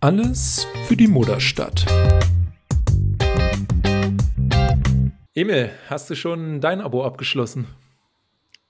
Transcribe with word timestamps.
Alles 0.00 0.66
für 0.88 0.96
die 0.96 1.06
Mutterstadt. 1.06 1.86
Emil, 5.34 5.70
hast 5.88 6.10
du 6.10 6.14
schon 6.14 6.60
dein 6.60 6.80
Abo 6.80 7.04
abgeschlossen? 7.04 7.66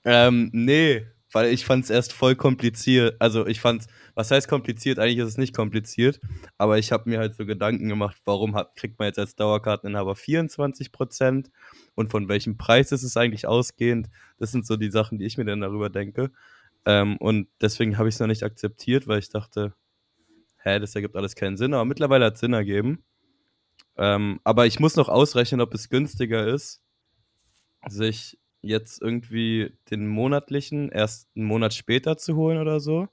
Ähm, 0.05 0.49
nee, 0.53 1.05
weil 1.31 1.53
ich 1.53 1.65
fand 1.65 1.85
es 1.85 1.89
erst 1.89 2.13
voll 2.13 2.35
kompliziert. 2.35 3.15
Also 3.19 3.47
ich 3.47 3.61
fand 3.61 3.87
was 4.15 4.29
heißt 4.31 4.47
kompliziert? 4.47 4.99
Eigentlich 4.99 5.17
ist 5.17 5.29
es 5.29 5.37
nicht 5.37 5.55
kompliziert, 5.55 6.19
aber 6.57 6.77
ich 6.77 6.91
habe 6.91 7.09
mir 7.09 7.19
halt 7.19 7.35
so 7.35 7.45
Gedanken 7.45 7.89
gemacht, 7.89 8.17
warum 8.25 8.55
hat, 8.55 8.75
kriegt 8.75 8.99
man 8.99 9.07
jetzt 9.07 9.19
als 9.19 9.35
Dauerkarteninhaber 9.35 10.15
24 10.15 10.91
Prozent 10.91 11.49
und 11.95 12.11
von 12.11 12.27
welchem 12.29 12.57
Preis 12.57 12.91
ist 12.91 13.03
es 13.03 13.17
eigentlich 13.17 13.47
ausgehend? 13.47 14.09
Das 14.37 14.51
sind 14.51 14.65
so 14.65 14.77
die 14.77 14.91
Sachen, 14.91 15.17
die 15.17 15.25
ich 15.25 15.37
mir 15.37 15.45
dann 15.45 15.61
darüber 15.61 15.89
denke. 15.89 16.31
Ähm, 16.85 17.17
und 17.17 17.47
deswegen 17.61 17.97
habe 17.97 18.09
ich 18.09 18.15
es 18.15 18.19
noch 18.19 18.27
nicht 18.27 18.43
akzeptiert, 18.43 19.07
weil 19.07 19.19
ich 19.19 19.29
dachte, 19.29 19.73
hä, 20.57 20.79
das 20.79 20.95
ergibt 20.95 21.15
alles 21.15 21.35
keinen 21.35 21.57
Sinn, 21.57 21.73
aber 21.73 21.85
mittlerweile 21.85 22.25
hat 22.25 22.35
es 22.35 22.39
Sinn 22.39 22.53
ergeben. 22.53 23.03
Ähm, 23.97 24.39
aber 24.43 24.65
ich 24.65 24.79
muss 24.79 24.95
noch 24.95 25.09
ausrechnen, 25.09 25.61
ob 25.61 25.73
es 25.73 25.89
günstiger 25.89 26.47
ist, 26.47 26.81
sich 27.87 28.39
jetzt 28.61 29.01
irgendwie 29.01 29.77
den 29.91 30.07
monatlichen 30.07 30.89
erst 30.89 31.29
einen 31.35 31.45
Monat 31.45 31.73
später 31.73 32.17
zu 32.17 32.35
holen 32.35 32.57
oder 32.57 32.79
so. 32.79 33.07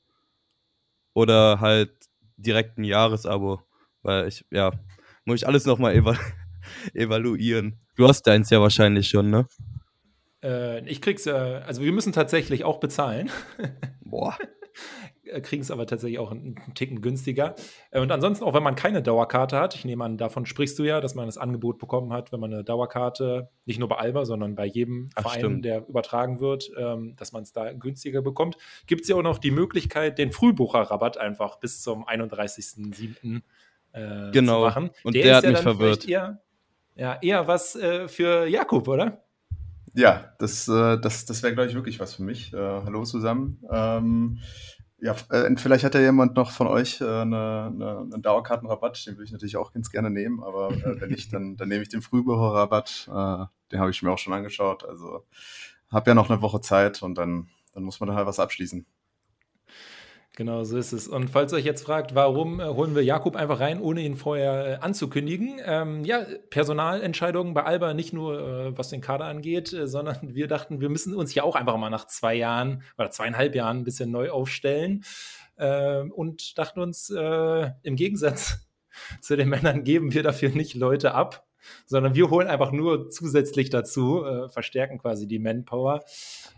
Oder 1.12 1.60
halt 1.60 1.92
direkt 2.36 2.78
ein 2.78 2.84
Jahresabo. 2.84 3.62
Weil 4.02 4.28
ich, 4.28 4.44
ja, 4.50 4.70
muss 5.24 5.42
ich 5.42 5.46
alles 5.46 5.66
nochmal 5.66 5.94
evalu 5.94 6.18
evaluieren. 6.94 7.80
Du 7.96 8.08
hast 8.08 8.22
deins 8.26 8.50
ja 8.50 8.60
wahrscheinlich 8.60 9.08
schon, 9.08 9.30
ne? 9.30 9.46
Äh, 10.42 10.88
ich 10.88 11.00
krieg's, 11.00 11.26
äh, 11.26 11.30
also 11.30 11.82
wir 11.82 11.92
müssen 11.92 12.12
tatsächlich 12.12 12.64
auch 12.64 12.78
bezahlen. 12.78 13.30
Boah. 14.00 14.36
Äh, 15.30 15.40
kriegen 15.40 15.62
es 15.62 15.70
aber 15.70 15.86
tatsächlich 15.86 16.18
auch 16.18 16.30
einen, 16.30 16.56
Ticken 16.74 17.00
günstiger. 17.00 17.54
Äh, 17.90 18.00
und 18.00 18.10
ansonsten, 18.10 18.44
auch 18.44 18.54
wenn 18.54 18.62
man 18.62 18.74
keine 18.74 19.02
Dauerkarte 19.02 19.58
hat, 19.58 19.74
ich 19.74 19.84
nehme 19.84 20.04
an, 20.04 20.16
davon 20.18 20.46
sprichst 20.46 20.78
du 20.78 20.84
ja, 20.84 21.00
dass 21.00 21.14
man 21.14 21.26
das 21.26 21.38
Angebot 21.38 21.78
bekommen 21.78 22.12
hat, 22.12 22.32
wenn 22.32 22.40
man 22.40 22.52
eine 22.52 22.64
Dauerkarte, 22.64 23.50
nicht 23.66 23.78
nur 23.78 23.88
bei 23.88 23.96
Alba, 23.96 24.24
sondern 24.24 24.54
bei 24.54 24.66
jedem 24.66 25.10
Ach, 25.14 25.22
Verein, 25.22 25.38
stimmt. 25.38 25.64
der 25.64 25.88
übertragen 25.88 26.40
wird, 26.40 26.70
ähm, 26.76 27.14
dass 27.16 27.32
man 27.32 27.42
es 27.42 27.52
da 27.52 27.72
günstiger 27.72 28.22
bekommt. 28.22 28.56
Gibt 28.86 29.02
es 29.02 29.08
ja 29.08 29.16
auch 29.16 29.22
noch 29.22 29.38
die 29.38 29.50
Möglichkeit, 29.50 30.18
den 30.18 30.32
Frühbucherrabatt 30.32 31.18
einfach 31.18 31.58
bis 31.58 31.82
zum 31.82 32.06
31.07. 32.06 33.42
Äh, 33.92 34.30
genau. 34.30 34.60
zu 34.60 34.66
machen. 34.66 34.90
Und 35.02 35.14
der, 35.14 35.24
der 35.24 35.36
hat 35.36 35.44
ja 35.44 35.50
mich 35.50 35.60
verwirrt. 35.60 36.08
Eher, 36.08 36.40
ja, 36.96 37.18
eher 37.20 37.48
was 37.48 37.76
äh, 37.76 38.08
für 38.08 38.46
Jakob, 38.46 38.86
oder? 38.88 39.22
Ja, 39.94 40.32
das, 40.38 40.68
äh, 40.68 40.98
das, 40.98 41.24
das 41.26 41.42
wäre, 41.42 41.54
glaube 41.54 41.68
ich, 41.68 41.74
wirklich 41.74 41.98
was 42.00 42.14
für 42.14 42.22
mich. 42.22 42.52
Äh, 42.52 42.56
hallo 42.56 43.04
zusammen. 43.04 43.58
Ähm, 43.70 44.38
ja, 44.98 45.16
äh, 45.30 45.56
vielleicht 45.56 45.84
hat 45.84 45.94
ja 45.94 46.00
jemand 46.00 46.36
noch 46.36 46.50
von 46.50 46.66
euch 46.66 47.00
äh, 47.00 47.04
eine, 47.04 47.70
eine, 47.72 47.98
einen 48.12 48.22
Dauerkartenrabatt, 48.22 49.04
den 49.06 49.14
würde 49.14 49.24
ich 49.24 49.32
natürlich 49.32 49.56
auch 49.56 49.72
ganz 49.72 49.90
gerne 49.90 50.10
nehmen, 50.10 50.42
aber 50.42 50.70
äh, 50.72 51.00
wenn 51.00 51.10
nicht, 51.10 51.32
dann, 51.32 51.56
dann 51.56 51.68
nehme 51.68 51.82
ich 51.82 51.88
den 51.88 52.02
Frühbucherrabatt, 52.02 53.08
äh, 53.08 53.44
den 53.72 53.80
habe 53.80 53.90
ich 53.90 54.02
mir 54.02 54.12
auch 54.12 54.18
schon 54.18 54.32
angeschaut. 54.34 54.84
Also 54.84 55.24
habe 55.90 56.10
ja 56.10 56.14
noch 56.14 56.30
eine 56.30 56.42
Woche 56.42 56.60
Zeit 56.60 57.02
und 57.02 57.16
dann, 57.16 57.48
dann 57.74 57.82
muss 57.82 57.98
man 58.00 58.08
dann 58.08 58.16
halt 58.16 58.26
was 58.26 58.38
abschließen. 58.38 58.86
Genau, 60.40 60.64
so 60.64 60.78
ist 60.78 60.92
es. 60.94 61.06
Und 61.06 61.28
falls 61.28 61.52
ihr 61.52 61.56
euch 61.56 61.66
jetzt 61.66 61.84
fragt, 61.84 62.14
warum 62.14 62.60
äh, 62.60 62.64
holen 62.64 62.94
wir 62.94 63.04
Jakob 63.04 63.36
einfach 63.36 63.60
rein, 63.60 63.78
ohne 63.78 64.00
ihn 64.00 64.16
vorher 64.16 64.66
äh, 64.66 64.74
anzukündigen? 64.76 65.60
Ähm, 65.62 66.02
ja, 66.02 66.24
Personalentscheidungen 66.48 67.52
bei 67.52 67.64
Alba, 67.64 67.92
nicht 67.92 68.14
nur 68.14 68.40
äh, 68.40 68.78
was 68.78 68.88
den 68.88 69.02
Kader 69.02 69.26
angeht, 69.26 69.70
äh, 69.74 69.86
sondern 69.86 70.16
wir 70.34 70.48
dachten, 70.48 70.80
wir 70.80 70.88
müssen 70.88 71.14
uns 71.14 71.34
ja 71.34 71.42
auch 71.42 71.56
einfach 71.56 71.76
mal 71.76 71.90
nach 71.90 72.06
zwei 72.06 72.34
Jahren 72.36 72.82
oder 72.96 73.10
zweieinhalb 73.10 73.54
Jahren 73.54 73.80
ein 73.80 73.84
bisschen 73.84 74.10
neu 74.10 74.30
aufstellen 74.30 75.04
ähm, 75.58 76.10
und 76.10 76.56
dachten 76.56 76.80
uns, 76.80 77.10
äh, 77.10 77.70
im 77.82 77.96
Gegensatz 77.96 78.66
zu 79.20 79.36
den 79.36 79.50
Männern 79.50 79.84
geben 79.84 80.14
wir 80.14 80.22
dafür 80.22 80.48
nicht 80.48 80.74
Leute 80.74 81.12
ab, 81.12 81.46
sondern 81.84 82.14
wir 82.14 82.30
holen 82.30 82.48
einfach 82.48 82.72
nur 82.72 83.10
zusätzlich 83.10 83.68
dazu, 83.68 84.24
äh, 84.24 84.48
verstärken 84.48 84.96
quasi 84.96 85.26
die 85.26 85.38
Manpower. 85.38 86.00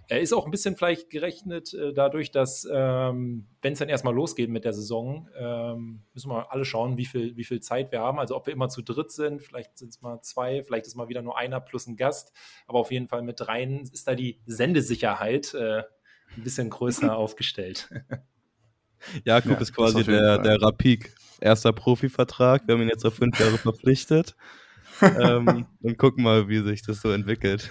Er 0.08 0.20
ist 0.20 0.32
auch 0.32 0.44
ein 0.44 0.50
bisschen 0.50 0.76
vielleicht 0.76 1.10
gerechnet 1.10 1.72
äh, 1.74 1.92
dadurch, 1.92 2.30
dass, 2.30 2.68
ähm, 2.70 3.46
wenn 3.62 3.72
es 3.72 3.78
dann 3.78 3.88
erstmal 3.88 4.14
losgeht 4.14 4.50
mit 4.50 4.64
der 4.64 4.72
Saison, 4.72 5.28
ähm, 5.36 6.02
müssen 6.12 6.30
wir 6.30 6.52
alle 6.52 6.64
schauen, 6.64 6.96
wie 6.96 7.06
viel, 7.06 7.36
wie 7.36 7.44
viel 7.44 7.60
Zeit 7.60 7.92
wir 7.92 8.00
haben. 8.00 8.18
Also 8.18 8.36
ob 8.36 8.46
wir 8.46 8.52
immer 8.52 8.68
zu 8.68 8.82
dritt 8.82 9.10
sind, 9.10 9.42
vielleicht 9.42 9.78
sind 9.78 9.90
es 9.90 10.02
mal 10.02 10.20
zwei, 10.20 10.62
vielleicht 10.64 10.86
ist 10.86 10.96
mal 10.96 11.08
wieder 11.08 11.22
nur 11.22 11.38
einer 11.38 11.60
plus 11.60 11.86
ein 11.86 11.96
Gast. 11.96 12.32
Aber 12.66 12.78
auf 12.78 12.90
jeden 12.90 13.08
Fall 13.08 13.22
mit 13.22 13.40
dreien 13.40 13.82
ist 13.92 14.06
da 14.06 14.14
die 14.14 14.40
Sendesicherheit 14.46 15.54
äh, 15.54 15.82
ein 16.36 16.42
bisschen 16.42 16.70
größer 16.70 17.16
aufgestellt. 17.16 17.88
Jakob 19.24 19.52
ja, 19.52 19.58
ist 19.58 19.74
quasi 19.74 20.04
der, 20.04 20.38
der 20.38 20.60
Rapik. 20.60 21.14
Erster 21.40 21.72
Profivertrag. 21.72 22.66
Wir 22.66 22.74
haben 22.74 22.82
ihn 22.82 22.88
jetzt 22.88 23.04
auf 23.04 23.14
fünf 23.14 23.38
Jahre 23.40 23.58
verpflichtet. 23.58 24.36
ähm, 25.02 25.66
und 25.82 25.98
gucken 25.98 26.22
mal, 26.22 26.48
wie 26.48 26.62
sich 26.62 26.82
das 26.82 27.00
so 27.00 27.10
entwickelt. 27.10 27.70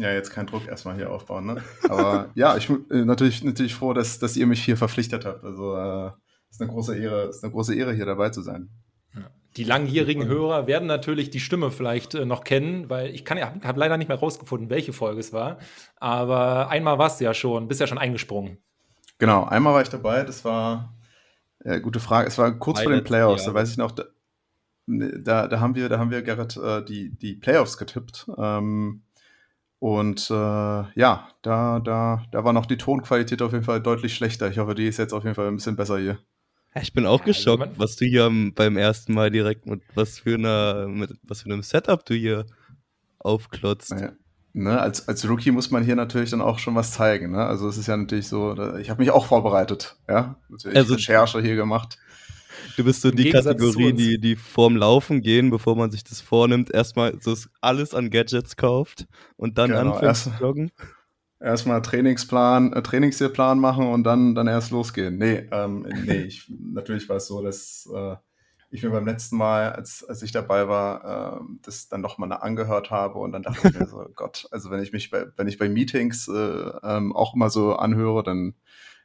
Ja, 0.00 0.10
jetzt 0.12 0.30
keinen 0.30 0.46
Druck 0.46 0.66
erstmal 0.66 0.96
hier 0.96 1.12
aufbauen, 1.12 1.44
ne? 1.44 1.62
Aber 1.88 2.30
ja, 2.34 2.56
ich 2.56 2.68
bin 2.68 2.86
äh, 2.90 3.04
natürlich, 3.04 3.44
natürlich 3.44 3.74
froh, 3.74 3.92
dass, 3.92 4.18
dass 4.18 4.34
ihr 4.34 4.46
mich 4.46 4.64
hier 4.64 4.78
verpflichtet 4.78 5.26
habt. 5.26 5.44
Also 5.44 5.76
äh, 5.76 6.10
ist 6.50 6.60
eine 6.60 6.70
große 6.70 6.96
Ehre, 6.96 7.28
ist 7.28 7.44
eine 7.44 7.52
große 7.52 7.74
Ehre, 7.74 7.92
hier 7.92 8.06
dabei 8.06 8.30
zu 8.30 8.40
sein. 8.40 8.70
Die 9.56 9.64
langjährigen 9.64 10.26
Hörer 10.26 10.66
werden 10.66 10.86
natürlich 10.86 11.28
die 11.28 11.40
Stimme 11.40 11.70
vielleicht 11.70 12.14
äh, 12.14 12.24
noch 12.24 12.44
kennen, 12.44 12.88
weil 12.88 13.10
ich 13.14 13.26
kann 13.26 13.36
ja, 13.36 13.52
habe 13.62 13.78
leider 13.78 13.98
nicht 13.98 14.08
mehr 14.08 14.18
rausgefunden, 14.18 14.70
welche 14.70 14.94
Folge 14.94 15.20
es 15.20 15.32
war. 15.32 15.58
Aber 15.96 16.70
einmal 16.70 16.98
warst 16.98 17.20
du 17.20 17.24
ja 17.24 17.34
schon, 17.34 17.68
bist 17.68 17.80
ja 17.80 17.86
schon 17.86 17.98
eingesprungen. 17.98 18.58
Genau, 19.18 19.44
einmal 19.44 19.74
war 19.74 19.82
ich 19.82 19.90
dabei. 19.90 20.22
Das 20.22 20.46
war 20.46 20.96
ja, 21.62 21.78
gute 21.78 22.00
Frage. 22.00 22.28
Es 22.28 22.38
war 22.38 22.58
kurz 22.58 22.78
Meine, 22.78 22.84
vor 22.84 22.92
den 22.94 23.04
Playoffs. 23.04 23.44
Ja. 23.44 23.52
Da 23.52 23.58
weiß 23.58 23.70
ich 23.70 23.76
noch, 23.76 23.90
da, 23.90 24.04
da, 24.86 25.46
da 25.46 25.60
haben 25.60 25.74
wir, 25.74 25.90
da 25.90 25.98
haben 25.98 26.10
wir 26.10 26.22
Gerrit 26.22 26.56
äh, 26.56 26.82
die 26.82 27.14
die 27.18 27.34
Playoffs 27.34 27.76
getippt. 27.76 28.30
Ähm, 28.38 29.02
und 29.80 30.30
äh, 30.30 30.34
ja, 30.34 31.28
da, 31.42 31.80
da, 31.80 32.22
da 32.30 32.44
war 32.44 32.52
noch 32.52 32.66
die 32.66 32.76
Tonqualität 32.76 33.40
auf 33.40 33.52
jeden 33.52 33.64
Fall 33.64 33.80
deutlich 33.80 34.14
schlechter. 34.14 34.48
Ich 34.50 34.58
hoffe, 34.58 34.74
die 34.74 34.86
ist 34.86 34.98
jetzt 34.98 35.14
auf 35.14 35.24
jeden 35.24 35.34
Fall 35.34 35.48
ein 35.48 35.56
bisschen 35.56 35.74
besser 35.74 35.98
hier. 35.98 36.18
Ich 36.80 36.92
bin 36.92 37.06
auch 37.06 37.24
geschockt, 37.24 37.62
also 37.62 37.78
was 37.78 37.96
du 37.96 38.04
hier 38.04 38.30
beim 38.54 38.76
ersten 38.76 39.14
Mal 39.14 39.30
direkt 39.30 39.66
mit 39.66 39.82
was 39.94 40.20
für 40.20 40.34
einer, 40.34 40.86
mit 40.86 41.18
was 41.22 41.42
für 41.42 41.46
einem 41.46 41.62
Setup 41.62 42.04
du 42.04 42.14
hier 42.14 42.46
aufklotzt. 43.18 43.90
Naja, 43.90 44.12
ne, 44.52 44.78
als, 44.78 45.08
als 45.08 45.28
Rookie 45.28 45.50
muss 45.50 45.70
man 45.70 45.82
hier 45.82 45.96
natürlich 45.96 46.30
dann 46.30 46.42
auch 46.42 46.58
schon 46.58 46.74
was 46.74 46.92
zeigen. 46.92 47.32
Ne? 47.32 47.44
Also 47.44 47.66
es 47.66 47.78
ist 47.78 47.88
ja 47.88 47.96
natürlich 47.96 48.28
so, 48.28 48.52
ich 48.76 48.90
habe 48.90 49.00
mich 49.00 49.10
auch 49.10 49.24
vorbereitet, 49.24 49.96
ja, 50.08 50.36
natürlich 50.50 50.76
also, 50.76 50.94
Recherche 50.94 51.40
hier 51.40 51.56
gemacht. 51.56 51.98
Du 52.76 52.84
bist 52.84 53.02
so 53.02 53.10
die 53.10 53.30
Kategorie, 53.30 53.92
die, 53.92 54.18
die 54.18 54.36
vorm 54.36 54.76
Laufen 54.76 55.22
gehen, 55.22 55.50
bevor 55.50 55.76
man 55.76 55.90
sich 55.90 56.04
das 56.04 56.20
vornimmt, 56.20 56.70
erstmal 56.70 57.20
so 57.20 57.34
alles 57.60 57.94
an 57.94 58.10
Gadgets 58.10 58.56
kauft 58.56 59.06
und 59.36 59.58
dann 59.58 59.70
genau, 59.70 59.92
anfängt 59.92 60.02
erst, 60.02 60.24
zu 60.24 60.30
joggen. 60.40 60.70
Erstmal 61.40 61.82
Trainingsplan, 61.82 62.72
äh, 62.72 62.82
Trainingsplan 62.82 63.58
machen 63.58 63.86
und 63.86 64.04
dann, 64.04 64.34
dann 64.34 64.46
erst 64.46 64.70
losgehen. 64.70 65.16
Nee, 65.18 65.48
ähm, 65.50 65.86
nee, 66.04 66.22
ich, 66.22 66.52
natürlich 66.58 67.08
war 67.08 67.16
es 67.16 67.26
so, 67.26 67.42
dass 67.42 67.88
äh, 67.94 68.16
ich 68.70 68.82
mir 68.82 68.90
beim 68.90 69.06
letzten 69.06 69.36
Mal, 69.36 69.72
als, 69.72 70.04
als 70.04 70.22
ich 70.22 70.32
dabei 70.32 70.68
war, 70.68 71.40
äh, 71.40 71.44
das 71.62 71.88
dann 71.88 72.00
noch 72.00 72.18
mal 72.18 72.32
angehört 72.32 72.90
habe 72.90 73.18
und 73.18 73.32
dann 73.32 73.42
dachte 73.42 73.68
ich 73.68 73.78
mir 73.78 73.86
so, 73.86 74.06
Gott, 74.14 74.46
also 74.50 74.70
wenn 74.70 74.82
ich 74.82 74.92
mich 74.92 75.10
bei, 75.10 75.26
wenn 75.36 75.48
ich 75.48 75.58
bei 75.58 75.68
Meetings 75.68 76.28
äh, 76.28 76.70
ähm, 76.82 77.14
auch 77.14 77.34
immer 77.34 77.50
so 77.50 77.74
anhöre, 77.74 78.22
dann 78.22 78.54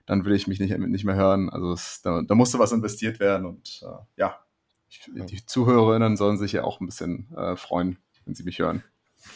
dann 0.05 0.25
will 0.25 0.33
ich 0.33 0.47
mich 0.47 0.59
nicht, 0.59 0.77
nicht 0.77 1.05
mehr 1.05 1.15
hören. 1.15 1.49
Also 1.49 1.71
es, 1.73 2.01
da, 2.01 2.21
da, 2.21 2.35
musste 2.35 2.59
was 2.59 2.71
investiert 2.71 3.19
werden 3.19 3.45
und 3.45 3.83
äh, 3.83 4.21
ja, 4.21 4.39
ich, 4.89 5.01
die 5.13 5.45
Zuhörerinnen 5.45 6.15
sollen 6.17 6.37
sich 6.37 6.51
ja 6.51 6.63
auch 6.63 6.79
ein 6.79 6.85
bisschen 6.85 7.33
äh, 7.35 7.55
freuen, 7.55 7.97
wenn 8.25 8.35
sie 8.35 8.43
mich 8.43 8.59
hören. 8.59 8.83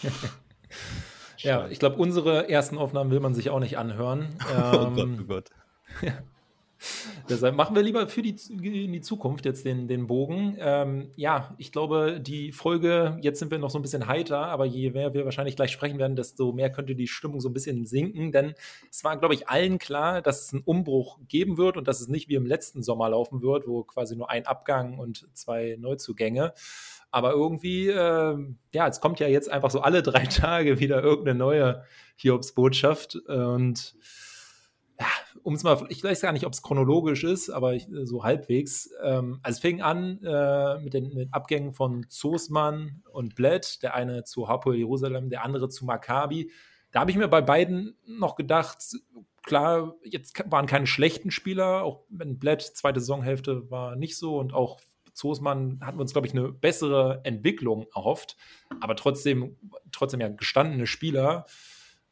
ja, 1.38 1.68
ich 1.68 1.80
glaube, 1.80 1.98
unsere 1.98 2.50
ersten 2.50 2.78
Aufnahmen 2.78 3.12
will 3.12 3.20
man 3.20 3.34
sich 3.34 3.50
auch 3.50 3.60
nicht 3.60 3.78
anhören. 3.78 4.38
Ähm, 4.54 4.74
oh 4.74 4.92
Gott, 4.92 5.10
oh 5.20 5.24
Gott. 5.28 5.52
Deshalb 7.30 7.56
machen 7.56 7.76
wir 7.76 7.84
lieber 7.84 8.08
für 8.08 8.24
die, 8.24 8.36
in 8.50 8.92
die 8.92 9.02
Zukunft 9.02 9.46
jetzt 9.46 9.64
den, 9.64 9.88
den 9.88 10.08
Bogen. 10.08 10.58
Ähm, 10.60 11.12
ja, 11.16 11.54
ich 11.60 11.72
glaube, 11.72 12.20
die 12.20 12.52
Folge, 12.52 13.20
jetzt 13.22 13.38
sind 13.38 13.52
wir 13.52 13.60
noch 13.60 13.70
so 13.70 13.78
ein 13.78 13.84
bisschen 13.84 14.08
heiter, 14.08 14.48
aber 14.48 14.66
je 14.66 14.90
mehr 14.90 15.14
wir 15.14 15.26
wahrscheinlich 15.26 15.56
gleich 15.56 15.72
sprechen 15.72 16.00
werden, 16.00 16.16
desto 16.16 16.52
mehr 16.54 16.72
könnte 16.72 16.96
die 16.96 17.08
Stimmung 17.08 17.40
so 17.40 17.50
ein 17.50 17.54
bisschen 17.54 17.86
sinken, 17.86 18.32
denn 18.32 18.56
es 18.90 19.04
war, 19.04 19.16
glaube 19.18 19.36
ich, 19.36 19.48
allen 19.48 19.78
klar, 19.78 20.24
dass 20.24 20.44
es 20.44 20.54
einen 20.54 20.64
Umbruch 20.64 21.20
geben 21.28 21.60
wird 21.60 21.78
und 21.78 21.88
dass 21.88 22.02
es 22.02 22.08
nicht 22.08 22.30
wie 22.30 22.36
im 22.36 22.48
letzten 22.48 22.82
Sommer 22.82 23.10
laufen 23.10 23.44
wird, 23.44 23.68
wo 23.68 23.84
quasi 23.84 24.16
nur 24.16 24.32
ein 24.32 24.48
Abgang 24.48 24.98
und 24.98 25.28
zwei 25.34 25.78
Neuzugänge. 25.80 26.54
Aber 27.12 27.32
irgendwie, 27.32 27.90
äh, 27.90 28.38
ja, 28.74 28.88
es 28.88 29.02
kommt 29.02 29.20
ja 29.20 29.28
jetzt 29.28 29.52
einfach 29.52 29.70
so 29.70 29.82
alle 29.82 30.02
drei 30.02 30.26
Tage 30.26 30.80
wieder 30.80 31.04
irgendeine 31.04 31.38
neue 31.38 31.84
Hiobs-Botschaft 32.18 33.16
und 33.16 33.96
ja, 35.00 35.08
um 35.44 35.56
es 35.56 35.64
mal, 35.64 35.86
ich 35.90 36.04
weiß 36.04 36.22
gar 36.22 36.32
nicht, 36.32 36.46
ob 36.46 36.54
es 36.54 36.62
chronologisch 36.62 37.24
ist, 37.24 37.50
aber 37.50 37.74
ich, 37.74 37.88
so 38.04 38.24
halbwegs. 38.24 38.92
Ähm, 39.04 39.40
also 39.44 39.58
es 39.58 39.62
fing 39.62 39.82
an 39.82 40.22
äh, 40.24 40.80
mit, 40.80 40.94
den, 40.94 41.14
mit 41.14 41.34
Abgängen 41.34 41.74
von 41.74 42.08
Zosman 42.10 43.04
und 43.12 43.36
Bled, 43.36 43.82
der 43.84 43.96
eine 43.96 44.24
zu 44.24 44.48
Hapoel 44.48 44.78
Jerusalem, 44.78 45.30
der 45.30 45.44
andere 45.44 45.70
zu 45.70 45.86
Maccabi. 45.86 46.52
Da 46.92 47.02
habe 47.02 47.12
ich 47.12 47.18
mir 47.18 47.28
bei 47.28 47.42
beiden 47.42 47.98
noch 48.06 48.36
gedacht, 48.36 48.78
klar, 49.44 49.96
jetzt 50.04 50.44
waren 50.52 50.66
keine 50.66 50.88
schlechten 50.88 51.32
Spieler, 51.32 51.84
auch 51.84 52.04
wenn 52.10 52.40
Blatt, 52.40 52.62
zweite 52.62 53.00
Saisonhälfte 53.00 53.70
war 53.70 53.96
nicht 53.96 54.18
so 54.18 54.38
und 54.38 54.54
auch 54.54 54.80
Zosmann 55.14 55.80
hatten 55.82 55.98
wir 55.98 56.02
uns, 56.02 56.14
glaube 56.14 56.28
ich, 56.28 56.34
eine 56.34 56.52
bessere 56.52 57.22
Entwicklung 57.24 57.88
erhofft, 57.94 58.38
aber 58.80 58.96
trotzdem, 58.96 59.58
trotzdem 59.92 60.22
ja 60.22 60.30
gestandene 60.30 60.88
Spieler. 60.88 61.46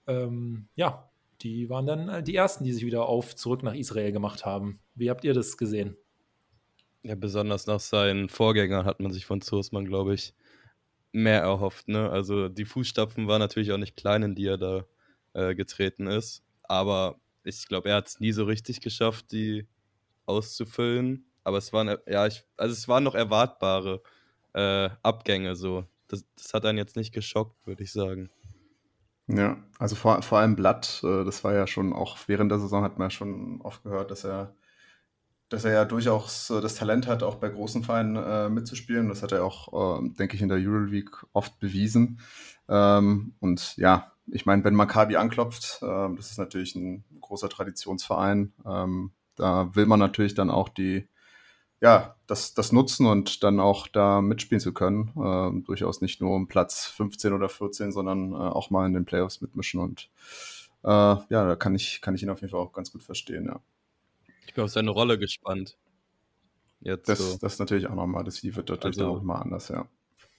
Ähm, 0.08 0.68
ja, 0.76 1.10
die 1.54 1.70
waren 1.70 1.86
dann 1.86 2.24
die 2.24 2.36
ersten, 2.36 2.64
die 2.64 2.74
sich 2.74 2.86
wieder 2.86 3.08
auf 3.08 3.36
zurück 3.36 3.64
nach 3.64 3.74
Israel 3.74 4.12
gemacht 4.12 4.46
haben. 4.46 4.80
Wie 4.96 5.10
habt 5.10 5.24
ihr 5.24 5.34
das 5.34 5.58
gesehen? 5.58 5.98
Ja, 7.04 7.16
besonders 7.16 7.68
nach 7.68 7.80
seinen 7.80 8.30
Vorgängern 8.30 8.86
hat 8.86 9.00
man 9.00 9.12
sich 9.12 9.26
von 9.26 9.42
Zosmann, 9.42 9.86
glaube 9.86 10.14
ich, 10.14 10.34
mehr 11.12 11.42
erhofft. 11.42 11.88
Ne? 11.88 12.10
Also 12.10 12.50
die 12.50 12.66
Fußstapfen 12.66 13.28
waren 13.28 13.40
natürlich 13.40 13.72
auch 13.72 13.78
nicht 13.78 13.96
klein, 13.96 14.24
in 14.24 14.36
die 14.36 14.46
er 14.46 14.58
da 14.58 14.86
äh, 15.34 15.56
getreten 15.56 16.08
ist. 16.08 16.44
Aber 16.64 17.20
ich 17.44 17.68
glaube, 17.68 17.90
er 17.90 17.96
hat 17.96 18.08
es 18.08 18.20
nie 18.20 18.32
so 18.32 18.44
richtig 18.44 18.82
geschafft, 18.82 19.32
die 19.32 19.68
auszufüllen. 20.26 21.26
Aber 21.44 21.58
es 21.58 21.72
waren, 21.72 21.98
ja, 22.08 22.28
ich, 22.28 22.44
also 22.58 22.74
es 22.74 22.88
waren 22.88 23.04
noch 23.04 23.16
erwartbare 23.16 24.02
äh, 24.54 24.90
Abgänge 25.02 25.56
so. 25.56 25.86
Das, 26.10 26.26
das 26.36 26.54
hat 26.54 26.66
einen 26.66 26.78
jetzt 26.78 26.98
nicht 26.98 27.14
geschockt, 27.14 27.56
würde 27.66 27.84
ich 27.84 27.92
sagen. 27.92 28.30
Ja, 29.28 29.58
also 29.78 29.96
vor, 29.96 30.22
vor 30.22 30.40
allem 30.40 30.56
Blatt, 30.56 31.02
äh, 31.04 31.26
das 31.26 31.44
war 31.44 31.54
ja 31.54 31.68
schon 31.68 31.94
auch 31.94 32.18
während 32.28 32.52
der 32.52 32.60
Saison 32.60 32.84
hat 32.84 32.98
man 32.98 33.08
ja 33.08 33.10
schon 33.12 33.60
oft 33.62 33.84
gehört, 33.84 34.10
dass 34.10 34.24
er, 34.24 34.56
dass 35.50 35.66
er 35.66 35.74
ja 35.74 35.86
durchaus 35.86 36.50
äh, 36.50 36.62
das 36.62 36.76
Talent 36.76 37.08
hat, 37.08 37.24
auch 37.24 37.36
bei 37.36 37.50
großen 37.50 37.84
Vereinen 37.84 38.16
äh, 38.16 38.50
mitzuspielen. 38.50 39.10
Das 39.10 39.24
hat 39.24 39.34
er 39.34 39.44
auch, 39.46 40.02
äh, 40.02 40.10
denke 40.18 40.36
ich, 40.36 40.42
in 40.42 40.50
der 40.50 40.60
Euroleague 40.60 41.28
oft 41.34 41.60
bewiesen. 41.60 42.20
Ähm, 42.70 43.34
und 43.40 43.76
ja, 43.78 44.14
ich 44.28 44.46
meine, 44.46 44.64
wenn 44.64 44.76
Maccabi 44.76 45.18
anklopft, 45.18 45.80
äh, 45.82 46.16
das 46.16 46.32
ist 46.32 46.40
natürlich 46.40 46.76
ein 46.76 47.04
großer 47.22 47.50
Traditionsverein. 47.50 48.54
Ähm, 48.66 49.12
da 49.36 49.76
will 49.76 49.86
man 49.86 50.00
natürlich 50.00 50.36
dann 50.36 50.50
auch 50.50 50.70
die, 50.70 51.08
ja, 51.80 52.16
das, 52.26 52.54
das 52.54 52.72
nutzen 52.72 53.06
und 53.06 53.44
dann 53.44 53.60
auch 53.60 53.88
da 53.88 54.22
mitspielen 54.22 54.60
zu 54.60 54.74
können. 54.74 55.12
Äh, 55.16 55.64
durchaus 55.66 56.02
nicht 56.02 56.22
nur 56.22 56.36
um 56.36 56.48
Platz 56.48 56.86
15 56.88 57.34
oder 57.34 57.50
14, 57.50 57.92
sondern 57.92 58.34
äh, 58.34 58.36
auch 58.36 58.70
mal 58.70 58.86
in 58.88 58.94
den 58.94 59.06
Playoffs 59.06 59.42
mitmischen. 59.42 59.80
Und 59.80 60.10
äh, 60.84 60.88
ja, 60.88 61.26
da 61.30 61.56
kann 61.56 61.76
ich, 61.76 62.02
kann 62.02 62.16
ich 62.16 62.24
ihn 62.24 62.30
auf 62.30 62.42
jeden 62.42 62.52
Fall 62.52 62.60
auch 62.60 62.74
ganz 62.74 62.92
gut 62.92 63.04
verstehen, 63.04 63.46
ja. 63.46 63.60
Ich 64.46 64.54
bin 64.54 64.64
auf 64.64 64.72
seine 64.72 64.90
Rolle 64.90 65.20
gespannt. 65.20 65.78
Jetzt 66.82 67.10
das, 67.10 67.20
so. 67.20 67.38
das 67.40 67.54
ist 67.54 67.60
natürlich 67.60 67.88
auch 67.88 67.96
nochmal, 67.96 68.24
das 68.24 68.44
wird 68.44 68.70
natürlich 68.70 69.00
also, 69.00 69.18
auch 69.18 69.22
mal 69.22 69.40
anders, 69.42 69.70
ja. 69.70 69.88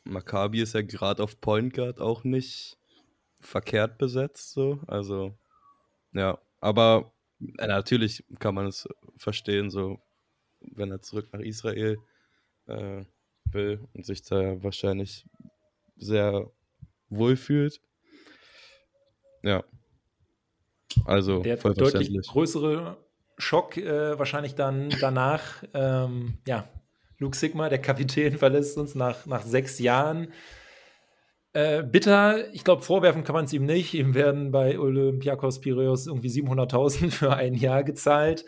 Maccabi 0.04 0.62
ist 0.62 0.74
ja 0.74 0.82
gerade 0.82 1.22
auf 1.22 1.40
Point 1.40 1.74
Guard 1.74 2.00
auch 2.00 2.24
nicht 2.24 2.78
verkehrt 3.40 3.98
besetzt, 3.98 4.52
so. 4.52 4.80
Also, 4.86 5.34
ja. 6.12 6.38
Aber 6.60 7.12
äh, 7.58 7.66
natürlich 7.66 8.24
kann 8.40 8.54
man 8.54 8.66
es 8.66 8.88
verstehen, 9.16 9.70
so 9.70 10.00
wenn 10.60 10.90
er 10.90 11.00
zurück 11.00 11.28
nach 11.32 11.40
Israel 11.40 11.98
äh, 12.66 13.04
will 13.52 13.80
und 13.94 14.04
sich 14.04 14.22
da 14.22 14.62
wahrscheinlich 14.62 15.26
sehr 15.96 16.50
wohl 17.08 17.36
fühlt. 17.36 17.80
Ja. 19.42 19.64
Also 21.04 21.42
der 21.42 21.56
deutlich 21.56 22.26
größere 22.26 22.96
Schock 23.36 23.76
äh, 23.76 24.18
wahrscheinlich 24.18 24.54
dann 24.54 24.90
danach. 25.00 25.62
Ähm, 25.74 26.38
ja, 26.46 26.68
Luke 27.18 27.36
Sigma, 27.36 27.68
der 27.68 27.80
Kapitän, 27.80 28.38
verlässt 28.38 28.78
uns 28.78 28.94
nach, 28.94 29.26
nach 29.26 29.42
sechs 29.42 29.78
Jahren. 29.78 30.32
Äh, 31.52 31.82
bitter, 31.82 32.52
ich 32.52 32.64
glaube, 32.64 32.82
vorwerfen 32.82 33.24
kann 33.24 33.34
man 33.34 33.46
es 33.46 33.52
ihm 33.52 33.64
nicht. 33.64 33.94
Ihm 33.94 34.14
werden 34.14 34.50
bei 34.50 34.78
Olympiakos 34.78 35.60
Piraeus 35.60 36.06
irgendwie 36.06 36.28
700.000 36.28 37.10
für 37.10 37.34
ein 37.34 37.54
Jahr 37.54 37.84
gezahlt. 37.84 38.44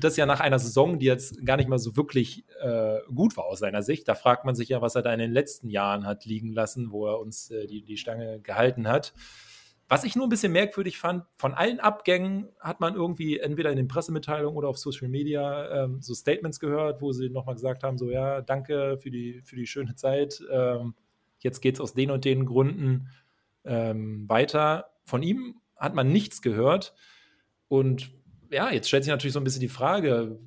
Das 0.00 0.16
ja 0.16 0.24
nach 0.24 0.40
einer 0.40 0.58
Saison, 0.58 0.98
die 0.98 1.04
jetzt 1.04 1.44
gar 1.44 1.58
nicht 1.58 1.68
mal 1.68 1.78
so 1.78 1.94
wirklich 1.94 2.46
äh, 2.62 3.00
gut 3.14 3.36
war 3.36 3.44
aus 3.44 3.58
seiner 3.58 3.82
Sicht. 3.82 4.08
Da 4.08 4.14
fragt 4.14 4.46
man 4.46 4.54
sich 4.54 4.70
ja, 4.70 4.80
was 4.80 4.94
er 4.94 5.02
da 5.02 5.12
in 5.12 5.18
den 5.18 5.32
letzten 5.32 5.68
Jahren 5.68 6.06
hat 6.06 6.24
liegen 6.24 6.52
lassen, 6.52 6.90
wo 6.90 7.06
er 7.06 7.20
uns 7.20 7.50
äh, 7.50 7.66
die, 7.66 7.82
die 7.82 7.98
Stange 7.98 8.40
gehalten 8.40 8.88
hat. 8.88 9.12
Was 9.86 10.04
ich 10.04 10.16
nur 10.16 10.26
ein 10.26 10.30
bisschen 10.30 10.52
merkwürdig 10.52 10.98
fand, 10.98 11.24
von 11.36 11.52
allen 11.52 11.80
Abgängen 11.80 12.48
hat 12.58 12.80
man 12.80 12.94
irgendwie 12.94 13.38
entweder 13.38 13.70
in 13.70 13.76
den 13.76 13.86
Pressemitteilungen 13.86 14.56
oder 14.56 14.68
auf 14.68 14.78
Social 14.78 15.08
Media 15.08 15.84
ähm, 15.84 16.00
so 16.00 16.14
Statements 16.14 16.58
gehört, 16.58 17.02
wo 17.02 17.12
sie 17.12 17.28
nochmal 17.28 17.54
gesagt 17.54 17.82
haben: 17.82 17.98
so 17.98 18.10
ja, 18.10 18.40
danke 18.40 18.96
für 18.96 19.10
die, 19.10 19.42
für 19.44 19.56
die 19.56 19.66
schöne 19.66 19.94
Zeit. 19.96 20.42
Ähm, 20.50 20.94
jetzt 21.40 21.60
geht 21.60 21.74
es 21.74 21.80
aus 21.82 21.92
den 21.92 22.10
und 22.10 22.24
den 22.24 22.46
Gründen 22.46 23.08
ähm, 23.64 24.26
weiter. 24.30 24.92
Von 25.04 25.22
ihm 25.22 25.60
hat 25.76 25.94
man 25.94 26.10
nichts 26.10 26.40
gehört. 26.40 26.94
Und 27.68 28.10
ja, 28.54 28.70
jetzt 28.70 28.88
stellt 28.88 29.04
sich 29.04 29.10
natürlich 29.10 29.32
so 29.32 29.40
ein 29.40 29.44
bisschen 29.44 29.60
die 29.60 29.68
Frage, 29.68 30.38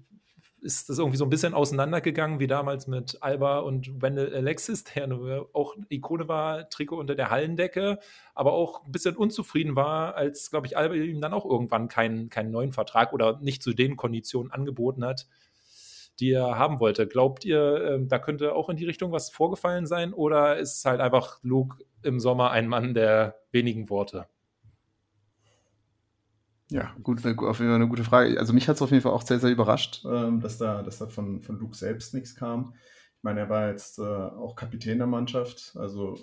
ist 0.61 0.89
das 0.89 0.97
irgendwie 0.97 1.17
so 1.17 1.25
ein 1.25 1.29
bisschen 1.29 1.53
auseinandergegangen, 1.53 2.39
wie 2.39 2.47
damals 2.47 2.87
mit 2.87 3.17
Alba 3.21 3.59
und 3.59 4.01
Wendell 4.01 4.35
Alexis, 4.35 4.83
der 4.83 5.07
auch 5.53 5.75
Ikone 5.89 6.27
war, 6.27 6.69
Trikot 6.69 6.97
unter 6.97 7.15
der 7.15 7.29
Hallendecke, 7.29 7.99
aber 8.33 8.53
auch 8.53 8.83
ein 8.83 8.91
bisschen 8.91 9.15
unzufrieden 9.15 9.75
war, 9.75 10.15
als, 10.15 10.49
glaube 10.49 10.67
ich, 10.67 10.75
Alba 10.75 10.95
ihm 10.95 11.21
dann 11.21 11.33
auch 11.33 11.45
irgendwann 11.45 11.87
keinen, 11.87 12.29
keinen 12.29 12.51
neuen 12.51 12.71
Vertrag 12.71 13.13
oder 13.13 13.39
nicht 13.39 13.61
zu 13.61 13.73
den 13.73 13.97
Konditionen 13.97 14.51
angeboten 14.51 15.05
hat, 15.05 15.27
die 16.19 16.31
er 16.31 16.57
haben 16.57 16.79
wollte. 16.79 17.07
Glaubt 17.07 17.45
ihr, 17.45 17.91
ähm, 17.91 18.07
da 18.07 18.17
könnte 18.17 18.55
auch 18.55 18.69
in 18.69 18.77
die 18.77 18.85
Richtung 18.85 19.11
was 19.11 19.29
vorgefallen 19.29 19.85
sein 19.85 20.13
oder 20.13 20.57
ist 20.57 20.83
halt 20.85 21.01
einfach 21.01 21.39
Luke 21.43 21.83
im 22.01 22.19
Sommer 22.19 22.51
ein 22.51 22.67
Mann 22.67 22.93
der 22.95 23.35
wenigen 23.51 23.89
Worte? 23.89 24.27
Ja, 26.69 26.93
gut, 27.01 27.19
auf 27.19 27.25
jeden 27.25 27.55
Fall 27.55 27.75
eine 27.75 27.87
gute 27.87 28.03
Frage. 28.03 28.39
Also 28.39 28.53
mich 28.53 28.67
hat 28.67 28.75
es 28.75 28.81
auf 28.81 28.91
jeden 28.91 29.01
Fall 29.01 29.13
auch 29.13 29.21
sehr, 29.21 29.39
sehr 29.39 29.51
überrascht, 29.51 30.03
ähm, 30.05 30.41
dass 30.41 30.57
da, 30.57 30.83
dass 30.83 30.97
da 30.97 31.07
von, 31.07 31.41
von 31.41 31.57
Luke 31.59 31.75
selbst 31.75 32.13
nichts 32.13 32.35
kam. 32.35 32.73
Ich 33.17 33.23
meine, 33.23 33.41
er 33.41 33.49
war 33.49 33.69
jetzt 33.69 33.99
äh, 33.99 34.03
auch 34.03 34.55
Kapitän 34.55 34.97
der 34.97 35.07
Mannschaft, 35.07 35.73
also 35.75 36.17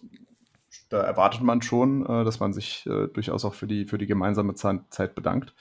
da 0.88 1.00
erwartet 1.00 1.43
man 1.43 1.62
schon, 1.62 2.05
äh, 2.05 2.25
dass 2.25 2.41
man 2.41 2.52
sich 2.52 2.87
äh, 2.87 3.08
durchaus 3.08 3.44
auch 3.44 3.55
für 3.55 3.67
die, 3.67 3.87
für 3.87 3.99
die 3.99 4.06
gemeinsame 4.06 4.55
Zeit 4.55 5.14
bedankt. 5.14 5.55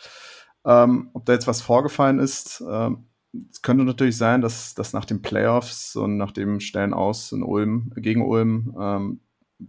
Ähm, 0.65 1.09
ob 1.13 1.25
da 1.25 1.33
jetzt 1.33 1.47
was 1.47 1.61
vorgefallen 1.61 2.19
ist, 2.19 2.63
ähm, 2.67 3.05
es 3.51 3.61
könnte 3.61 3.83
natürlich 3.83 4.17
sein, 4.17 4.41
dass, 4.41 4.75
dass 4.75 4.93
nach 4.93 5.05
den 5.05 5.21
Playoffs 5.21 5.95
und 5.95 6.17
nach 6.17 6.31
dem 6.31 6.59
Stellen 6.59 6.93
aus 6.93 7.31
in 7.31 7.41
Ulm, 7.41 7.91
gegen 7.95 8.21
Ulm, 8.21 8.75
ähm, 8.79 9.19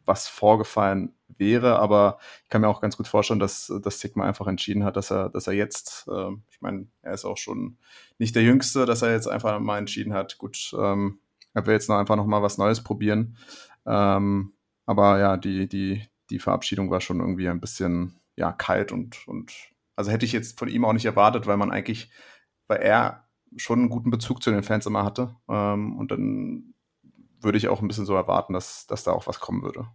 was 0.05 0.29
vorgefallen 0.29 1.14
wäre, 1.39 1.79
aber 1.79 2.19
ich 2.43 2.49
kann 2.51 2.61
mir 2.61 2.69
auch 2.69 2.81
ganz 2.81 2.97
gut 2.97 3.09
vorstellen, 3.09 3.41
dass, 3.41 3.73
dass 3.83 4.01
Sigma 4.01 4.25
einfach 4.25 4.47
entschieden 4.47 4.85
hat, 4.85 4.97
dass 4.97 5.11
er, 5.11 5.31
dass 5.31 5.47
er 5.47 5.53
jetzt, 5.55 6.09
äh, 6.09 6.31
ich 6.51 6.61
meine, 6.61 6.87
er 7.03 7.15
ist 7.15 7.25
auch 7.25 7.37
schon 7.37 7.79
nicht 8.19 8.35
der 8.35 8.43
Jüngste, 8.43 8.87
dass 8.87 9.03
er 9.03 9.13
jetzt 9.13 9.27
einfach 9.27 9.59
mal 9.61 9.79
entschieden 9.79 10.13
hat, 10.13 10.39
gut, 10.39 10.75
ähm, 10.79 11.19
er 11.55 11.67
will 11.67 11.75
jetzt 11.75 11.89
noch 11.89 11.97
einfach 11.97 12.17
noch 12.17 12.27
mal 12.27 12.43
was 12.43 12.59
Neues 12.59 12.83
probieren. 12.83 13.37
Ähm, 13.87 14.53
aber 14.87 15.19
ja, 15.19 15.37
die, 15.37 15.69
die, 15.69 16.03
die 16.31 16.39
Verabschiedung 16.39 16.91
war 16.91 17.01
schon 17.01 17.21
irgendwie 17.21 17.49
ein 17.49 17.61
bisschen 17.61 18.21
ja, 18.37 18.53
kalt 18.53 18.93
und, 18.93 19.27
und 19.29 19.53
also 19.97 20.11
hätte 20.11 20.27
ich 20.27 20.33
jetzt 20.33 20.59
von 20.59 20.69
ihm 20.69 20.85
auch 20.85 20.93
nicht 20.93 21.05
erwartet, 21.05 21.47
weil 21.47 21.57
man 21.57 21.71
eigentlich, 21.71 22.11
weil 22.67 22.81
er 22.81 23.29
schon 23.57 23.81
einen 23.81 23.89
guten 23.89 24.11
Bezug 24.11 24.43
zu 24.43 24.51
den 24.51 24.63
Fans 24.63 24.87
immer 24.87 25.05
hatte. 25.05 25.37
Ähm, 25.49 25.97
und 25.97 26.11
dann 26.11 26.75
würde 27.41 27.59
ich 27.59 27.69
auch 27.69 27.81
ein 27.81 27.89
bisschen 27.89 28.07
so 28.07 28.15
erwarten, 28.15 28.53
dass, 28.53 28.87
dass 28.87 29.05
da 29.05 29.13
auch 29.13 29.27
was 29.27 29.39
kommen 29.39 29.63
würde. 29.63 29.87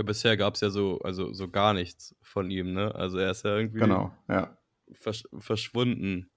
Ja, 0.00 0.04
bisher 0.04 0.38
gab 0.38 0.54
es 0.54 0.62
ja 0.62 0.70
so, 0.70 0.98
also 1.00 1.30
so 1.34 1.46
gar 1.46 1.74
nichts 1.74 2.16
von 2.22 2.50
ihm, 2.50 2.72
ne? 2.72 2.94
Also 2.94 3.18
er 3.18 3.32
ist 3.32 3.44
ja 3.44 3.54
irgendwie 3.54 3.80
genau, 3.80 4.10
ja. 4.30 4.56
Versch 4.92 5.24
verschwunden 5.38 6.30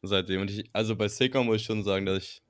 seitdem. 0.00 0.40
Und 0.40 0.50
ich, 0.50 0.70
also 0.72 0.96
bei 0.96 1.06
Seeker 1.06 1.44
muss 1.44 1.56
ich 1.56 1.64
schon 1.64 1.84
sagen, 1.84 2.06
dass 2.06 2.16
ich, 2.16 2.42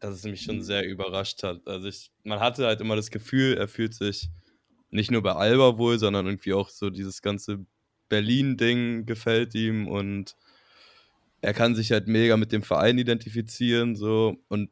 dass 0.00 0.14
es 0.14 0.24
mich 0.24 0.40
schon 0.40 0.62
sehr 0.62 0.88
überrascht 0.88 1.42
hat. 1.42 1.68
Also 1.68 1.88
ich, 1.88 2.10
man 2.24 2.40
hatte 2.40 2.64
halt 2.64 2.80
immer 2.80 2.96
das 2.96 3.10
Gefühl, 3.10 3.58
er 3.58 3.68
fühlt 3.68 3.92
sich 3.92 4.30
nicht 4.88 5.10
nur 5.10 5.22
bei 5.22 5.32
Alba 5.34 5.76
wohl, 5.76 5.98
sondern 5.98 6.24
irgendwie 6.24 6.54
auch 6.54 6.70
so 6.70 6.88
dieses 6.88 7.20
ganze 7.20 7.66
Berlin-Ding 8.08 9.04
gefällt 9.04 9.54
ihm 9.54 9.88
und 9.88 10.36
er 11.42 11.52
kann 11.52 11.74
sich 11.74 11.92
halt 11.92 12.08
mega 12.08 12.38
mit 12.38 12.50
dem 12.50 12.62
Verein 12.62 12.96
identifizieren, 12.96 13.94
so. 13.94 14.38
Und 14.48 14.70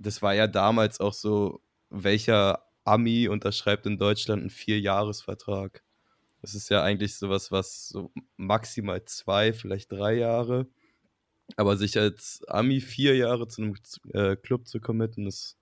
das 0.00 0.20
war 0.20 0.34
ja 0.34 0.48
damals 0.48 0.98
auch 0.98 1.14
so, 1.14 1.60
welcher 1.90 2.63
Ami 2.84 3.28
unterschreibt 3.28 3.86
in 3.86 3.98
Deutschland 3.98 4.40
einen 4.40 4.50
Vierjahresvertrag. 4.50 5.82
Das 6.42 6.54
ist 6.54 6.68
ja 6.68 6.82
eigentlich 6.82 7.16
sowas, 7.16 7.50
was 7.50 7.88
so 7.88 8.12
maximal 8.36 9.02
zwei, 9.06 9.52
vielleicht 9.54 9.90
drei 9.90 10.14
Jahre. 10.14 10.66
Aber 11.56 11.76
sich 11.76 11.98
als 11.98 12.42
Ami 12.48 12.80
vier 12.80 13.16
Jahre 13.16 13.48
zu 13.48 13.62
einem 13.62 13.74
äh, 14.12 14.36
Club 14.36 14.68
zu 14.68 14.80
committen, 14.80 15.26
ist 15.26 15.58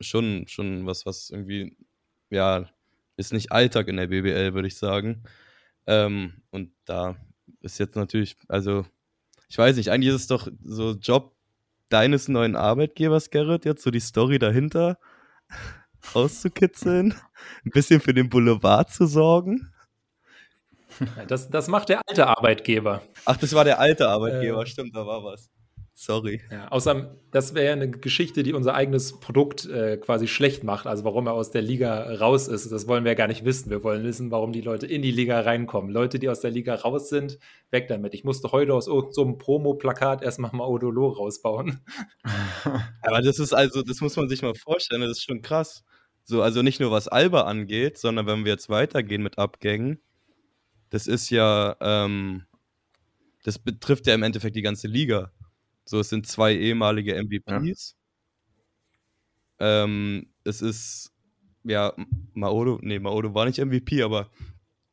schon, 0.00 0.46
schon 0.48 0.86
was, 0.86 1.06
was 1.06 1.30
irgendwie, 1.30 1.76
ja, 2.30 2.68
ist 3.16 3.32
nicht 3.32 3.52
Alltag 3.52 3.88
in 3.88 3.96
der 3.96 4.08
BBL, 4.08 4.54
würde 4.54 4.68
ich 4.68 4.76
sagen. 4.76 5.24
Ähm, 5.86 6.42
und 6.50 6.72
da 6.84 7.16
ist 7.60 7.78
jetzt 7.78 7.96
natürlich, 7.96 8.36
also, 8.48 8.86
ich 9.48 9.58
weiß 9.58 9.76
nicht, 9.76 9.90
eigentlich 9.90 10.14
ist 10.14 10.22
es 10.22 10.26
doch 10.28 10.48
so 10.64 10.92
Job 10.92 11.34
deines 11.88 12.28
neuen 12.28 12.56
Arbeitgebers, 12.56 13.30
Gerrit, 13.30 13.64
jetzt 13.64 13.82
so 13.82 13.90
die 13.90 14.00
Story 14.00 14.38
dahinter 14.38 14.98
rauszukitzeln, 16.14 17.14
ein 17.64 17.70
bisschen 17.70 18.00
für 18.00 18.14
den 18.14 18.28
Boulevard 18.28 18.90
zu 18.90 19.06
sorgen. 19.06 19.72
Das, 21.26 21.48
das 21.48 21.68
macht 21.68 21.88
der 21.88 22.02
alte 22.06 22.26
Arbeitgeber. 22.26 23.02
Ach, 23.24 23.36
das 23.36 23.54
war 23.54 23.64
der 23.64 23.78
alte 23.80 24.08
Arbeitgeber, 24.08 24.62
äh, 24.62 24.66
stimmt, 24.66 24.94
da 24.94 25.06
war 25.06 25.24
was. 25.24 25.50
Sorry. 25.94 26.40
Ja, 26.50 26.68
außerdem, 26.68 27.06
das 27.30 27.54
wäre 27.54 27.66
ja 27.66 27.72
eine 27.72 27.90
Geschichte, 27.90 28.42
die 28.42 28.54
unser 28.54 28.74
eigenes 28.74 29.20
Produkt 29.20 29.66
äh, 29.66 29.98
quasi 29.98 30.26
schlecht 30.26 30.64
macht. 30.64 30.86
Also 30.86 31.04
warum 31.04 31.26
er 31.26 31.34
aus 31.34 31.50
der 31.50 31.62
Liga 31.62 32.14
raus 32.14 32.48
ist, 32.48 32.72
das 32.72 32.88
wollen 32.88 33.04
wir 33.04 33.12
ja 33.12 33.16
gar 33.16 33.28
nicht 33.28 33.44
wissen. 33.44 33.70
Wir 33.70 33.84
wollen 33.84 34.02
wissen, 34.02 34.30
warum 34.30 34.52
die 34.52 34.62
Leute 34.62 34.86
in 34.86 35.02
die 35.02 35.12
Liga 35.12 35.40
reinkommen. 35.40 35.92
Leute, 35.92 36.18
die 36.18 36.28
aus 36.28 36.40
der 36.40 36.50
Liga 36.50 36.74
raus 36.74 37.08
sind, 37.08 37.38
weg 37.70 37.88
damit. 37.88 38.14
Ich 38.14 38.24
musste 38.24 38.50
heute 38.50 38.74
aus 38.74 38.86
so 38.86 39.22
einem 39.22 39.38
Promo-Plakat 39.38 40.22
erstmal 40.22 40.50
mal 40.52 40.66
Odolo 40.66 41.08
rausbauen. 41.08 41.80
Aber 43.02 43.20
das 43.20 43.38
ist 43.38 43.52
also, 43.52 43.82
das 43.82 44.00
muss 44.00 44.16
man 44.16 44.28
sich 44.28 44.42
mal 44.42 44.54
vorstellen, 44.54 45.02
das 45.02 45.18
ist 45.18 45.24
schon 45.24 45.42
krass. 45.42 45.84
So, 46.24 46.42
also 46.42 46.62
nicht 46.62 46.80
nur 46.80 46.90
was 46.90 47.08
Alba 47.08 47.42
angeht, 47.42 47.98
sondern 47.98 48.26
wenn 48.26 48.44
wir 48.44 48.52
jetzt 48.52 48.68
weitergehen 48.68 49.22
mit 49.22 49.38
Abgängen, 49.38 50.00
das 50.90 51.06
ist 51.06 51.30
ja, 51.30 51.76
ähm, 51.80 52.44
das 53.42 53.58
betrifft 53.58 54.06
ja 54.06 54.14
im 54.14 54.22
Endeffekt 54.22 54.56
die 54.56 54.62
ganze 54.62 54.88
Liga. 54.88 55.32
So, 55.84 55.98
es 56.00 56.10
sind 56.10 56.26
zwei 56.26 56.54
ehemalige 56.54 57.14
MVPs. 57.14 57.96
Ja. 59.58 59.84
Ähm, 59.84 60.28
es 60.44 60.62
ist, 60.62 61.12
ja, 61.64 61.92
Maodo, 62.34 62.78
nee, 62.82 62.98
Maodo 62.98 63.34
war 63.34 63.46
nicht 63.46 63.58
MVP, 63.58 64.02
aber 64.02 64.30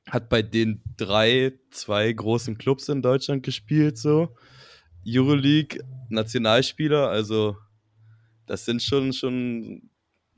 hat 0.07 0.29
bei 0.29 0.41
den 0.41 0.81
drei, 0.97 1.53
zwei 1.71 2.11
großen 2.11 2.57
Clubs 2.57 2.89
in 2.89 3.01
Deutschland 3.01 3.43
gespielt, 3.43 3.97
so. 3.97 4.35
Euroleague, 5.07 5.83
Nationalspieler, 6.09 7.09
also 7.09 7.57
das 8.45 8.65
sind 8.65 8.81
schon, 8.81 9.13
schon 9.13 9.88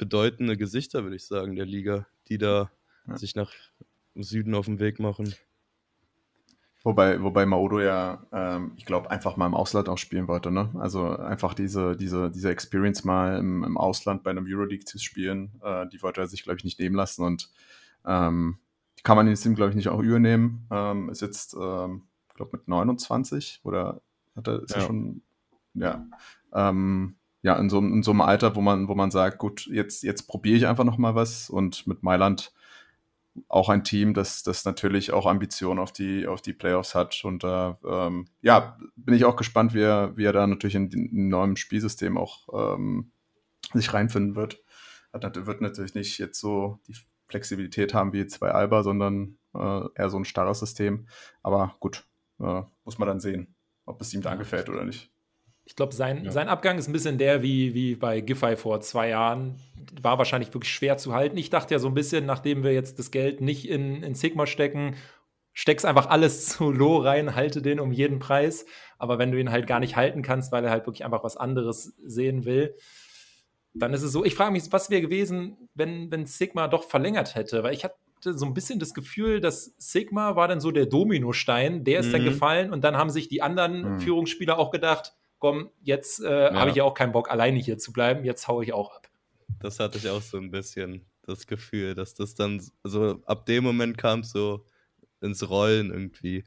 bedeutende 0.02 0.58
Gesichter, 0.58 1.04
würde 1.04 1.16
ich 1.16 1.28
sagen, 1.28 1.56
der 1.56 1.68
Liga, 1.68 2.08
die 2.28 2.40
da 2.40 2.72
ja. 3.06 3.18
sich 3.18 3.36
nach 3.36 3.52
Süden 4.16 4.56
auf 4.56 4.66
den 4.66 4.80
Weg 4.80 5.00
machen. 5.00 5.36
Wobei, 6.84 7.22
wobei 7.22 7.46
Maodo 7.46 7.80
ja, 7.80 8.26
ähm, 8.32 8.72
ich 8.78 8.86
glaube, 8.86 9.12
einfach 9.12 9.38
mal 9.38 9.46
im 9.46 9.54
Ausland 9.54 9.90
auch 9.90 10.00
spielen 10.00 10.28
wollte, 10.28 10.50
ne? 10.50 10.72
Also 10.80 11.16
einfach 11.16 11.54
diese, 11.54 11.96
diese, 11.96 12.32
diese 12.32 12.50
Experience 12.50 13.04
mal 13.04 13.38
im, 13.38 13.64
im 13.64 13.78
Ausland 13.78 14.24
bei 14.24 14.32
einem 14.32 14.48
Euroleague 14.48 14.86
zu 14.86 14.98
spielen, 14.98 15.52
äh, 15.62 15.86
die 15.90 16.02
wollte 16.02 16.22
er 16.22 16.28
sich, 16.28 16.42
glaube 16.42 16.58
ich, 16.58 16.64
nicht 16.64 16.80
nehmen 16.80 16.96
lassen 16.96 17.24
und 17.24 17.52
ähm, 18.04 18.58
kann 19.04 19.18
man 19.18 19.28
den 19.28 19.56
glaube 19.56 19.70
ich, 19.70 19.76
nicht 19.76 19.90
auch 19.90 20.00
übernehmen. 20.00 20.66
Ähm, 20.72 21.10
ist 21.10 21.22
jetzt, 21.22 21.54
ähm, 21.54 22.08
ich 22.30 22.34
glaube, 22.34 22.58
mit 22.58 22.68
29 22.68 23.60
oder 23.64 24.02
hat 24.36 24.48
er, 24.48 24.64
ist 24.64 24.72
ja. 24.72 24.78
er 24.78 24.82
schon, 24.88 25.22
ja, 25.76 26.08
ähm, 26.54 27.18
ja, 27.42 27.56
in 27.56 27.70
so, 27.70 27.80
in 27.80 28.04
so 28.04 28.12
einem 28.12 28.22
Alter, 28.22 28.56
wo 28.56 28.62
man, 28.62 28.88
wo 28.88 28.96
man 28.96 29.12
sagt, 29.12 29.40
gut, 29.40 29.68
jetzt, 29.68 30.04
jetzt 30.04 30.28
probiere 30.28 30.58
ich 30.58 30.68
einfach 30.68 30.84
noch 30.84 30.98
mal 30.98 31.16
was 31.16 31.50
und 31.50 31.88
mit 31.88 32.04
Mailand 32.04 32.54
auch 33.48 33.70
ein 33.70 33.84
Team, 33.84 34.14
das, 34.14 34.44
das 34.44 34.66
natürlich 34.66 35.14
auch 35.14 35.26
Ambitionen 35.26 35.80
auf 35.80 35.92
die, 35.92 36.28
auf 36.28 36.42
die 36.42 36.54
Playoffs 36.54 36.96
hat. 36.96 37.24
Und 37.24 37.44
da, 37.44 37.80
ähm, 37.86 38.28
ja, 38.42 38.78
bin 38.96 39.16
ich 39.16 39.26
auch 39.26 39.36
gespannt, 39.36 39.74
wie 39.74 39.82
er, 39.82 40.16
wie 40.18 40.26
er 40.26 40.34
da 40.34 40.46
natürlich 40.46 40.76
in 40.76 40.90
dem 40.90 41.30
neuen 41.30 41.56
Spielsystem 41.56 42.18
auch 42.18 42.76
ähm, 42.76 43.12
sich 43.74 43.94
reinfinden 43.94 44.36
wird. 44.36 44.62
Hat, 45.14 45.46
wird 45.46 45.62
natürlich 45.62 45.96
nicht 45.96 46.18
jetzt 46.18 46.40
so 46.40 46.80
die 46.88 46.96
Flexibilität 47.28 47.94
haben 47.94 48.14
wie 48.14 48.26
bei 48.40 48.52
Alba, 48.52 48.84
sondern 48.84 49.38
äh, 49.54 49.82
eher 49.96 50.10
so 50.10 50.18
ein 50.18 50.26
starres 50.26 50.60
System. 50.60 51.08
Aber 51.42 51.76
gut, 51.80 52.06
äh, 52.40 52.64
muss 52.84 52.98
man 52.98 53.08
dann 53.08 53.20
sehen, 53.20 53.56
ob 53.86 54.02
es 54.02 54.14
ihm 54.14 54.22
da 54.22 54.36
gefällt 54.36 54.70
oder 54.70 54.84
nicht. 54.84 55.10
Ich 55.64 55.76
glaube, 55.76 55.94
sein, 55.94 56.26
ja. 56.26 56.32
sein 56.32 56.50
Abgang 56.50 56.78
ist 56.78 56.88
ein 56.88 56.94
bisschen 56.94 57.18
der 57.18 57.44
wie, 57.44 57.74
wie 57.74 57.96
bei 57.96 58.22
Giffey 58.22 58.56
vor 58.56 58.82
zwei 58.82 59.10
Jahren. 59.10 59.56
War 60.02 60.18
wahrscheinlich 60.18 60.54
wirklich 60.54 60.74
schwer 60.74 60.98
zu 60.98 61.14
halten. 61.14 61.38
Ich 61.38 61.50
dachte 61.50 61.74
ja 61.74 61.80
so 61.80 61.88
ein 61.88 61.94
bisschen, 61.94 62.26
nachdem 62.26 62.64
wir 62.64 62.74
jetzt 62.74 63.00
das 63.00 63.12
Geld 63.12 63.42
nicht 63.42 63.70
in, 63.70 64.04
in 64.04 64.16
Sigma 64.16 64.48
stecken, 64.48 64.96
steck's 65.54 65.86
einfach 65.86 66.10
alles 66.10 66.46
zu 66.50 66.72
Low 66.72 66.98
rein, 66.98 67.36
halte 67.36 67.62
den 67.62 67.80
um 67.80 67.92
jeden 67.92 68.20
Preis. 68.20 68.66
Aber 68.98 69.20
wenn 69.20 69.32
du 69.32 69.40
ihn 69.40 69.52
halt 69.52 69.68
gar 69.68 69.80
nicht 69.80 69.96
halten 69.96 70.22
kannst, 70.22 70.52
weil 70.52 70.66
er 70.66 70.72
halt 70.72 70.88
wirklich 70.88 71.06
einfach 71.06 71.24
was 71.24 71.38
anderes 71.38 71.94
sehen 72.04 72.46
will, 72.46 72.76
dann 73.74 73.94
ist 73.94 74.04
es 74.04 74.12
so. 74.12 74.26
Ich 74.26 74.36
frage 74.36 74.52
mich, 74.52 74.64
was 74.72 74.90
wäre 74.90 75.02
gewesen, 75.02 75.70
wenn, 75.74 76.12
wenn 76.12 76.26
Sigma 76.26 76.68
doch 76.68 76.84
verlängert 76.84 77.36
hätte? 77.36 77.64
Weil 77.64 77.74
ich 77.74 77.84
hatte 77.84 77.96
so 78.22 78.46
ein 78.46 78.54
bisschen 78.54 78.80
das 78.80 78.94
Gefühl, 78.94 79.40
dass 79.40 79.74
Sigma 79.78 80.36
war 80.36 80.48
dann 80.48 80.60
so 80.60 80.72
der 80.72 80.86
Dominostein, 80.86 81.84
der 81.84 82.02
ist 82.02 82.08
mhm. 82.08 82.12
dann 82.12 82.26
gefallen 82.26 82.74
und 82.74 82.84
dann 82.84 82.98
haben 82.98 83.10
sich 83.10 83.30
die 83.30 83.42
anderen 83.42 83.94
mhm. 83.94 84.00
Führungsspieler 84.00 84.60
auch 84.60 84.72
gedacht, 84.72 85.14
komm, 85.42 85.72
jetzt 85.82 86.24
äh, 86.24 86.30
ja. 86.30 86.54
habe 86.54 86.70
ich 86.70 86.78
ja 86.78 86.84
auch 86.86 86.94
keinen 86.94 87.12
Bock, 87.12 87.30
alleine 87.30 87.60
hier 87.60 87.78
zu 87.78 87.92
bleiben, 87.92 88.24
jetzt 88.24 88.48
haue 88.48 88.64
ich 88.64 88.72
auch 88.72 88.96
ab. 88.96 89.10
Das 89.60 89.80
hatte 89.80 89.98
ich 89.98 90.08
auch 90.08 90.22
so 90.22 90.38
ein 90.38 90.52
bisschen 90.52 91.06
das 91.24 91.48
Gefühl, 91.48 91.96
dass 91.96 92.14
das 92.14 92.36
dann 92.36 92.62
so 92.84 93.22
ab 93.26 93.46
dem 93.48 93.64
Moment 93.64 93.98
kam 93.98 94.24
so 94.24 94.66
ins 95.20 95.50
Rollen 95.50 95.92
irgendwie, 95.92 96.46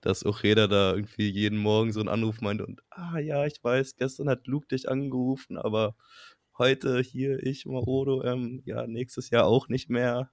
dass 0.00 0.24
auch 0.24 0.42
jeder 0.42 0.68
da 0.68 0.94
irgendwie 0.94 1.28
jeden 1.28 1.58
Morgen 1.58 1.92
so 1.92 2.00
einen 2.00 2.08
Anruf 2.08 2.40
meinte 2.40 2.64
und 2.64 2.80
ah 2.90 3.18
ja, 3.18 3.44
ich 3.44 3.62
weiß, 3.62 3.96
gestern 3.96 4.28
hat 4.28 4.46
Luke 4.46 4.68
dich 4.68 4.88
angerufen, 4.88 5.58
aber 5.58 5.96
heute 6.56 7.00
hier 7.00 7.42
ich, 7.42 7.66
Marodo, 7.66 8.22
ähm, 8.22 8.62
ja, 8.64 8.86
nächstes 8.86 9.30
Jahr 9.30 9.46
auch 9.46 9.68
nicht 9.68 9.90
mehr. 9.90 10.30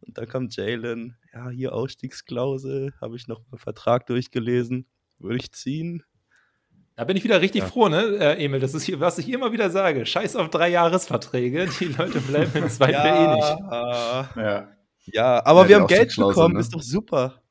Und 0.00 0.18
dann 0.18 0.28
kam 0.28 0.48
Jalen, 0.50 1.16
ja, 1.32 1.50
hier 1.50 1.74
Ausstiegsklausel, 1.74 2.92
habe 3.00 3.16
ich 3.16 3.26
noch 3.26 3.40
einen 3.50 3.58
Vertrag 3.58 4.06
durchgelesen, 4.06 4.86
würde 5.18 5.36
ich 5.36 5.52
ziehen. 5.52 6.04
Da 6.96 7.04
bin 7.04 7.16
ich 7.16 7.24
wieder 7.24 7.40
richtig 7.40 7.62
ja. 7.62 7.68
froh, 7.68 7.88
ne, 7.88 8.02
äh, 8.18 8.44
Emil? 8.44 8.60
Das 8.60 8.72
ist 8.72 8.84
hier, 8.84 9.00
was 9.00 9.18
ich 9.18 9.28
immer 9.28 9.52
wieder 9.52 9.68
sage. 9.68 10.06
Scheiß 10.06 10.36
auf 10.36 10.48
Drei-Jahres-Verträge. 10.50 11.66
Die 11.80 11.86
Leute 11.86 12.20
bleiben 12.20 12.52
im 12.54 12.68
Zweifel 12.68 12.92
ja, 12.92 13.32
eh 13.32 13.34
nicht. 13.34 14.36
Ja, 14.36 14.68
ja 15.06 15.46
aber 15.46 15.62
ja, 15.62 15.68
wir 15.68 15.76
haben 15.80 15.86
Geld 15.88 16.14
bekommen, 16.14 16.54
ne? 16.54 16.60
ist 16.60 16.72
doch 16.72 16.82
super. 16.82 17.42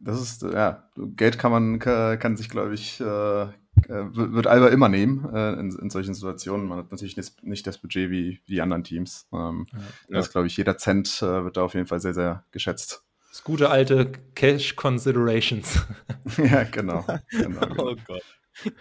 Das 0.00 0.20
ist, 0.20 0.42
ja, 0.42 0.88
Geld 0.96 1.38
kann 1.38 1.52
man, 1.52 1.78
kann, 1.78 2.36
sich, 2.36 2.48
glaube 2.48 2.74
ich, 2.74 3.00
äh, 3.00 3.42
äh 3.42 3.48
wird 3.86 4.46
Alba 4.48 4.68
immer 4.68 4.88
nehmen 4.88 5.28
äh, 5.32 5.52
in, 5.52 5.70
in, 5.70 5.90
solchen 5.90 6.14
Situationen. 6.14 6.66
Man 6.66 6.78
hat 6.78 6.90
natürlich 6.90 7.16
nicht, 7.16 7.42
nicht 7.44 7.66
das 7.66 7.78
Budget 7.78 8.10
wie, 8.10 8.40
wie 8.46 8.54
die 8.54 8.60
anderen 8.60 8.84
Teams. 8.84 9.28
Ähm, 9.32 9.66
das 10.08 10.30
glaube 10.30 10.48
ich, 10.48 10.56
jeder 10.56 10.76
Cent 10.78 11.22
äh, 11.22 11.44
wird 11.44 11.56
da 11.56 11.62
auf 11.62 11.74
jeden 11.74 11.86
Fall 11.86 12.00
sehr, 12.00 12.14
sehr 12.14 12.44
geschätzt. 12.50 13.04
Das 13.28 13.44
gute 13.44 13.70
alte 13.70 14.12
Cash 14.34 14.76
Considerations. 14.76 15.86
ja, 16.38 16.64
genau. 16.64 17.04
genau, 17.30 17.60
genau. 17.68 17.90
Oh 17.90 17.96
Gott. 18.06 18.22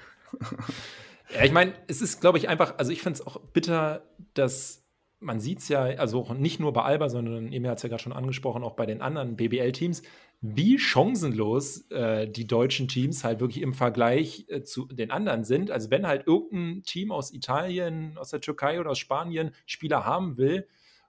ja, 1.36 1.44
ich 1.44 1.52
meine, 1.52 1.74
es 1.88 2.02
ist, 2.02 2.22
glaube 2.22 2.38
ich, 2.38 2.50
einfach, 2.50 2.78
also 2.78 2.92
ich 2.92 3.02
finde 3.02 3.20
es 3.20 3.28
auch 3.28 3.40
bitter, 3.40 4.04
dass 4.34 4.88
man 5.20 5.40
sieht 5.40 5.60
es 5.60 5.70
ja, 5.70 5.82
also 5.82 6.34
nicht 6.34 6.60
nur 6.60 6.74
bei 6.74 6.84
Alba, 6.84 7.10
sondern 7.10 7.52
Emil 7.52 7.72
hat 7.72 7.78
es 7.78 7.84
ja 7.84 7.90
gerade 7.90 8.04
schon 8.04 8.14
angesprochen, 8.14 8.64
auch 8.64 8.76
bei 8.76 8.86
den 8.86 9.02
anderen 9.02 9.36
BBL-Teams, 9.36 10.04
wie 10.42 10.78
chancenlos 10.78 11.90
äh, 11.90 12.28
die 12.28 12.46
deutschen 12.46 12.88
Teams 12.88 13.24
halt 13.24 13.40
wirklich 13.40 13.64
im 13.64 13.74
Vergleich 13.74 14.46
äh, 14.50 14.62
zu 14.62 14.86
den 14.86 15.10
anderen 15.10 15.44
sind. 15.44 15.72
Also 15.72 15.90
wenn 15.90 16.06
halt 16.06 16.28
irgendein 16.28 16.84
Team 16.84 17.12
aus 17.12 17.34
Italien, 17.34 18.18
aus 18.18 18.30
der 18.30 18.42
Türkei 18.42 18.80
oder 18.80 18.92
aus 18.92 19.00
Spanien 19.00 19.52
Spieler 19.66 20.06
haben 20.06 20.38
will, 20.38 20.68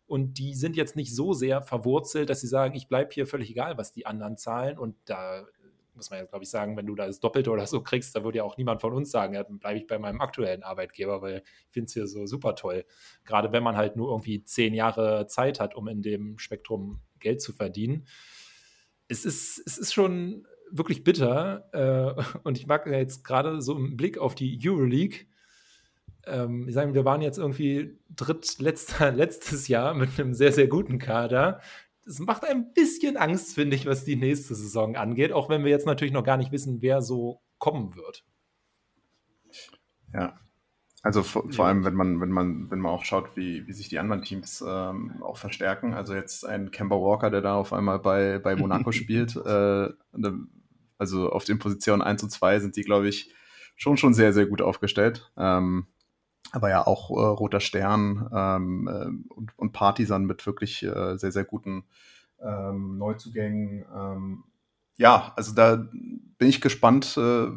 und 0.09 0.39
die 0.39 0.55
sind 0.55 0.75
jetzt 0.75 0.97
nicht 0.97 1.15
so 1.15 1.35
sehr 1.35 1.63
verwurzelt, 1.63 2.31
dass 2.31 2.41
sie 2.41 2.47
sagen, 2.47 2.75
ich 2.75 2.89
bleibe 2.89 3.13
hier 3.13 3.27
völlig 3.27 3.51
egal, 3.51 3.77
was 3.77 3.93
die 3.93 4.07
anderen 4.07 4.39
zahlen. 4.39 4.79
Und 4.79 4.97
da 5.05 5.47
muss 5.95 6.09
man 6.09 6.21
ja, 6.21 6.25
glaube 6.25 6.45
ich, 6.45 6.51
sagen, 6.51 6.79
wenn 6.79 6.87
du 6.87 6.95
da 6.95 7.07
das 7.07 7.21
Doppelte 7.21 7.51
oder 7.51 7.67
so 7.67 7.83
kriegst, 7.83 8.17
da 8.17 8.25
würde 8.25 8.39
ja 8.39 8.45
auch 8.45 8.57
niemand 8.57 8.81
von 8.81 8.95
uns 8.95 9.11
sagen, 9.11 9.35
ja, 9.35 9.45
dann 9.45 9.59
bleibe 9.59 9.79
ich 9.79 9.87
bei 9.87 9.99
meinem 9.99 10.23
aktuellen 10.23 10.63
Arbeitgeber, 10.63 11.21
weil 11.21 11.43
ich 11.67 11.73
finde 11.73 11.87
es 11.87 11.93
hier 11.93 12.07
so 12.07 12.25
super 12.25 12.55
toll. 12.55 12.87
Gerade 13.27 13.53
wenn 13.53 13.63
man 13.63 13.77
halt 13.77 13.97
nur 13.97 14.11
irgendwie 14.11 14.43
zehn 14.45 14.73
Jahre 14.73 15.27
Zeit 15.27 15.61
hat, 15.61 15.75
um 15.77 15.87
in 15.89 16.01
dem 16.01 16.39
Spektrum 16.39 17.01
Geld 17.19 17.43
zu 17.43 17.53
verdienen. 17.53 18.07
Es 19.09 19.27
ist, 19.27 19.63
es 19.67 19.77
ist 19.77 19.93
schon 19.93 20.47
wirklich 20.71 21.05
bitter. 21.05 21.69
Äh, 22.17 22.23
und 22.45 22.57
ich 22.57 22.67
mag 22.67 22.87
jetzt 22.87 23.25
gerade 23.25 23.61
so 23.61 23.77
im 23.77 23.99
Blick 23.99 24.17
auf 24.17 24.35
die 24.35 24.59
Euroleague 24.65 25.27
ähm, 26.31 26.69
ich 26.69 26.75
sage, 26.75 26.95
wir 26.95 27.05
waren 27.05 27.23
jetzt 27.23 27.39
irgendwie 27.39 27.99
drittletzter 28.15 29.13
letztes 29.13 29.69
Jahr 29.69 29.95
mit 29.95 30.19
einem 30.19 30.35
sehr, 30.35 30.53
sehr 30.53 30.69
guten 30.69 30.99
Kader. 30.99 31.61
Das 32.05 32.19
macht 32.21 32.45
ein 32.45 32.73
bisschen 32.73 33.17
Angst, 33.17 33.55
finde 33.55 33.77
ich, 33.77 33.87
was 33.87 34.05
die 34.05 34.17
nächste 34.17 34.55
Saison 34.55 34.97
angeht, 34.97 35.33
auch 35.33 35.49
wenn 35.49 35.65
wir 35.65 35.71
jetzt 35.71 35.87
natürlich 35.87 36.13
noch 36.13 36.25
gar 36.25 36.37
nicht 36.37 36.53
wissen, 36.53 36.81
wer 36.81 37.03
so 37.03 37.43
kommen 37.59 37.97
wird. 37.97 38.25
Ja. 40.15 40.39
Also 41.03 41.23
vor, 41.23 41.51
vor 41.53 41.67
allem, 41.67 41.85
wenn 41.85 41.95
man, 41.95 42.21
wenn 42.21 42.31
man, 42.31 42.71
wenn 42.71 42.81
man 42.81 42.93
auch 42.93 43.05
schaut, 43.05 43.37
wie, 43.37 43.67
wie 43.67 43.73
sich 43.73 43.89
die 43.89 43.99
anderen 43.99 44.23
Teams 44.23 44.65
ähm, 44.67 45.23
auch 45.23 45.37
verstärken. 45.37 45.95
Also 45.95 46.15
jetzt 46.15 46.45
ein 46.45 46.71
Kemba 46.71 46.97
Walker, 46.97 47.31
der 47.31 47.41
da 47.41 47.55
auf 47.55 47.73
einmal 47.73 48.01
bei, 48.01 48.39
bei 48.39 48.57
Monaco 48.57 48.91
spielt. 48.93 49.37
Äh, 49.37 49.89
also 50.99 51.31
auf 51.31 51.45
den 51.45 51.61
Positionen 51.61 52.03
1 52.03 52.25
und 52.25 52.31
2 52.31 52.61
sind 52.61 52.77
die, 52.77 52.83
glaube 52.83 53.09
ich, 53.09 53.33
schon 53.77 53.97
schon 53.97 54.13
sehr, 54.13 54.33
sehr 54.33 54.47
gut 54.47 54.61
aufgestellt. 54.61 55.31
Ähm, 55.37 55.87
aber 56.53 56.71
ja 56.71 56.87
auch 56.87 57.11
äh, 57.11 57.15
Roter 57.15 57.61
Stern 57.61 58.29
ähm, 58.33 58.89
äh, 58.89 59.33
und, 59.35 59.59
und 59.59 59.73
Partisan 59.73 60.25
mit 60.25 60.47
wirklich 60.47 60.83
äh, 60.83 61.17
sehr, 61.17 61.33
sehr 61.33 61.45
guten 61.45 61.85
ähm, 62.41 62.99
Neuzugängen. 62.99 63.85
Ähm, 63.95 64.45
ja, 64.97 65.33
also 65.37 65.55
da 65.55 65.77
bin 66.39 66.49
ich 66.49 66.61
gespannt, 66.61 67.17
äh, 67.17 67.49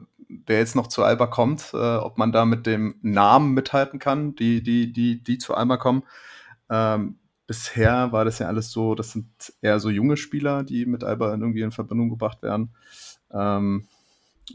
wer 0.46 0.60
jetzt 0.60 0.76
noch 0.76 0.88
zu 0.88 1.04
Alba 1.04 1.28
kommt, 1.28 1.72
äh, 1.74 1.96
ob 1.98 2.18
man 2.18 2.32
da 2.32 2.46
mit 2.46 2.66
dem 2.66 2.96
Namen 3.02 3.54
mithalten 3.54 4.00
kann, 4.00 4.36
die, 4.36 4.64
die, 4.64 4.94
die, 4.94 5.24
die 5.24 5.38
zu 5.38 5.56
Alba 5.56 5.78
kommen. 5.78 6.04
Ähm, 6.70 7.18
bisher 7.48 8.12
war 8.12 8.26
das 8.26 8.40
ja 8.40 8.48
alles 8.48 8.72
so, 8.72 8.96
das 8.96 9.12
sind 9.12 9.28
eher 9.62 9.80
so 9.80 9.90
junge 9.90 10.18
Spieler, 10.18 10.64
die 10.64 10.86
mit 10.86 11.04
Alba 11.04 11.32
irgendwie 11.32 11.62
in 11.62 11.72
Verbindung 11.72 12.10
gebracht 12.10 12.42
werden. 12.44 12.74
Ähm, 13.32 13.88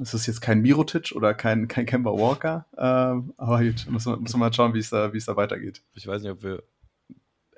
es 0.01 0.15
ist 0.15 0.27
jetzt 0.27 0.41
kein 0.41 0.61
Mirotic 0.61 1.13
oder 1.15 1.35
kein, 1.35 1.69
kein 1.69 1.87
Kemba 1.87 2.13
Walker, 2.13 2.67
ähm, 2.77 3.33
aber 3.37 3.63
gut, 3.63 3.87
muss 3.89 4.05
man, 4.05 4.21
muss 4.21 4.33
man 4.33 4.41
mal 4.41 4.53
schauen, 4.53 4.75
wie 4.75 4.79
es 4.79 4.91
da, 4.91 5.13
wie 5.13 5.19
es 5.19 5.27
da 5.27 5.37
weitergeht. 5.37 5.83
Ich 5.95 6.07
weiß 6.07 6.23
nicht, 6.23 6.33
ob 6.33 6.43
wir 6.43 6.63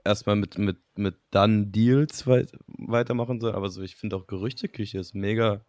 erstmal 0.04 0.36
mit, 0.36 0.58
mit, 0.58 0.78
mit 0.96 1.16
dann 1.30 1.72
Deals 1.72 2.26
weit, 2.26 2.52
weitermachen 2.66 3.40
sollen, 3.40 3.54
aber 3.54 3.68
so, 3.70 3.82
ich 3.82 3.96
finde 3.96 4.16
auch 4.16 4.26
Gerüchteküche 4.26 4.98
ist 4.98 5.14
mega. 5.14 5.64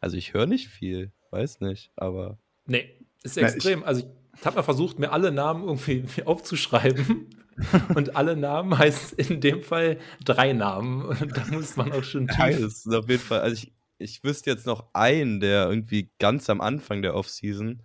Also 0.00 0.16
ich 0.16 0.34
höre 0.34 0.46
nicht 0.46 0.68
viel, 0.68 1.12
weiß 1.30 1.60
nicht, 1.60 1.90
aber. 1.96 2.38
Nee, 2.66 2.90
ist 3.22 3.36
extrem. 3.36 3.80
Ja, 3.80 3.86
also 3.86 4.02
ich 4.38 4.46
habe 4.46 4.56
mal 4.56 4.62
versucht, 4.62 4.98
mir 4.98 5.12
alle 5.12 5.32
Namen 5.32 5.64
irgendwie 5.64 6.04
aufzuschreiben. 6.24 7.26
Und 7.96 8.14
alle 8.14 8.36
Namen 8.36 8.78
heißt 8.78 9.14
in 9.14 9.40
dem 9.40 9.62
Fall 9.62 9.98
drei 10.24 10.52
Namen. 10.52 11.04
Und 11.04 11.36
da 11.36 11.44
muss 11.50 11.76
man 11.76 11.90
auch 11.90 12.04
schon 12.04 12.28
tief. 12.28 12.38
Ja, 12.38 12.46
ist 12.46 12.86
auf 12.86 13.08
jeden 13.08 13.22
Fall. 13.22 13.40
Also 13.40 13.64
ich, 13.64 13.72
ich 13.98 14.22
wüsste 14.24 14.50
jetzt 14.50 14.66
noch 14.66 14.88
einen, 14.94 15.40
der 15.40 15.68
irgendwie 15.68 16.10
ganz 16.18 16.48
am 16.48 16.60
Anfang 16.60 17.02
der 17.02 17.14
Offseason 17.14 17.82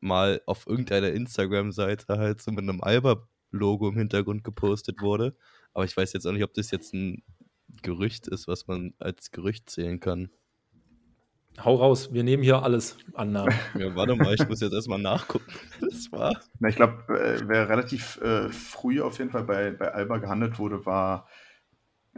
mal 0.00 0.42
auf 0.46 0.66
irgendeiner 0.66 1.10
Instagram-Seite 1.10 2.18
halt 2.18 2.42
so 2.42 2.50
mit 2.50 2.62
einem 2.64 2.82
Alba-Logo 2.82 3.88
im 3.88 3.96
Hintergrund 3.96 4.44
gepostet 4.44 5.00
wurde. 5.00 5.36
Aber 5.72 5.84
ich 5.84 5.96
weiß 5.96 6.12
jetzt 6.12 6.26
auch 6.26 6.32
nicht, 6.32 6.44
ob 6.44 6.54
das 6.54 6.70
jetzt 6.70 6.92
ein 6.92 7.22
Gerücht 7.82 8.28
ist, 8.28 8.46
was 8.46 8.66
man 8.66 8.94
als 8.98 9.30
Gerücht 9.30 9.70
zählen 9.70 10.00
kann. 10.00 10.30
Hau 11.62 11.76
raus, 11.76 12.12
wir 12.12 12.24
nehmen 12.24 12.42
hier 12.42 12.62
alles 12.62 12.98
Annahmen. 13.14 13.54
ja, 13.78 13.94
warte 13.94 14.16
mal, 14.16 14.34
ich 14.34 14.48
muss 14.48 14.60
jetzt 14.60 14.72
erstmal 14.72 14.98
nachgucken, 14.98 15.52
das 15.80 16.10
war. 16.10 16.36
Na, 16.58 16.68
ich 16.68 16.76
glaube, 16.76 17.16
äh, 17.16 17.40
wer 17.46 17.68
relativ 17.68 18.20
äh, 18.20 18.50
früh 18.50 19.00
auf 19.00 19.18
jeden 19.18 19.30
Fall 19.30 19.44
bei, 19.44 19.70
bei 19.70 19.92
Alba 19.92 20.18
gehandelt 20.18 20.58
wurde, 20.58 20.84
war 20.84 21.28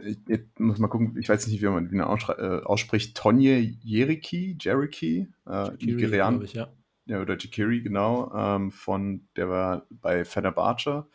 ich, 0.03 0.17
jetzt 0.27 0.59
muss 0.59 0.79
mal 0.79 0.87
gucken, 0.87 1.17
ich 1.17 1.29
weiß 1.29 1.47
nicht, 1.47 1.61
wie 1.61 1.67
man, 1.67 1.89
man 1.91 2.19
äh, 2.29 2.63
ausspricht, 2.63 3.15
Tonje 3.17 3.59
Jeriki, 3.83 4.57
Jeriki, 4.59 5.27
äh, 5.45 5.69
Nigerian. 5.79 6.41
Ich, 6.41 6.53
ja. 6.53 6.67
ja. 7.05 7.21
oder 7.21 7.37
Jikiri, 7.37 7.81
genau, 7.81 8.31
ähm, 8.33 8.71
von, 8.71 9.27
der 9.35 9.49
war 9.49 9.87
bei 9.89 10.25
Fenerbahce 10.25 11.07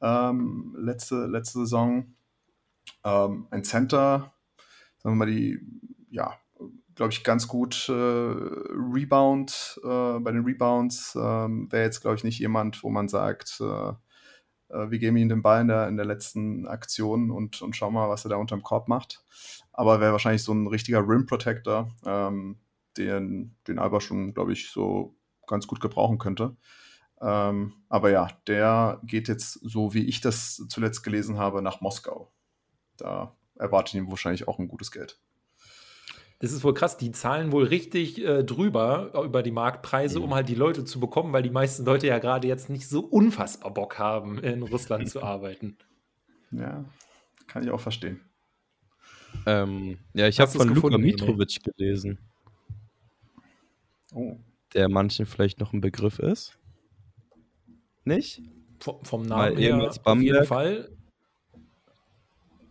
ähm, 0.00 0.76
letzte, 0.78 1.26
letzte 1.26 1.60
Saison. 1.60 2.14
Ähm, 3.04 3.46
ein 3.50 3.64
Center, 3.64 4.32
sagen 4.98 5.16
wir 5.16 5.26
mal, 5.26 5.30
die, 5.30 5.60
ja, 6.10 6.34
glaube 6.94 7.12
ich, 7.12 7.24
ganz 7.24 7.46
gut 7.46 7.88
äh, 7.88 7.92
Rebound, 7.92 9.80
äh, 9.84 10.18
bei 10.18 10.32
den 10.32 10.44
Rebounds 10.44 11.16
ähm, 11.20 11.70
wäre 11.70 11.84
jetzt, 11.84 12.00
glaube 12.00 12.16
ich, 12.16 12.24
nicht 12.24 12.38
jemand, 12.38 12.82
wo 12.82 12.90
man 12.90 13.08
sagt, 13.08 13.60
äh, 13.60 13.92
wir 14.68 14.98
geben 14.98 15.16
ihm 15.16 15.28
den 15.28 15.42
Ball 15.42 15.60
in 15.60 15.68
der, 15.68 15.88
in 15.88 15.96
der 15.96 16.06
letzten 16.06 16.66
Aktion 16.66 17.30
und, 17.30 17.62
und 17.62 17.76
schauen 17.76 17.94
mal, 17.94 18.08
was 18.08 18.24
er 18.24 18.30
da 18.30 18.36
unterm 18.36 18.62
Korb 18.62 18.88
macht. 18.88 19.24
Aber 19.72 20.00
wäre 20.00 20.12
wahrscheinlich 20.12 20.42
so 20.42 20.52
ein 20.52 20.66
richtiger 20.66 21.06
Rim 21.06 21.26
Protector, 21.26 21.90
ähm, 22.04 22.58
den, 22.96 23.56
den 23.68 23.78
Alba 23.78 24.00
schon, 24.00 24.34
glaube 24.34 24.52
ich, 24.52 24.70
so 24.70 25.14
ganz 25.46 25.66
gut 25.66 25.80
gebrauchen 25.80 26.18
könnte. 26.18 26.56
Ähm, 27.20 27.74
aber 27.88 28.10
ja, 28.10 28.28
der 28.46 29.00
geht 29.04 29.28
jetzt, 29.28 29.52
so 29.62 29.94
wie 29.94 30.04
ich 30.04 30.20
das 30.20 30.62
zuletzt 30.68 31.02
gelesen 31.02 31.38
habe, 31.38 31.62
nach 31.62 31.80
Moskau. 31.80 32.32
Da 32.96 33.34
erwartet 33.54 33.94
ihn 33.94 34.10
wahrscheinlich 34.10 34.48
auch 34.48 34.58
ein 34.58 34.68
gutes 34.68 34.90
Geld. 34.90 35.20
Das 36.38 36.52
ist 36.52 36.64
wohl 36.64 36.74
krass, 36.74 36.98
die 36.98 37.12
zahlen 37.12 37.50
wohl 37.50 37.64
richtig 37.64 38.22
äh, 38.22 38.44
drüber 38.44 39.12
über 39.24 39.42
die 39.42 39.50
Marktpreise, 39.50 40.18
mhm. 40.18 40.24
um 40.26 40.34
halt 40.34 40.48
die 40.48 40.54
Leute 40.54 40.84
zu 40.84 41.00
bekommen, 41.00 41.32
weil 41.32 41.42
die 41.42 41.50
meisten 41.50 41.84
Leute 41.84 42.06
ja 42.06 42.18
gerade 42.18 42.46
jetzt 42.46 42.68
nicht 42.68 42.88
so 42.88 43.00
unfassbar 43.00 43.72
Bock 43.72 43.98
haben, 43.98 44.38
in 44.38 44.62
Russland 44.62 45.08
zu 45.08 45.22
arbeiten. 45.22 45.78
Ja, 46.50 46.84
kann 47.46 47.64
ich 47.64 47.70
auch 47.70 47.80
verstehen. 47.80 48.20
Ähm, 49.46 49.98
ja, 50.12 50.28
ich 50.28 50.40
habe 50.40 50.50
von 50.50 50.74
Luka 50.74 50.98
Mitrovic 50.98 51.62
gelesen. 51.62 52.18
Oh. 54.14 54.36
Der 54.74 54.88
manchen 54.88 55.26
vielleicht 55.26 55.58
noch 55.58 55.72
ein 55.72 55.80
Begriff 55.80 56.18
ist. 56.18 56.58
Nicht? 58.04 58.42
V 58.78 59.00
vom 59.04 59.22
Namen 59.22 59.56
her 59.56 59.90
auf 60.04 60.20
jeden 60.20 60.44
Fall. 60.44 60.90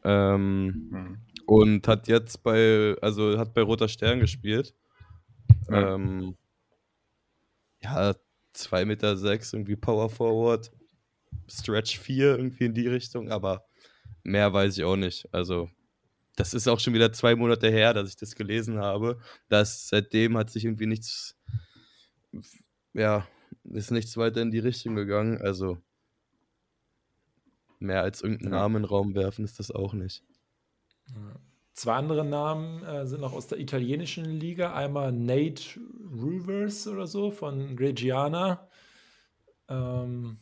Ähm, 0.03 0.89
hm. 0.91 1.17
Und 1.45 1.87
hat 1.87 2.07
jetzt 2.07 2.43
bei, 2.43 2.95
also 3.01 3.37
hat 3.37 3.53
bei 3.53 3.61
Roter 3.61 3.87
Stern 3.87 4.19
gespielt. 4.19 4.73
Ja, 5.69 5.95
ähm, 5.95 6.35
ja 7.81 8.15
2,6 8.55 8.85
Meter, 8.85 9.17
sechs, 9.17 9.53
irgendwie 9.53 9.75
Power 9.75 10.09
Forward, 10.09 10.71
Stretch 11.47 11.99
4 11.99 12.37
irgendwie 12.37 12.65
in 12.65 12.73
die 12.73 12.87
Richtung, 12.87 13.29
aber 13.29 13.65
mehr 14.23 14.51
weiß 14.51 14.77
ich 14.77 14.83
auch 14.83 14.95
nicht. 14.95 15.27
Also, 15.31 15.69
das 16.35 16.53
ist 16.53 16.67
auch 16.67 16.79
schon 16.79 16.93
wieder 16.93 17.13
zwei 17.13 17.35
Monate 17.35 17.69
her, 17.69 17.93
dass 17.93 18.09
ich 18.09 18.15
das 18.15 18.35
gelesen 18.35 18.79
habe. 18.79 19.19
Das, 19.49 19.87
seitdem 19.87 20.37
hat 20.37 20.49
sich 20.49 20.65
irgendwie 20.65 20.87
nichts, 20.87 21.37
ja, 22.93 23.27
ist 23.63 23.91
nichts 23.91 24.17
weiter 24.17 24.41
in 24.41 24.51
die 24.51 24.59
Richtung 24.59 24.95
gegangen. 24.95 25.39
Also, 25.41 25.77
mehr 27.79 28.01
als 28.01 28.21
irgendeinen 28.21 28.51
Namen 28.51 28.75
in 28.77 28.81
den 28.83 28.89
Raum 28.89 29.15
werfen 29.15 29.45
ist 29.45 29.59
das 29.59 29.71
auch 29.71 29.93
nicht. 29.93 30.23
Zwei 31.75 31.95
andere 31.95 32.23
Namen 32.23 32.83
äh, 32.83 33.05
sind 33.05 33.19
noch 33.19 33.33
aus 33.33 33.47
der 33.47 33.59
italienischen 33.59 34.25
Liga. 34.25 34.73
Einmal 34.73 35.11
Nate 35.11 35.79
Rivers 36.09 36.87
oder 36.87 37.05
so 37.05 37.31
von 37.31 37.77
Reggiana. 37.77 38.67
Ähm, 39.67 40.37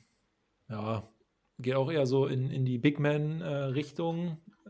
ja, 0.70 1.10
geht 1.58 1.74
auch 1.74 1.92
eher 1.92 2.06
so 2.06 2.28
in, 2.28 2.52
in 2.52 2.66
die 2.66 2.78
Big 2.78 3.00
Man-Richtung. 3.00 4.38
Äh, 4.66 4.70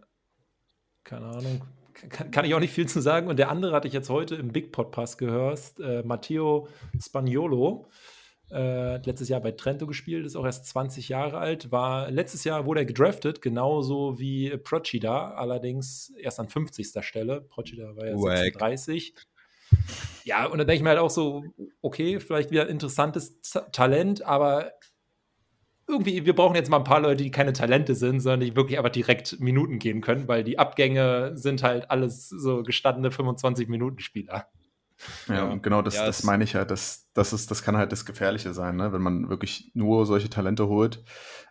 Keine 1.04 1.26
Ahnung. 1.26 1.66
Kann, 2.10 2.32
kann, 2.32 2.46
ich 2.46 2.56
auch 2.56 2.60
nicht 2.62 2.74
viel 2.74 2.88
zu 2.88 3.02
sagen. 3.02 3.28
Und 3.28 3.40
der 3.40 3.50
andere 3.50 3.76
hatte 3.76 3.90
ich 3.90 3.94
jetzt 3.94 4.10
heute 4.10 4.36
im 4.36 4.54
Big 4.54 4.72
Pod 4.72 4.92
Pass 4.92 5.18
gehört, 5.18 5.80
äh, 5.80 6.02
Matteo 6.04 6.70
Spagnolo. 6.98 7.88
Äh, 8.52 8.98
letztes 8.98 9.30
Jahr 9.30 9.42
bei 9.42 9.52
Trento 9.52 9.88
gespielt, 9.88 10.26
ist 10.26 10.36
auch 10.36 10.46
erst 10.46 10.68
20 10.68 11.10
Jahre 11.10 11.38
alt. 11.38 11.72
War 11.72 12.12
letztes 12.12 12.44
Jahr 12.44 12.66
wurde 12.66 12.82
er 12.82 12.86
gedraftet, 12.86 13.42
genauso 13.42 14.20
wie 14.20 14.56
Procida, 14.58 15.32
allerdings 15.32 16.14
erst 16.20 16.40
an 16.40 16.50
50. 16.50 17.04
Stelle. 17.04 17.42
Procida 17.42 17.96
war 17.96 18.06
ja 18.06 18.16
Wack. 18.16 18.38
36. 18.38 19.16
Ja, 20.24 20.46
und 20.46 20.60
dann 20.60 20.68
denke 20.68 20.78
ich 20.78 20.84
mir 20.84 20.90
halt 20.90 21.00
auch 21.00 21.10
so, 21.10 21.44
okay, 21.82 22.20
vielleicht 22.20 22.52
wieder 22.52 22.70
interessantes 22.70 23.42
Talent, 23.72 24.24
aber 24.24 24.74
irgendwie, 25.88 26.26
wir 26.26 26.36
brauchen 26.36 26.56
jetzt 26.56 26.70
mal 26.70 26.78
ein 26.78 26.84
paar 26.84 27.02
Leute, 27.02 27.24
die 27.24 27.32
keine 27.32 27.54
Talente 27.54 27.96
sind, 27.96 28.22
sondern 28.22 28.40
die 28.42 28.56
wirklich 28.56 28.80
aber 28.80 28.90
direkt 28.90 29.40
Minuten 29.40 29.80
gehen 29.80 30.02
können, 30.02 30.28
weil 30.28 30.44
die 30.44 30.58
Abgänge 30.58 31.32
sind 31.36 31.62
halt 31.64 31.92
alles 31.92 32.30
so 32.30 32.64
gestandene 32.64 33.10
25-Minuten-Spieler. 33.10 34.48
Ja, 35.28 35.46
und 35.46 35.64
genau 35.64 35.82
das, 35.82 35.96
ja, 35.96 36.06
das 36.06 36.24
meine 36.24 36.44
ich 36.44 36.56
halt. 36.56 36.72
Das, 36.72 37.10
das, 37.14 37.34
ist, 37.34 37.52
das 37.52 37.64
kann 37.64 37.78
halt 37.78 37.92
das 37.92 38.06
Gefährliche 38.06 38.54
sein, 38.54 38.76
ne? 38.76 38.94
wenn 38.94 39.02
man 39.02 39.30
wirklich 39.30 39.72
nur 39.74 40.06
solche 40.06 40.30
Talente 40.30 40.68
holt. 40.68 41.04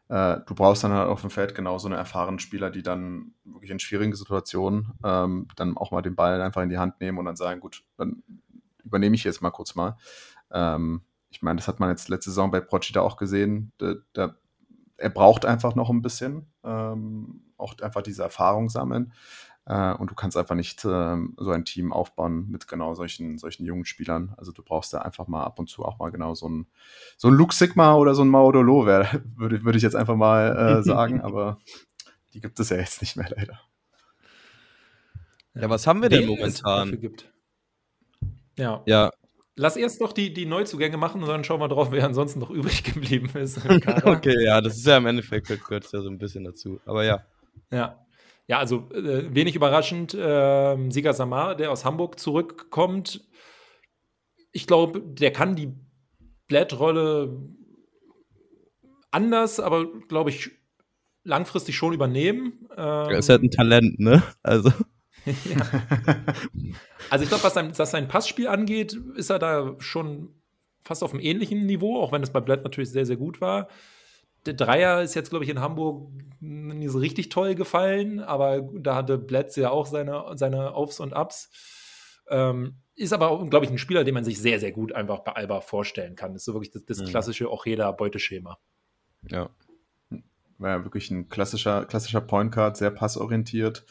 Äh, 0.08 0.40
du 0.46 0.54
brauchst 0.54 0.84
dann 0.84 0.92
halt 0.92 1.08
auf 1.08 1.22
dem 1.22 1.30
Feld 1.30 1.54
genau 1.54 1.78
so 1.78 1.88
eine 1.88 1.96
erfahrenen 1.96 2.38
Spieler, 2.38 2.70
die 2.70 2.82
dann 2.82 3.34
wirklich 3.44 3.70
in 3.70 3.78
schwierigen 3.78 4.14
Situationen 4.14 4.92
ähm, 5.04 5.48
dann 5.56 5.76
auch 5.76 5.90
mal 5.90 6.02
den 6.02 6.16
Ball 6.16 6.40
einfach 6.42 6.62
in 6.62 6.68
die 6.68 6.78
Hand 6.78 7.00
nehmen 7.00 7.18
und 7.18 7.24
dann 7.24 7.36
sagen, 7.36 7.60
gut, 7.60 7.82
dann 7.96 8.22
übernehme 8.84 9.14
ich 9.14 9.24
jetzt 9.24 9.42
mal 9.42 9.50
kurz 9.50 9.74
mal. 9.74 9.96
Ähm, 10.50 11.02
ich 11.30 11.42
meine, 11.42 11.56
das 11.56 11.68
hat 11.68 11.80
man 11.80 11.88
jetzt 11.88 12.08
letzte 12.08 12.30
Saison 12.30 12.50
bei 12.50 12.60
Procida 12.60 13.00
auch 13.00 13.16
gesehen. 13.16 13.72
Da, 13.78 13.94
da, 14.12 14.36
er 14.98 15.10
braucht 15.10 15.46
einfach 15.46 15.74
noch 15.74 15.88
ein 15.88 16.02
bisschen, 16.02 16.46
ähm, 16.62 17.42
auch 17.56 17.78
einfach 17.80 18.02
diese 18.02 18.22
Erfahrung 18.22 18.68
sammeln. 18.68 19.12
Äh, 19.64 19.94
und 19.94 20.10
du 20.10 20.14
kannst 20.14 20.36
einfach 20.36 20.54
nicht 20.54 20.84
äh, 20.84 21.16
so 21.36 21.50
ein 21.50 21.64
Team 21.64 21.92
aufbauen 21.92 22.48
mit 22.50 22.66
genau 22.66 22.94
solchen, 22.94 23.38
solchen 23.38 23.64
jungen 23.64 23.84
Spielern. 23.84 24.34
Also 24.36 24.52
du 24.52 24.62
brauchst 24.62 24.92
da 24.92 24.98
einfach 24.98 25.28
mal 25.28 25.44
ab 25.44 25.58
und 25.58 25.68
zu 25.68 25.84
auch 25.84 25.98
mal 25.98 26.10
genau 26.10 26.34
so 26.34 26.48
ein, 26.48 26.66
so 27.16 27.28
ein 27.28 27.34
Luke 27.34 27.54
Sigma 27.54 27.94
oder 27.94 28.14
so 28.14 28.22
ein 28.22 28.28
Maudolo, 28.28 28.86
würde, 29.36 29.64
würde 29.64 29.76
ich 29.76 29.82
jetzt 29.82 29.96
einfach 29.96 30.16
mal 30.16 30.80
äh, 30.80 30.82
sagen, 30.84 31.20
aber 31.20 31.58
die 32.34 32.40
gibt 32.40 32.58
es 32.58 32.70
ja 32.70 32.76
jetzt 32.78 33.00
nicht 33.02 33.16
mehr 33.16 33.28
leider. 33.36 33.60
Ja, 35.54 35.68
was 35.68 35.86
haben 35.86 36.00
wir 36.00 36.08
denn 36.08 36.26
momentan? 36.26 36.98
Gibt. 36.98 37.30
Ja. 38.56 38.82
ja. 38.86 39.10
Lass 39.54 39.76
erst 39.76 40.00
noch 40.00 40.14
die, 40.14 40.32
die 40.32 40.46
Neuzugänge 40.46 40.96
machen 40.96 41.22
und 41.22 41.28
dann 41.28 41.44
schauen 41.44 41.60
wir 41.60 41.68
drauf, 41.68 41.92
wer 41.92 42.04
ansonsten 42.06 42.40
noch 42.40 42.50
übrig 42.50 42.82
geblieben 42.82 43.28
ist. 43.38 43.58
okay, 43.66 44.44
ja, 44.44 44.60
das 44.60 44.76
ist 44.76 44.86
ja 44.86 44.96
im 44.96 45.06
Endeffekt 45.06 45.46
gehört 45.46 45.92
ja 45.92 46.00
so 46.00 46.08
ein 46.08 46.18
bisschen 46.18 46.44
dazu. 46.44 46.80
Aber 46.86 47.04
ja. 47.04 47.22
Ja. 47.70 48.02
Ja, 48.48 48.58
also 48.58 48.90
äh, 48.92 49.34
wenig 49.34 49.54
überraschend, 49.54 50.14
äh, 50.14 50.90
Siga 50.90 51.12
Samar, 51.12 51.54
der 51.54 51.70
aus 51.70 51.84
Hamburg 51.84 52.18
zurückkommt. 52.18 53.24
Ich 54.52 54.66
glaube, 54.66 55.00
der 55.00 55.32
kann 55.32 55.56
die 55.56 55.72
Blättrolle 56.48 57.38
anders, 59.10 59.60
aber 59.60 59.86
glaube 60.08 60.30
ich 60.30 60.50
langfristig 61.24 61.76
schon 61.76 61.92
übernehmen. 61.92 62.66
Ähm, 62.76 63.10
er 63.10 63.18
ist 63.18 63.28
halt 63.28 63.42
ein 63.42 63.50
Talent, 63.50 64.00
ne? 64.00 64.22
Also. 64.42 64.70
ja. 65.24 65.66
Also 67.10 67.24
ich 67.24 67.28
glaube, 67.28 67.44
was 67.44 67.52
sein, 67.52 67.72
was 67.76 67.90
sein 67.90 68.08
Passspiel 68.08 68.48
angeht, 68.48 68.98
ist 69.16 69.28
er 69.28 69.38
da 69.38 69.74
schon 69.78 70.30
fast 70.82 71.02
auf 71.02 71.12
einem 71.12 71.22
ähnlichen 71.22 71.66
Niveau, 71.66 72.00
auch 72.00 72.10
wenn 72.10 72.22
es 72.22 72.30
bei 72.30 72.40
Blatt 72.40 72.64
natürlich 72.64 72.90
sehr, 72.90 73.04
sehr 73.04 73.16
gut 73.16 73.40
war. 73.42 73.68
Der 74.46 74.54
Dreier 74.54 75.02
ist 75.02 75.14
jetzt, 75.14 75.30
glaube 75.30 75.44
ich, 75.44 75.50
in 75.50 75.60
Hamburg 75.60 76.10
nicht 76.40 76.90
so 76.90 76.98
richtig 76.98 77.28
toll 77.28 77.54
gefallen, 77.54 78.20
aber 78.20 78.62
da 78.74 78.96
hatte 78.96 79.18
Bletz 79.18 79.56
ja 79.56 79.70
auch 79.70 79.86
seine, 79.86 80.24
seine 80.34 80.74
Aufs 80.74 81.00
und 81.00 81.12
Ups. 81.12 81.50
Ähm, 82.28 82.76
ist 82.94 83.12
aber 83.12 83.30
auch, 83.30 83.48
glaube 83.48 83.64
ich, 83.64 83.70
ein 83.70 83.78
Spieler, 83.78 84.04
den 84.04 84.14
man 84.14 84.24
sich 84.24 84.40
sehr, 84.40 84.60
sehr 84.60 84.72
gut 84.72 84.92
einfach 84.92 85.20
bei 85.20 85.32
Alba 85.32 85.60
vorstellen 85.60 86.14
kann. 86.16 86.32
Das 86.32 86.42
ist 86.42 86.46
so 86.46 86.54
wirklich 86.54 86.72
das, 86.72 86.84
das 86.84 87.00
mhm. 87.00 87.06
klassische 87.06 87.50
Ocheda-Beuteschema. 87.50 88.58
Ja. 89.28 89.50
War 90.58 90.70
ja 90.70 90.84
wirklich 90.84 91.10
ein 91.10 91.28
klassischer, 91.28 91.84
klassischer 91.86 92.20
Point 92.20 92.52
Guard, 92.52 92.76
sehr 92.76 92.90
passorientiert. 92.90 93.84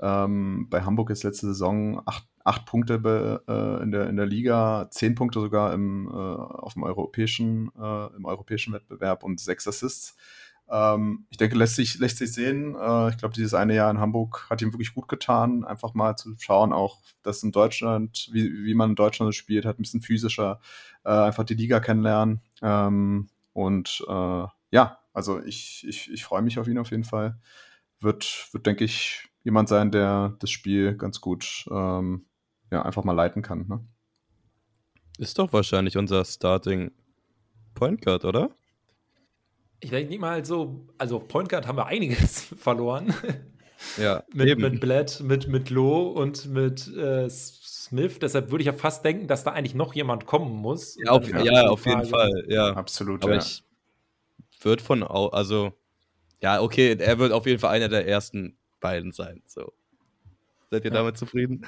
Ähm, 0.00 0.68
bei 0.68 0.82
Hamburg 0.82 1.10
ist 1.10 1.22
letzte 1.22 1.46
Saison 1.46 2.02
acht, 2.06 2.26
acht 2.44 2.66
Punkte 2.66 2.98
be, 2.98 3.42
äh, 3.48 3.82
in, 3.82 3.90
der, 3.92 4.08
in 4.08 4.16
der 4.16 4.26
Liga, 4.26 4.88
zehn 4.90 5.14
Punkte 5.14 5.40
sogar 5.40 5.72
im, 5.72 6.08
äh, 6.08 6.12
auf 6.12 6.74
dem 6.74 6.82
europäischen, 6.82 7.70
äh, 7.78 8.16
im 8.16 8.24
europäischen 8.24 8.72
Wettbewerb 8.72 9.24
und 9.24 9.40
sechs 9.40 9.66
Assists. 9.68 10.16
Ähm, 10.70 11.26
ich 11.30 11.36
denke, 11.36 11.56
lässt 11.56 11.76
sich, 11.76 11.98
lässt 11.98 12.18
sich 12.18 12.32
sehen. 12.32 12.74
Äh, 12.74 13.10
ich 13.10 13.18
glaube, 13.18 13.34
dieses 13.34 13.54
eine 13.54 13.74
Jahr 13.74 13.90
in 13.90 14.00
Hamburg 14.00 14.46
hat 14.48 14.62
ihm 14.62 14.72
wirklich 14.72 14.94
gut 14.94 15.08
getan, 15.08 15.64
einfach 15.64 15.94
mal 15.94 16.16
zu 16.16 16.34
schauen, 16.38 16.72
auch 16.72 17.00
dass 17.22 17.42
in 17.42 17.52
Deutschland, 17.52 18.28
wie, 18.32 18.64
wie 18.64 18.74
man 18.74 18.90
in 18.90 18.96
Deutschland 18.96 19.34
spielt, 19.34 19.64
hat 19.64 19.78
ein 19.78 19.82
bisschen 19.82 20.00
physischer, 20.00 20.60
äh, 21.04 21.10
einfach 21.10 21.44
die 21.44 21.54
Liga 21.54 21.80
kennenlernen. 21.80 22.40
Ähm, 22.62 23.28
und 23.52 24.04
äh, 24.08 24.46
ja, 24.70 24.98
also 25.12 25.42
ich, 25.42 25.84
ich, 25.86 26.10
ich 26.10 26.24
freue 26.24 26.42
mich 26.42 26.58
auf 26.58 26.68
ihn 26.68 26.78
auf 26.78 26.90
jeden 26.90 27.04
Fall. 27.04 27.38
Wird, 28.00 28.48
wird, 28.52 28.66
denke 28.66 28.84
ich, 28.84 29.28
jemand 29.44 29.68
sein, 29.68 29.90
der 29.90 30.36
das 30.40 30.50
Spiel 30.50 30.96
ganz 30.96 31.20
gut 31.20 31.66
ähm, 31.70 32.24
ja, 32.72 32.82
einfach 32.82 33.04
mal 33.04 33.12
leiten 33.12 33.42
kann. 33.42 33.66
Ne? 33.68 33.86
Ist 35.18 35.38
doch 35.38 35.52
wahrscheinlich 35.52 35.96
unser 35.96 36.24
Starting 36.24 36.90
Point 37.74 38.02
Guard, 38.02 38.24
oder? 38.24 38.50
Ich 39.80 39.90
denke 39.90 40.10
nicht 40.10 40.20
mal 40.20 40.44
so, 40.44 40.88
also 40.98 41.16
auf 41.16 41.28
Point 41.28 41.48
Guard 41.50 41.66
haben 41.66 41.76
wir 41.76 41.86
einiges 41.86 42.40
verloren. 42.56 43.14
Ja, 43.98 44.24
mit, 44.32 44.48
eben. 44.48 44.62
mit 44.62 44.80
Blatt, 44.80 45.20
mit, 45.20 45.48
mit 45.48 45.70
Loh 45.70 46.08
und 46.08 46.46
mit 46.46 46.88
äh, 46.96 47.28
Smith. 47.28 48.18
Deshalb 48.20 48.50
würde 48.50 48.62
ich 48.62 48.66
ja 48.66 48.72
fast 48.72 49.04
denken, 49.04 49.28
dass 49.28 49.44
da 49.44 49.52
eigentlich 49.52 49.74
noch 49.74 49.94
jemand 49.94 50.26
kommen 50.26 50.56
muss. 50.56 50.96
Ja, 51.04 51.10
auf, 51.10 51.28
ja, 51.28 51.68
auf 51.68 51.84
jeden 51.84 52.04
Fall. 52.04 52.44
Ja, 52.48 52.72
absolut. 52.72 53.22
Aber 53.22 53.34
ja. 53.34 53.40
ich 53.40 53.64
würde 54.62 54.82
von, 54.82 55.02
also, 55.02 55.72
ja, 56.40 56.62
okay, 56.62 56.96
er 56.98 57.18
wird 57.18 57.32
auf 57.32 57.46
jeden 57.46 57.58
Fall 57.58 57.74
einer 57.74 57.88
der 57.88 58.06
ersten 58.06 58.56
beiden 58.80 59.12
sein. 59.12 59.42
So. 59.46 59.72
Seid 60.70 60.84
ihr 60.84 60.90
ja. 60.90 60.96
damit 60.96 61.18
zufrieden? 61.18 61.66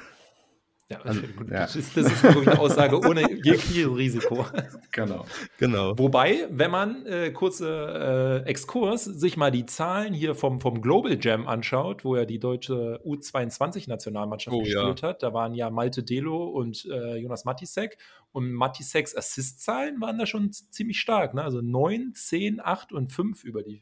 Ja, 0.87 1.01
also, 1.01 1.21
ja. 1.21 1.25
Das, 1.47 1.75
ist, 1.75 1.97
das 1.97 2.11
ist 2.11 2.23
eine 2.23 2.59
Aussage 2.59 2.99
ohne 2.99 3.21
jegliches 3.43 3.87
Risiko. 3.87 4.45
Genau. 4.91 5.25
genau. 5.57 5.97
Wobei, 5.97 6.47
wenn 6.51 6.69
man, 6.69 7.07
äh, 7.07 7.31
kurze 7.31 8.43
äh, 8.45 8.47
Exkurs, 8.47 9.05
sich 9.05 9.35
mal 9.35 9.49
die 9.49 9.65
Zahlen 9.65 10.13
hier 10.13 10.35
vom, 10.35 10.61
vom 10.61 10.81
Global 10.81 11.17
Jam 11.19 11.47
anschaut, 11.47 12.05
wo 12.05 12.15
ja 12.15 12.25
die 12.25 12.37
deutsche 12.37 13.01
U22-Nationalmannschaft 13.03 14.55
oh, 14.55 14.59
gespielt 14.59 15.01
ja. 15.01 15.07
hat, 15.07 15.23
da 15.23 15.33
waren 15.33 15.55
ja 15.55 15.71
Malte 15.71 16.03
Delo 16.03 16.45
und 16.49 16.85
äh, 16.85 17.15
Jonas 17.15 17.45
Matisek 17.45 17.97
und 18.31 18.53
Matiseks 18.53 19.17
Assist-Zahlen 19.17 19.99
waren 20.01 20.19
da 20.19 20.27
schon 20.27 20.51
ziemlich 20.51 20.99
stark. 20.99 21.33
Ne? 21.33 21.41
Also 21.41 21.61
9, 21.61 22.13
10, 22.13 22.61
8 22.63 22.93
und 22.93 23.11
5 23.11 23.43
über 23.43 23.63
die 23.63 23.81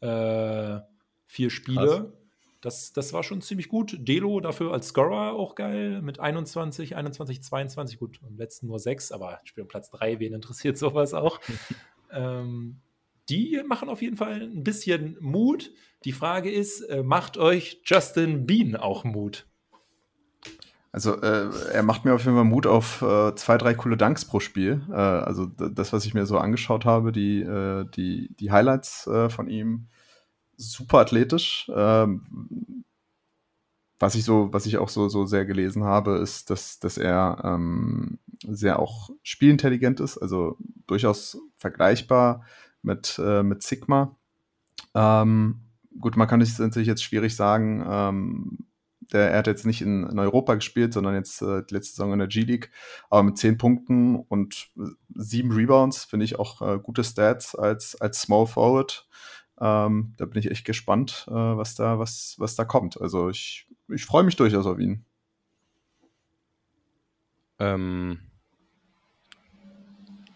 äh, 0.00 0.80
vier 1.26 1.48
Spiele. 1.48 1.86
Krass. 1.86 2.23
Das, 2.64 2.94
das 2.94 3.12
war 3.12 3.22
schon 3.22 3.42
ziemlich 3.42 3.68
gut. 3.68 3.94
Delo 3.98 4.40
dafür 4.40 4.72
als 4.72 4.88
Scorer 4.88 5.34
auch 5.34 5.54
geil 5.54 6.00
mit 6.00 6.18
21, 6.18 6.96
21, 6.96 7.42
22. 7.42 7.98
Gut, 7.98 8.20
am 8.26 8.38
letzten 8.38 8.68
nur 8.68 8.78
6, 8.78 9.12
aber 9.12 9.38
Spiel 9.44 9.64
um 9.64 9.68
Platz 9.68 9.90
3, 9.90 10.18
wen 10.18 10.32
interessiert 10.32 10.78
sowas 10.78 11.12
auch? 11.12 11.40
ähm, 12.10 12.80
die 13.28 13.60
machen 13.68 13.90
auf 13.90 14.00
jeden 14.00 14.16
Fall 14.16 14.40
ein 14.40 14.64
bisschen 14.64 15.18
Mut. 15.20 15.72
Die 16.04 16.12
Frage 16.12 16.50
ist, 16.50 16.80
äh, 16.80 17.02
macht 17.02 17.36
euch 17.36 17.82
Justin 17.84 18.46
Bean 18.46 18.76
auch 18.76 19.04
Mut? 19.04 19.46
Also 20.90 21.20
äh, 21.20 21.50
er 21.70 21.82
macht 21.82 22.06
mir 22.06 22.14
auf 22.14 22.24
jeden 22.24 22.36
Fall 22.36 22.44
Mut 22.44 22.66
auf 22.66 23.02
äh, 23.02 23.34
zwei, 23.34 23.58
drei 23.58 23.74
coole 23.74 23.98
Dunks 23.98 24.24
pro 24.24 24.40
Spiel. 24.40 24.80
Äh, 24.88 24.94
also 24.94 25.44
das, 25.44 25.92
was 25.92 26.06
ich 26.06 26.14
mir 26.14 26.24
so 26.24 26.38
angeschaut 26.38 26.86
habe, 26.86 27.12
die, 27.12 27.42
äh, 27.42 27.84
die, 27.94 28.34
die 28.40 28.50
Highlights 28.50 29.06
äh, 29.06 29.28
von 29.28 29.48
ihm, 29.48 29.88
super 30.56 30.98
athletisch. 30.98 31.70
Ähm, 31.74 32.84
was 33.98 34.14
ich 34.14 34.24
so, 34.24 34.52
was 34.52 34.66
ich 34.66 34.78
auch 34.78 34.88
so, 34.88 35.08
so 35.08 35.24
sehr 35.24 35.44
gelesen 35.44 35.84
habe, 35.84 36.18
ist, 36.18 36.50
dass, 36.50 36.78
dass 36.78 36.98
er 36.98 37.40
ähm, 37.44 38.18
sehr 38.46 38.78
auch 38.78 39.10
spielintelligent 39.22 40.00
ist, 40.00 40.18
also 40.18 40.58
durchaus 40.86 41.38
vergleichbar 41.56 42.44
mit, 42.82 43.18
äh, 43.24 43.42
mit 43.42 43.62
Sigma. 43.62 44.16
Ähm, 44.94 45.60
gut, 45.98 46.16
man 46.16 46.28
kann 46.28 46.40
es 46.40 46.58
natürlich 46.58 46.88
jetzt 46.88 47.02
schwierig 47.02 47.36
sagen, 47.36 47.84
ähm, 47.88 48.58
der, 49.12 49.30
er 49.30 49.38
hat 49.38 49.46
jetzt 49.46 49.66
nicht 49.66 49.82
in, 49.82 50.04
in 50.04 50.18
Europa 50.18 50.54
gespielt, 50.54 50.92
sondern 50.92 51.14
jetzt 51.14 51.40
äh, 51.42 51.62
die 51.68 51.74
letzte 51.74 51.96
Saison 51.96 52.12
in 52.12 52.18
der 52.18 52.28
G-League, 52.28 52.70
aber 53.10 53.22
mit 53.22 53.38
zehn 53.38 53.58
Punkten 53.58 54.16
und 54.16 54.70
sieben 55.14 55.52
Rebounds 55.52 56.04
finde 56.04 56.24
ich 56.24 56.38
auch 56.38 56.62
äh, 56.62 56.78
gute 56.78 57.04
Stats 57.04 57.54
als, 57.54 58.00
als 58.00 58.20
Small 58.20 58.46
Forward. 58.46 59.06
Ähm, 59.60 60.14
da 60.16 60.26
bin 60.26 60.38
ich 60.38 60.50
echt 60.50 60.64
gespannt, 60.64 61.26
äh, 61.28 61.32
was, 61.32 61.74
da, 61.74 61.98
was, 61.98 62.34
was 62.38 62.56
da 62.56 62.64
kommt. 62.64 63.00
Also 63.00 63.28
ich, 63.28 63.66
ich 63.88 64.04
freue 64.04 64.24
mich 64.24 64.36
durchaus 64.36 64.66
auf 64.66 64.78
ihn. 64.78 65.04
Ähm, 67.58 68.18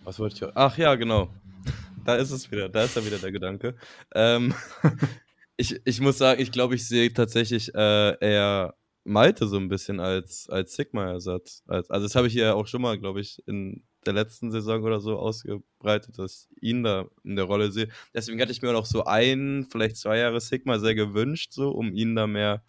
was 0.04 0.18
wollte 0.18 0.46
ich? 0.46 0.52
Ach 0.54 0.76
ja, 0.78 0.94
genau. 0.94 1.30
Da 2.04 2.14
ist 2.14 2.30
es 2.30 2.50
wieder. 2.50 2.70
Da 2.70 2.84
ist 2.84 2.96
ja 2.96 3.04
wieder 3.04 3.18
der 3.18 3.32
Gedanke. 3.32 3.76
Ähm, 4.14 4.54
ich, 5.58 5.78
ich 5.84 6.00
muss 6.00 6.16
sagen, 6.16 6.40
ich 6.40 6.52
glaube, 6.52 6.74
ich 6.74 6.88
sehe 6.88 7.12
tatsächlich 7.12 7.74
äh, 7.74 8.16
eher 8.18 8.76
Malte 9.04 9.46
so 9.46 9.58
ein 9.58 9.68
bisschen 9.68 10.00
als, 10.00 10.48
als 10.48 10.74
Sigma-Ersatz. 10.74 11.64
Also, 11.66 11.92
das 11.92 12.14
habe 12.14 12.28
ich 12.28 12.32
ja 12.32 12.54
auch 12.54 12.66
schon 12.66 12.80
mal, 12.80 12.98
glaube 12.98 13.20
ich, 13.20 13.42
in 13.46 13.82
der 14.08 14.14
letzten 14.14 14.50
Saison 14.50 14.82
oder 14.82 15.00
so 15.00 15.18
ausgebreitet, 15.18 16.18
dass 16.18 16.48
ich 16.56 16.62
ihn 16.62 16.82
da 16.82 17.06
in 17.24 17.36
der 17.36 17.44
Rolle 17.44 17.70
sehe. 17.70 17.88
Deswegen 18.14 18.40
hatte 18.40 18.52
ich 18.52 18.62
mir 18.62 18.72
noch 18.72 18.86
so 18.86 19.04
ein, 19.04 19.66
vielleicht 19.70 19.98
zwei 19.98 20.18
Jahre 20.18 20.40
Sigma 20.40 20.78
sehr 20.78 20.94
gewünscht, 20.94 21.52
so, 21.52 21.70
um 21.70 21.92
ihn 21.92 22.16
da 22.16 22.26
mehr 22.26 22.62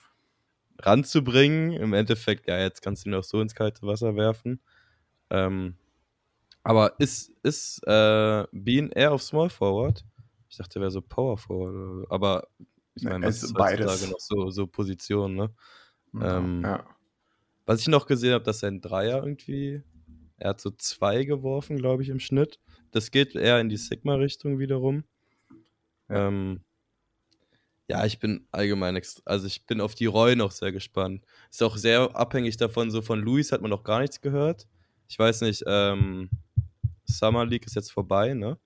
ranzubringen. 0.79 1.71
Im 1.71 1.93
Endeffekt, 1.93 2.47
ja, 2.47 2.59
jetzt 2.59 2.81
kannst 2.81 3.05
du 3.05 3.09
ihn 3.09 3.15
auch 3.15 3.23
so 3.23 3.39
ins 3.39 3.55
kalte 3.55 3.87
Wasser 3.87 4.15
werfen. 4.17 4.59
Ähm, 5.29 5.75
aber 6.63 6.99
ist, 6.99 7.31
ist 7.41 7.81
äh, 7.87 8.45
Bean 8.51 8.89
eher 8.89 9.13
auf 9.13 9.23
Small 9.23 9.49
Forward? 9.49 10.03
Ich 10.49 10.57
dachte, 10.57 10.79
er 10.79 10.81
wäre 10.81 10.91
so 10.91 11.01
Power 11.01 11.37
Forward. 11.37 12.05
Aber 12.11 12.47
ich 12.95 13.03
meine, 13.03 13.25
das 13.25 13.43
ist 13.43 13.53
beides. 13.53 14.09
noch 14.09 14.19
so, 14.19 14.49
so 14.49 14.67
Position, 14.67 15.35
ne? 15.35 15.53
Ja, 16.13 16.37
ähm, 16.37 16.61
ja. 16.63 16.85
Was 17.65 17.81
ich 17.81 17.87
noch 17.87 18.07
gesehen 18.07 18.33
habe, 18.33 18.43
dass 18.43 18.59
sein 18.59 18.81
Dreier 18.81 19.23
irgendwie 19.23 19.83
er 20.39 20.51
hat 20.51 20.61
so 20.61 20.71
zwei 20.71 21.23
geworfen, 21.23 21.77
glaube 21.77 22.03
ich, 22.03 22.09
im 22.09 22.19
Schnitt. 22.19 22.59
Das 22.91 23.11
geht 23.11 23.35
eher 23.35 23.59
in 23.59 23.69
die 23.69 23.77
Sigma-Richtung 23.77 24.59
wiederum. 24.59 25.03
Ähm, 26.09 26.61
ja, 27.87 28.05
ich 28.05 28.19
bin 28.19 28.47
allgemein, 28.51 28.99
also 29.25 29.47
ich 29.47 29.65
bin 29.65 29.81
auf 29.81 29.95
die 29.95 30.05
Roy 30.05 30.35
noch 30.35 30.51
sehr 30.51 30.71
gespannt. 30.71 31.25
Ist 31.49 31.63
auch 31.63 31.75
sehr 31.75 32.15
abhängig 32.15 32.57
davon, 32.57 32.91
so 32.91 33.01
von 33.01 33.19
Luis 33.19 33.51
hat 33.51 33.61
man 33.61 33.71
noch 33.71 33.83
gar 33.83 33.99
nichts 33.99 34.21
gehört. 34.21 34.67
Ich 35.07 35.17
weiß 35.17 35.41
nicht, 35.41 35.63
ähm, 35.65 36.29
Summer 37.05 37.45
League 37.45 37.65
ist 37.65 37.75
jetzt 37.75 37.91
vorbei, 37.91 38.33
ne? 38.33 38.57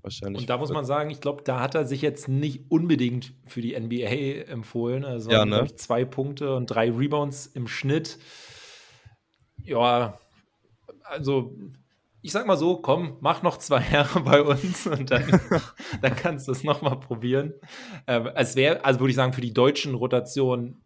Wahrscheinlich. 0.00 0.42
Und 0.42 0.50
da 0.50 0.56
muss 0.56 0.70
man 0.70 0.84
sagen, 0.84 1.10
ich 1.10 1.20
glaube, 1.20 1.42
da 1.42 1.60
hat 1.60 1.74
er 1.74 1.84
sich 1.84 2.00
jetzt 2.00 2.28
nicht 2.28 2.70
unbedingt 2.70 3.34
für 3.46 3.60
die 3.60 3.78
NBA 3.78 4.50
empfohlen. 4.50 5.04
Also 5.04 5.30
ja, 5.30 5.44
ne? 5.44 5.66
zwei 5.76 6.04
Punkte 6.04 6.54
und 6.54 6.66
drei 6.66 6.90
Rebounds 6.90 7.46
im 7.46 7.68
Schnitt. 7.68 8.18
Ja, 9.64 10.18
also 11.12 11.54
ich 12.24 12.30
sag 12.30 12.46
mal 12.46 12.56
so, 12.56 12.76
komm, 12.76 13.16
mach 13.20 13.42
noch 13.42 13.58
zwei 13.58 13.84
Jahre 13.92 14.20
bei 14.20 14.42
uns 14.42 14.86
und 14.86 15.10
dann, 15.10 15.40
dann 16.02 16.16
kannst 16.16 16.48
du 16.48 16.52
es 16.52 16.64
nochmal 16.64 16.98
probieren. 16.98 17.54
Ähm, 18.06 18.30
es 18.34 18.56
wäre, 18.56 18.84
also 18.84 19.00
würde 19.00 19.10
ich 19.10 19.16
sagen, 19.16 19.32
für 19.32 19.40
die 19.40 19.52
deutschen 19.52 19.94
Rotationen 19.94 20.82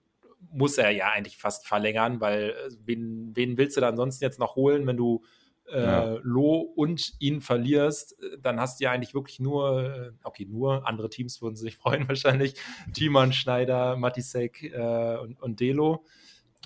muss 0.51 0.79
er 0.79 0.91
ja 0.91 1.11
eigentlich 1.11 1.37
fast 1.37 1.67
verlängern, 1.67 2.21
weil 2.21 2.51
äh, 2.51 2.71
wen, 2.85 3.33
wen 3.35 3.59
willst 3.59 3.77
du 3.77 3.83
da 3.83 3.89
ansonsten 3.89 4.25
jetzt 4.25 4.39
noch 4.39 4.57
holen, 4.57 4.87
wenn 4.87 4.97
du 4.97 5.23
äh, 5.71 5.83
ja. 5.83 6.19
Loh 6.23 6.61
und 6.61 7.15
ihn 7.19 7.41
verlierst, 7.43 8.23
äh, 8.23 8.39
dann 8.41 8.59
hast 8.59 8.81
du 8.81 8.85
ja 8.85 8.93
eigentlich 8.93 9.15
wirklich 9.15 9.39
nur, 9.39 9.85
äh, 9.85 10.13
okay, 10.25 10.47
nur, 10.47 10.87
andere 10.87 11.11
Teams 11.11 11.43
würden 11.43 11.57
sich 11.57 11.77
freuen 11.77 12.09
wahrscheinlich, 12.09 12.55
Thiemann, 12.95 13.35
Schneider, 13.35 13.97
Matisek 13.97 14.63
äh, 14.63 15.19
und, 15.19 15.43
und 15.43 15.61
Delo 15.61 16.05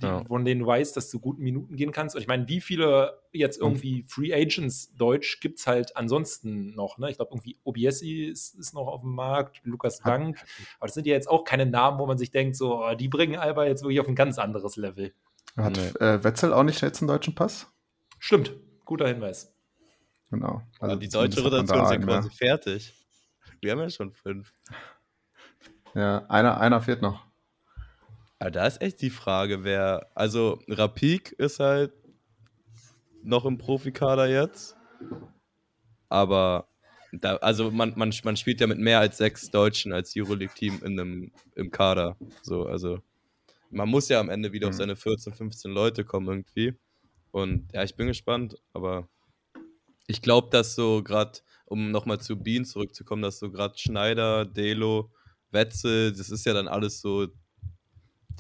ja. 0.03 0.25
von 0.25 0.45
denen 0.45 0.61
du 0.61 0.67
weißt, 0.67 0.97
dass 0.97 1.11
du 1.11 1.21
guten 1.21 1.43
Minuten 1.43 1.77
gehen 1.77 1.93
kannst. 1.93 2.15
Und 2.15 2.23
ich 2.23 2.29
meine, 2.29 2.49
wie 2.49 2.61
viele 2.61 3.21
jetzt 3.33 3.61
irgendwie 3.61 4.05
Free 4.09 4.33
Agents 4.35 4.95
Deutsch 4.97 5.41
gibt 5.41 5.59
es 5.59 5.67
halt 5.67 5.97
ansonsten 5.97 6.75
noch? 6.75 6.99
Ne? 6.99 7.11
Ich 7.11 7.17
glaube, 7.17 7.33
irgendwie 7.33 7.59
Obiesi 7.65 8.25
ist, 8.25 8.55
ist, 8.55 8.75
noch 8.75 8.87
auf 8.87 9.03
dem 9.03 9.15
Markt, 9.15 9.61
Lukas 9.65 10.01
Bank. 10.01 10.43
Aber 10.79 10.87
das 10.87 10.95
sind 10.95 11.07
ja 11.07 11.15
jetzt 11.15 11.29
auch 11.29 11.45
keine 11.45 11.67
Namen, 11.67 11.99
wo 11.99 12.07
man 12.07 12.19
sich 12.19 12.31
denkt, 12.31 12.57
so, 12.57 12.85
oh, 12.85 12.95
die 12.95 13.09
bringen 13.09 13.37
Alba 13.37 13.67
jetzt 13.67 13.83
wirklich 13.83 14.01
auf 14.01 14.09
ein 14.09 14.15
ganz 14.15 14.39
anderes 14.39 14.77
Level. 14.77 15.13
Hat 15.57 15.77
nee. 15.77 16.05
äh, 16.05 16.23
Wetzel 16.23 16.53
auch 16.53 16.63
nicht 16.63 16.81
jetzt 16.81 17.01
einen 17.01 17.09
deutschen 17.09 17.35
Pass? 17.35 17.67
Stimmt, 18.19 18.53
guter 18.85 19.09
Hinweis. 19.09 19.55
Genau. 20.31 20.63
Also 20.79 20.97
die 20.97 21.09
deutsche 21.09 21.43
Rotation 21.43 21.85
ist 21.85 21.91
ja 21.91 21.99
quasi 21.99 22.31
fertig. 22.31 22.95
Wir 23.61 23.73
haben 23.73 23.81
ja 23.81 23.91
schon 23.91 24.13
fünf. 24.13 24.53
Ja, 25.95 26.25
einer, 26.29 26.61
einer 26.61 26.81
fehlt 26.81 27.03
noch. 27.03 27.30
Aber 28.41 28.51
da 28.51 28.67
ist 28.67 28.81
echt 28.81 29.03
die 29.03 29.11
Frage, 29.11 29.65
wer. 29.65 30.11
Also, 30.15 30.61
Rapik 30.67 31.33
ist 31.33 31.61
halt 31.61 31.93
noch 33.23 33.45
im 33.45 33.59
Profikader 33.59 34.29
jetzt. 34.29 34.75
Aber 36.09 36.67
da, 37.13 37.37
also 37.37 37.71
man, 37.71 37.93
man, 37.97 38.15
man 38.25 38.37
spielt 38.37 38.61
ja 38.61 38.67
mit 38.67 38.79
mehr 38.79 38.99
als 38.99 39.19
sechs 39.19 39.51
Deutschen 39.51 39.93
als 39.93 40.15
Euroleague-Team 40.17 40.81
in 40.83 40.99
einem, 40.99 41.33
im 41.55 41.71
Kader. 41.71 42.17
So, 42.43 42.65
also 42.65 43.01
man 43.71 43.91
muss 43.91 44.09
ja 44.09 44.19
am 44.21 44.31
Ende 44.31 44.53
wieder 44.53 44.69
mhm. 44.69 44.71
auf 44.71 44.77
seine 44.77 44.97
14, 44.97 45.35
15 45.35 45.71
Leute 45.71 46.05
kommen 46.05 46.29
irgendwie. 46.29 46.75
Und 47.33 47.71
ja, 47.75 47.85
ich 47.85 47.95
bin 47.95 48.07
gespannt, 48.07 48.57
aber 48.73 49.07
ich 50.07 50.23
glaube, 50.23 50.49
dass 50.51 50.75
so 50.75 51.03
gerade, 51.03 51.41
um 51.67 51.91
nochmal 51.91 52.21
zu 52.21 52.37
Bean 52.37 52.65
zurückzukommen, 52.65 53.23
dass 53.23 53.39
so 53.39 53.51
gerade 53.51 53.79
Schneider, 53.79 54.47
Delo, 54.47 55.13
Wetzel, 55.51 56.13
das 56.13 56.31
ist 56.31 56.47
ja 56.47 56.55
dann 56.55 56.69
alles 56.69 57.03
so 57.03 57.29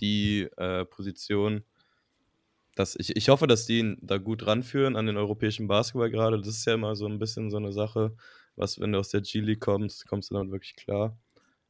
die 0.00 0.48
äh, 0.56 0.84
Position. 0.84 1.64
Dass 2.74 2.96
ich, 2.96 3.16
ich 3.16 3.28
hoffe, 3.28 3.46
dass 3.46 3.66
die 3.66 3.80
ihn 3.80 3.98
da 4.00 4.18
gut 4.18 4.46
ranführen 4.46 4.96
an 4.96 5.06
den 5.06 5.16
europäischen 5.16 5.66
Basketball 5.66 6.10
gerade. 6.10 6.38
Das 6.38 6.48
ist 6.48 6.66
ja 6.66 6.74
immer 6.74 6.94
so 6.96 7.06
ein 7.06 7.18
bisschen 7.18 7.50
so 7.50 7.56
eine 7.56 7.72
Sache, 7.72 8.14
was, 8.56 8.80
wenn 8.80 8.92
du 8.92 8.98
aus 8.98 9.10
der 9.10 9.20
G-League 9.20 9.60
kommst, 9.60 10.06
kommst 10.06 10.30
du 10.30 10.34
damit 10.34 10.52
wirklich 10.52 10.76
klar. 10.76 11.18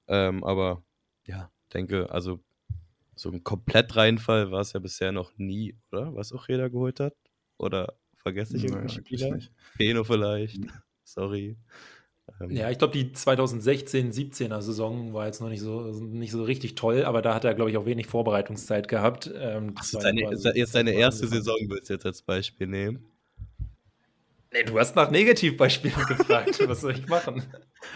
Ähm, 0.06 0.44
aber 0.44 0.82
ja, 1.26 1.50
denke, 1.72 2.10
also 2.10 2.40
so 3.14 3.30
ein 3.30 3.44
Komplettreinfall 3.44 4.50
war 4.50 4.60
es 4.60 4.72
ja 4.72 4.80
bisher 4.80 5.12
noch 5.12 5.32
nie, 5.36 5.76
oder? 5.92 6.14
Was 6.14 6.32
auch 6.32 6.48
jeder 6.48 6.70
geholt 6.70 7.00
hat? 7.00 7.14
Oder 7.58 7.94
vergesse 8.16 8.56
ich 8.56 8.64
irgendeinen 8.64 8.86
naja, 8.86 9.00
Spieler? 9.00 9.38
Peno 9.76 10.04
vielleicht. 10.04 10.60
Sorry. 11.04 11.56
Ähm, 12.40 12.50
ja, 12.50 12.70
ich 12.70 12.78
glaube, 12.78 12.92
die 12.92 13.12
2016, 13.12 14.12
17er 14.12 14.60
Saison 14.60 15.12
war 15.12 15.26
jetzt 15.26 15.40
noch 15.40 15.48
nicht 15.48 15.60
so, 15.60 15.80
nicht 15.92 16.32
so 16.32 16.42
richtig 16.42 16.74
toll, 16.74 17.04
aber 17.04 17.22
da 17.22 17.34
hat 17.34 17.44
er, 17.44 17.54
glaube 17.54 17.70
ich, 17.70 17.76
auch 17.76 17.86
wenig 17.86 18.06
Vorbereitungszeit 18.06 18.88
gehabt. 18.88 19.30
Ähm, 19.34 19.74
Ach, 19.76 19.84
seine, 19.84 20.20
jetzt 20.54 20.72
seine 20.72 20.92
erste 20.92 21.26
Saison 21.26 21.56
willst 21.68 21.90
du 21.90 21.94
jetzt 21.94 22.06
als 22.06 22.22
Beispiel 22.22 22.66
nehmen? 22.66 23.04
Nee, 24.52 24.64
du 24.64 24.78
hast 24.78 24.96
nach 24.96 25.10
Negativbeispielen 25.10 26.06
gefragt. 26.08 26.60
Was 26.66 26.80
soll 26.80 26.92
ich 26.92 27.06
machen? 27.06 27.42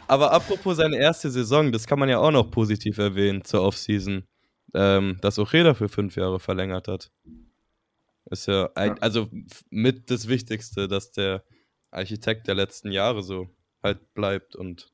Aber 0.06 0.32
apropos 0.32 0.76
seine 0.76 0.96
erste 0.96 1.30
Saison, 1.30 1.72
das 1.72 1.86
kann 1.86 1.98
man 1.98 2.08
ja 2.08 2.18
auch 2.18 2.30
noch 2.30 2.50
positiv 2.50 2.98
erwähnen 2.98 3.44
zur 3.44 3.62
Offseason, 3.62 4.24
ähm, 4.72 5.18
dass 5.20 5.38
Ojeda 5.38 5.74
für 5.74 5.88
fünf 5.88 6.16
Jahre 6.16 6.38
verlängert 6.38 6.86
hat. 6.86 7.10
Ist 8.30 8.46
ja, 8.46 8.70
ja, 8.76 8.94
also 9.00 9.28
mit 9.70 10.10
das 10.10 10.28
Wichtigste, 10.28 10.88
dass 10.88 11.10
der 11.10 11.44
Architekt 11.90 12.46
der 12.46 12.54
letzten 12.54 12.90
Jahre 12.90 13.22
so 13.22 13.48
halt 13.84 14.14
bleibt 14.14 14.56
und 14.56 14.92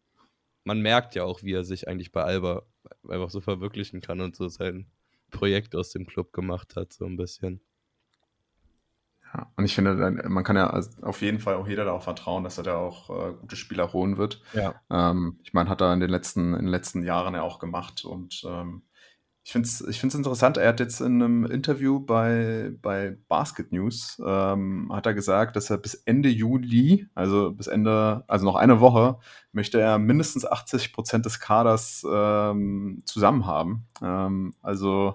man 0.64 0.80
merkt 0.80 1.14
ja 1.14 1.24
auch, 1.24 1.42
wie 1.42 1.54
er 1.54 1.64
sich 1.64 1.88
eigentlich 1.88 2.12
bei 2.12 2.22
Alba 2.22 2.62
einfach 3.08 3.30
so 3.30 3.40
verwirklichen 3.40 4.00
kann 4.00 4.20
und 4.20 4.36
so 4.36 4.48
sein 4.48 4.86
Projekt 5.30 5.74
aus 5.74 5.90
dem 5.90 6.06
Club 6.06 6.32
gemacht 6.32 6.76
hat, 6.76 6.92
so 6.92 7.06
ein 7.06 7.16
bisschen. 7.16 7.60
Ja, 9.32 9.50
und 9.56 9.64
ich 9.64 9.74
finde, 9.74 9.94
man 10.28 10.42
kann 10.42 10.56
ja 10.56 10.70
auf 11.02 11.22
jeden 11.22 11.38
Fall 11.38 11.54
auch 11.54 11.68
jeder 11.68 11.84
da 11.84 11.92
auch 11.92 12.02
vertrauen, 12.02 12.42
dass 12.42 12.58
er 12.58 12.64
da 12.64 12.76
auch 12.76 13.10
äh, 13.10 13.32
gute 13.34 13.54
Spieler 13.54 13.92
holen 13.92 14.16
wird. 14.16 14.42
Ja. 14.54 14.74
Ähm, 14.90 15.38
ich 15.44 15.52
meine, 15.52 15.70
hat 15.70 15.80
er 15.80 15.92
in 15.94 16.00
den 16.00 16.10
letzten, 16.10 16.54
in 16.54 16.62
den 16.62 16.68
letzten 16.68 17.04
Jahren 17.04 17.34
ja 17.34 17.42
auch 17.42 17.60
gemacht 17.60 18.04
und 18.04 18.42
ähm, 18.44 18.82
ich 19.42 19.52
finde 19.52 19.66
es 19.66 19.80
ich 19.80 20.02
interessant, 20.02 20.58
er 20.58 20.68
hat 20.68 20.80
jetzt 20.80 21.00
in 21.00 21.22
einem 21.22 21.46
Interview 21.46 21.98
bei, 21.98 22.72
bei 22.82 23.16
Basket 23.28 23.72
News, 23.72 24.20
ähm, 24.24 24.90
hat 24.92 25.06
er 25.06 25.14
gesagt, 25.14 25.56
dass 25.56 25.70
er 25.70 25.78
bis 25.78 25.94
Ende 25.94 26.28
Juli, 26.28 27.08
also 27.14 27.50
bis 27.52 27.66
Ende, 27.66 28.22
also 28.28 28.44
noch 28.44 28.56
eine 28.56 28.80
Woche, 28.80 29.18
möchte 29.52 29.80
er 29.80 29.98
mindestens 29.98 30.44
80 30.44 30.92
Prozent 30.92 31.24
des 31.24 31.40
Kaders 31.40 32.06
ähm, 32.10 33.02
zusammen 33.06 33.46
haben. 33.46 33.86
Ähm, 34.02 34.54
also 34.60 35.14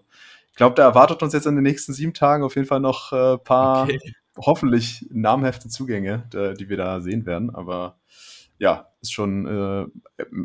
ich 0.49 0.55
glaube, 0.55 0.75
da 0.75 0.83
erwartet 0.83 1.21
uns 1.21 1.33
jetzt 1.33 1.45
in 1.45 1.55
den 1.55 1.63
nächsten 1.63 1.93
sieben 1.93 2.13
Tagen 2.13 2.43
auf 2.43 2.55
jeden 2.55 2.67
Fall 2.67 2.79
noch 2.79 3.11
ein 3.11 3.35
äh, 3.35 3.38
paar 3.38 3.83
okay. 3.83 3.99
hoffentlich 4.38 5.05
namhafte 5.11 5.69
Zugänge, 5.69 6.27
die 6.31 6.69
wir 6.69 6.77
da 6.77 7.01
sehen 7.01 7.25
werden. 7.25 7.53
Aber 7.53 7.99
ja, 8.57 8.87
ist 9.01 9.11
schon, 9.11 9.45
äh, 9.45 9.85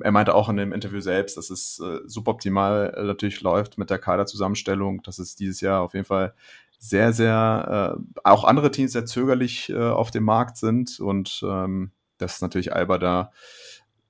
er 0.03 0.13
meinte 0.13 0.35
auch 0.35 0.49
in 0.49 0.57
dem 0.57 0.73
Interview 0.73 1.01
selbst, 1.01 1.37
dass 1.37 1.51
es 1.51 1.81
äh, 1.81 2.01
suboptimal 2.07 2.95
äh, 2.97 3.05
natürlich 3.05 3.41
läuft 3.41 3.79
mit 3.79 3.91
der 3.91 3.99
Kaderzusammenstellung, 3.99 5.03
dass 5.03 5.19
es 5.19 5.37
dieses 5.37 5.61
Jahr 5.61 5.83
auf 5.83 5.95
jeden 5.95 6.07
Fall 6.07 6.35
sehr, 6.79 7.13
sehr, 7.13 7.97
äh, 7.99 8.21
auch 8.25 8.45
andere 8.45 8.71
Teams 8.71 8.93
sehr 8.93 9.07
zögerlich 9.07 9.69
äh, 9.71 9.77
auf 9.77 10.11
dem 10.11 10.25
Markt 10.25 10.57
sind 10.57 10.99
und 10.99 11.41
ähm, 11.45 11.93
dass 12.19 12.41
natürlich 12.41 12.75
Alba 12.75 12.99
da 12.99 13.33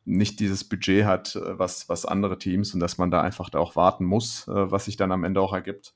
nicht 0.05 0.41
dieses 0.41 0.65
Budget 0.65 1.05
hat, 1.05 1.37
äh, 1.37 1.59
was, 1.59 1.89
was 1.89 2.07
andere 2.07 2.39
Teams 2.39 2.73
und 2.73 2.81
dass 2.81 2.99
man 2.99 3.11
da 3.11 3.21
einfach 3.21 3.51
da 3.51 3.59
auch 3.59 3.77
warten 3.77 4.05
muss, 4.05 4.49
äh, 4.49 4.71
was 4.71 4.87
sich 4.87 4.97
dann 4.97 5.13
am 5.13 5.25
Ende 5.25 5.41
auch 5.41 5.53
ergibt. 5.53 5.95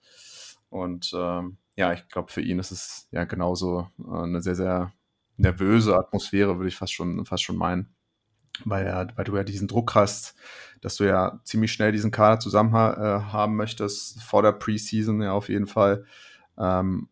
Und 0.68 1.12
ähm, 1.16 1.56
ja, 1.76 1.92
ich 1.92 2.08
glaube, 2.08 2.30
für 2.30 2.42
ihn 2.42 2.58
ist 2.58 2.70
es 2.70 3.08
ja 3.10 3.24
genauso 3.24 3.88
eine 4.10 4.42
sehr, 4.42 4.54
sehr 4.54 4.92
nervöse 5.36 5.96
Atmosphäre, 5.96 6.56
würde 6.58 6.68
ich 6.68 6.76
fast 6.76 6.92
schon, 6.92 7.24
fast 7.24 7.42
schon 7.42 7.56
meinen. 7.56 7.94
Weil, 8.64 9.08
weil 9.16 9.24
du 9.24 9.36
ja 9.36 9.42
diesen 9.42 9.66
Druck 9.66 9.94
hast, 9.96 10.36
dass 10.80 10.96
du 10.96 11.04
ja 11.04 11.40
ziemlich 11.44 11.72
schnell 11.72 11.90
diesen 11.90 12.12
Kader 12.12 12.38
zusammen 12.38 12.72
ha 12.72 12.92
äh, 12.92 13.32
haben 13.32 13.56
möchtest, 13.56 14.22
vor 14.22 14.42
der 14.42 14.52
Preseason 14.52 15.20
ja 15.22 15.32
auf 15.32 15.48
jeden 15.48 15.66
Fall. 15.66 16.04
Ähm, 16.56 17.08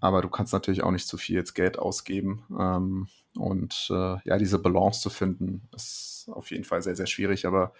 aber 0.00 0.22
du 0.22 0.28
kannst 0.28 0.52
natürlich 0.52 0.82
auch 0.82 0.90
nicht 0.90 1.06
zu 1.06 1.16
viel 1.16 1.36
jetzt 1.36 1.54
Geld 1.54 1.78
ausgeben. 1.78 2.44
Ähm, 2.58 3.08
und 3.36 3.88
äh, 3.90 4.16
ja, 4.24 4.38
diese 4.38 4.58
Balance 4.58 5.00
zu 5.00 5.10
finden, 5.10 5.68
ist 5.74 6.28
auf 6.32 6.50
jeden 6.50 6.64
Fall 6.64 6.82
sehr, 6.82 6.96
sehr 6.96 7.06
schwierig. 7.06 7.46
Aber 7.46 7.72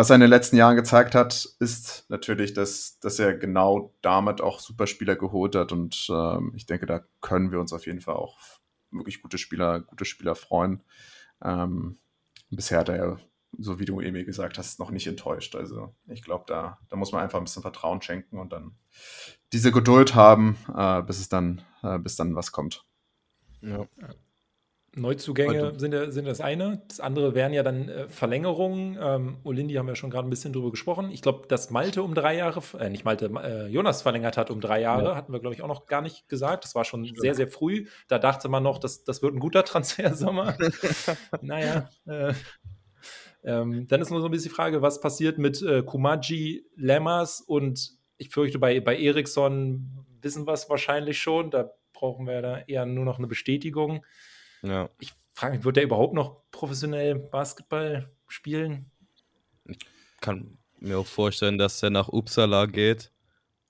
was 0.00 0.08
er 0.08 0.14
in 0.14 0.22
den 0.22 0.30
letzten 0.30 0.56
Jahren 0.56 0.76
gezeigt 0.76 1.14
hat, 1.14 1.46
ist 1.58 2.06
natürlich, 2.08 2.54
dass, 2.54 2.98
dass 3.00 3.18
er 3.18 3.34
genau 3.34 3.94
damit 4.00 4.40
auch 4.40 4.58
Superspieler 4.58 5.14
geholt 5.14 5.54
hat. 5.54 5.72
Und 5.72 6.08
ähm, 6.10 6.54
ich 6.56 6.64
denke, 6.64 6.86
da 6.86 7.04
können 7.20 7.52
wir 7.52 7.60
uns 7.60 7.74
auf 7.74 7.84
jeden 7.84 8.00
Fall 8.00 8.14
auch 8.14 8.38
wirklich 8.90 9.20
gute 9.20 9.36
Spieler, 9.36 9.80
gute 9.80 10.06
Spieler 10.06 10.34
freuen. 10.34 10.82
Ähm, 11.44 11.98
bisher 12.48 12.78
hat 12.78 12.88
er, 12.88 13.18
so 13.58 13.78
wie 13.78 13.84
du 13.84 14.00
Emil 14.00 14.24
gesagt 14.24 14.56
hast, 14.56 14.78
noch 14.78 14.90
nicht 14.90 15.06
enttäuscht. 15.06 15.54
Also 15.54 15.94
ich 16.06 16.22
glaube, 16.22 16.44
da, 16.46 16.78
da 16.88 16.96
muss 16.96 17.12
man 17.12 17.20
einfach 17.20 17.36
ein 17.36 17.44
bisschen 17.44 17.60
Vertrauen 17.60 18.00
schenken 18.00 18.38
und 18.38 18.54
dann 18.54 18.78
diese 19.52 19.70
Geduld 19.70 20.14
haben, 20.14 20.56
äh, 20.74 21.02
bis 21.02 21.20
es 21.20 21.28
dann, 21.28 21.60
äh, 21.82 21.98
bis 21.98 22.16
dann 22.16 22.34
was 22.34 22.52
kommt. 22.52 22.86
Ja. 23.60 23.86
Neuzugänge 24.96 25.78
sind, 25.78 25.94
ja, 25.94 26.10
sind 26.10 26.26
das 26.26 26.40
eine. 26.40 26.82
Das 26.88 26.98
andere 26.98 27.34
wären 27.34 27.52
ja 27.52 27.62
dann 27.62 27.88
äh, 27.88 28.08
Verlängerungen. 28.08 28.98
Ähm, 29.00 29.38
Olindi 29.44 29.74
haben 29.74 29.86
wir 29.86 29.94
schon 29.94 30.10
gerade 30.10 30.26
ein 30.26 30.30
bisschen 30.30 30.52
drüber 30.52 30.70
gesprochen. 30.72 31.10
Ich 31.12 31.22
glaube, 31.22 31.46
dass 31.46 31.70
Malte 31.70 32.02
um 32.02 32.14
drei 32.14 32.36
Jahre, 32.36 32.60
äh, 32.78 32.90
nicht 32.90 33.04
Malte, 33.04 33.26
äh, 33.26 33.66
Jonas 33.68 34.02
verlängert 34.02 34.36
hat 34.36 34.50
um 34.50 34.60
drei 34.60 34.80
Jahre, 34.80 35.10
ja. 35.10 35.14
hatten 35.14 35.32
wir, 35.32 35.38
glaube 35.38 35.54
ich, 35.54 35.62
auch 35.62 35.68
noch 35.68 35.86
gar 35.86 36.02
nicht 36.02 36.28
gesagt. 36.28 36.64
Das 36.64 36.74
war 36.74 36.84
schon 36.84 37.04
Stimmt. 37.04 37.20
sehr, 37.20 37.34
sehr 37.34 37.46
früh. 37.46 37.86
Da 38.08 38.18
dachte 38.18 38.48
man 38.48 38.64
noch, 38.64 38.78
das, 38.78 39.04
das 39.04 39.22
wird 39.22 39.34
ein 39.34 39.38
guter 39.38 39.64
Transfersommer. 39.64 40.56
naja. 41.40 41.88
Äh, 42.06 42.34
ähm, 43.44 43.86
dann 43.86 44.02
ist 44.02 44.10
nur 44.10 44.20
so 44.20 44.26
ein 44.26 44.32
bisschen 44.32 44.50
die 44.50 44.54
Frage, 44.54 44.82
was 44.82 45.00
passiert 45.00 45.38
mit 45.38 45.62
äh, 45.62 45.82
Kumaji, 45.82 46.66
Lemmers 46.74 47.40
und 47.40 47.92
ich 48.18 48.30
fürchte, 48.30 48.58
bei, 48.58 48.80
bei 48.80 48.98
Eriksson 48.98 50.04
wissen 50.20 50.46
wir 50.46 50.52
es 50.52 50.68
wahrscheinlich 50.68 51.18
schon. 51.18 51.50
Da 51.50 51.70
brauchen 51.92 52.26
wir 52.26 52.42
da 52.42 52.58
eher 52.66 52.84
nur 52.86 53.04
noch 53.04 53.18
eine 53.18 53.26
Bestätigung. 53.26 54.04
Ja. 54.62 54.90
Ich 54.98 55.12
frage 55.34 55.56
mich, 55.56 55.64
wird 55.64 55.76
der 55.76 55.84
überhaupt 55.84 56.14
noch 56.14 56.42
professionell 56.50 57.16
Basketball 57.16 58.10
spielen? 58.26 58.90
Ich 59.64 59.78
kann 60.20 60.58
mir 60.78 60.98
auch 60.98 61.06
vorstellen, 61.06 61.58
dass 61.58 61.82
er 61.82 61.90
nach 61.90 62.08
Uppsala 62.08 62.66
geht 62.66 63.12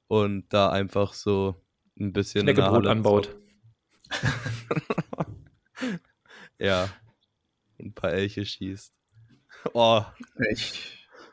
und 0.08 0.52
da 0.52 0.70
einfach 0.70 1.12
so 1.12 1.54
ein 1.98 2.12
bisschen 2.12 2.42
Knäckebrot 2.42 2.86
anbaut. 2.86 3.36
ja. 6.58 6.88
Ein 7.78 7.94
paar 7.94 8.12
Elche 8.12 8.44
schießt. 8.44 8.92
Oh. 9.72 10.02
Echt. 10.38 10.78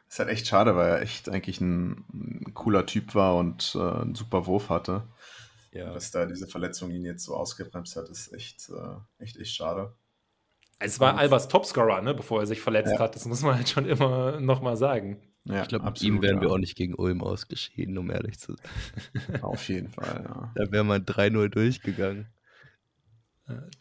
Ist 0.08 0.20
halt 0.20 0.30
echt 0.30 0.48
schade, 0.48 0.76
weil 0.76 0.89
er 0.89 1.02
echt 1.02 1.30
eigentlich 1.30 1.60
ein, 1.60 2.06
ein 2.13 2.54
cooler 2.54 2.86
Typ 2.86 3.15
war 3.15 3.36
und 3.36 3.76
äh, 3.76 3.80
einen 3.80 4.15
super 4.15 4.46
Wurf 4.46 4.70
hatte. 4.70 5.04
Ja. 5.77 5.93
Dass 5.93 6.11
da 6.11 6.25
diese 6.25 6.47
Verletzung 6.47 6.91
ihn 6.91 7.05
jetzt 7.05 7.23
so 7.23 7.35
ausgebremst 7.35 7.95
hat, 7.95 8.09
ist 8.09 8.33
echt, 8.33 8.69
äh, 8.69 9.23
echt, 9.23 9.37
echt 9.37 9.53
schade. 9.53 9.93
Es 10.79 10.99
war 10.99 11.17
Albers 11.17 11.47
Topscorer, 11.47 12.01
ne, 12.01 12.13
bevor 12.13 12.41
er 12.41 12.45
sich 12.45 12.61
verletzt 12.61 12.93
ja. 12.93 12.99
hat. 12.99 13.15
Das 13.15 13.25
muss 13.25 13.41
man 13.41 13.55
halt 13.55 13.69
schon 13.69 13.85
immer 13.85 14.39
nochmal 14.39 14.77
sagen. 14.77 15.21
Ja, 15.45 15.61
ich 15.61 15.69
glaube, 15.69 15.91
ihm 16.01 16.21
wären 16.21 16.37
ja. 16.37 16.41
wir 16.41 16.51
auch 16.51 16.57
nicht 16.57 16.75
gegen 16.75 16.93
Ulm 16.93 17.23
ausgeschieden, 17.23 17.97
um 17.97 18.11
ehrlich 18.11 18.37
zu 18.37 18.55
sein. 18.55 19.41
Auf 19.41 19.69
jeden 19.69 19.89
Fall, 19.89 20.25
ja. 20.27 20.51
Da 20.55 20.71
wäre 20.71 20.83
man 20.83 21.05
3-0 21.05 21.49
durchgegangen. 21.49 22.27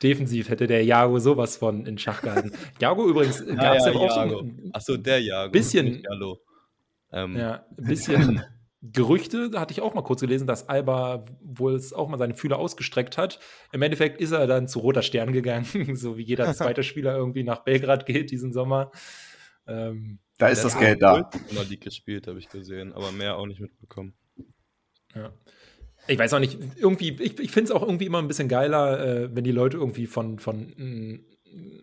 Defensiv 0.00 0.48
hätte 0.48 0.68
der 0.68 0.84
Jago 0.84 1.18
sowas 1.18 1.56
von 1.56 1.86
in 1.86 1.98
Schach 1.98 2.22
gehalten. 2.22 2.52
Jago 2.80 3.08
übrigens 3.08 3.44
gab 3.44 3.76
es 3.76 3.84
ja, 3.84 3.90
ja, 3.90 3.98
auch 3.98 4.16
Jago. 4.16 4.42
so 4.42 4.70
Achso, 4.72 4.96
der 4.96 5.20
Jago. 5.20 5.50
Bisschen. 5.50 6.04
Ähm, 7.12 7.36
ja, 7.36 7.64
ein 7.76 7.84
bisschen 7.84 8.42
Gerüchte, 8.82 9.50
da 9.50 9.60
hatte 9.60 9.72
ich 9.72 9.80
auch 9.80 9.94
mal 9.94 10.02
kurz 10.02 10.20
gelesen, 10.20 10.46
dass 10.46 10.68
Alba 10.68 11.24
wohl 11.40 11.74
es 11.74 11.92
auch 11.92 12.08
mal 12.08 12.18
seine 12.18 12.34
Fühler 12.34 12.58
ausgestreckt 12.58 13.16
hat. 13.16 13.40
Im 13.72 13.82
Endeffekt 13.82 14.20
ist 14.20 14.32
er 14.32 14.46
dann 14.46 14.68
zu 14.68 14.80
Roter 14.80 15.02
Stern 15.02 15.32
gegangen, 15.32 15.66
so 15.96 16.16
wie 16.18 16.22
jeder 16.22 16.52
zweite 16.54 16.82
Spieler 16.82 17.16
irgendwie 17.16 17.42
nach 17.42 17.64
Belgrad 17.64 18.06
geht 18.06 18.30
diesen 18.30 18.52
Sommer. 18.52 18.90
Ähm, 19.66 20.18
da 20.38 20.48
ist 20.48 20.64
das 20.64 20.78
Geld 20.78 21.00
da. 21.00 21.30
In 21.48 21.56
der 21.56 21.64
League 21.64 21.80
gespielt, 21.80 22.26
habe 22.26 22.38
ich 22.38 22.48
gesehen, 22.48 22.92
aber 22.92 23.10
mehr 23.12 23.36
auch 23.38 23.46
nicht 23.46 23.60
mitbekommen. 23.60 24.14
Ja. 25.14 25.32
Ich 26.08 26.18
weiß 26.18 26.34
auch 26.34 26.38
nicht, 26.38 26.58
irgendwie, 26.76 27.16
ich, 27.20 27.40
ich 27.40 27.50
finde 27.50 27.64
es 27.64 27.70
auch 27.70 27.82
irgendwie 27.82 28.06
immer 28.06 28.18
ein 28.18 28.28
bisschen 28.28 28.48
geiler, 28.48 29.04
äh, 29.04 29.34
wenn 29.34 29.42
die 29.42 29.52
Leute 29.52 29.78
irgendwie 29.78 30.06
von, 30.06 30.38
von 30.38 30.72
äh, 30.78 31.20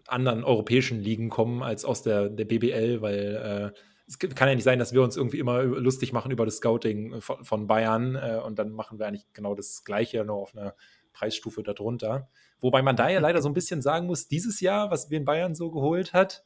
anderen 0.07 0.43
europäischen 0.43 1.01
Ligen 1.01 1.29
kommen 1.29 1.63
als 1.63 1.83
aus 1.83 2.03
der, 2.03 2.29
der 2.29 2.45
BBL, 2.45 3.01
weil 3.01 3.73
äh, 3.73 3.79
es 4.07 4.19
kann 4.19 4.49
ja 4.49 4.55
nicht 4.55 4.63
sein, 4.63 4.79
dass 4.79 4.93
wir 4.93 5.01
uns 5.01 5.15
irgendwie 5.15 5.39
immer 5.39 5.63
lustig 5.63 6.13
machen 6.13 6.31
über 6.31 6.45
das 6.45 6.57
Scouting 6.57 7.21
von, 7.21 7.43
von 7.43 7.67
Bayern 7.67 8.15
äh, 8.15 8.39
und 8.43 8.59
dann 8.59 8.71
machen 8.71 8.99
wir 8.99 9.07
eigentlich 9.07 9.25
genau 9.33 9.55
das 9.55 9.83
Gleiche, 9.83 10.23
nur 10.25 10.37
auf 10.37 10.55
einer 10.55 10.75
Preisstufe 11.13 11.63
darunter. 11.63 12.29
Wobei 12.59 12.81
man 12.81 12.95
da 12.95 13.09
ja 13.09 13.19
leider 13.19 13.41
so 13.41 13.49
ein 13.49 13.53
bisschen 13.53 13.81
sagen 13.81 14.07
muss, 14.07 14.27
dieses 14.27 14.59
Jahr, 14.59 14.91
was 14.91 15.09
wir 15.09 15.17
in 15.17 15.25
Bayern 15.25 15.55
so 15.55 15.71
geholt 15.71 16.13
hat, 16.13 16.43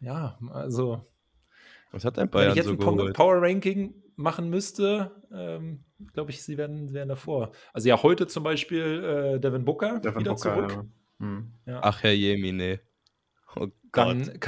ja, 0.00 0.38
also. 0.50 1.06
Was 1.90 2.04
hat 2.04 2.18
ein 2.18 2.28
Bayern 2.28 2.48
Wenn 2.48 2.50
ich 2.50 2.56
jetzt 2.68 2.80
so 2.80 2.90
ein? 2.90 3.12
Power 3.12 3.40
Ranking 3.40 3.94
machen 4.16 4.50
müsste, 4.50 5.10
ähm, 5.32 5.84
glaube 6.12 6.30
ich, 6.30 6.42
sie 6.42 6.58
werden, 6.58 6.92
werden 6.92 7.08
davor. 7.08 7.52
Also 7.72 7.88
ja, 7.88 8.02
heute 8.02 8.26
zum 8.26 8.42
Beispiel 8.42 9.36
äh, 9.36 9.40
Devin 9.40 9.64
Booker 9.64 10.00
Devin 10.00 10.20
wieder 10.20 10.34
Booker, 10.34 10.54
zurück. 10.54 10.72
Ja. 10.72 11.26
Hm. 11.26 11.52
Ja. 11.66 11.80
Ach, 11.82 12.02
Herr 12.02 12.12
Jemine. 12.12 12.80
Oh 13.54 13.68
Dann 13.92 14.24
Gott. 14.24 14.40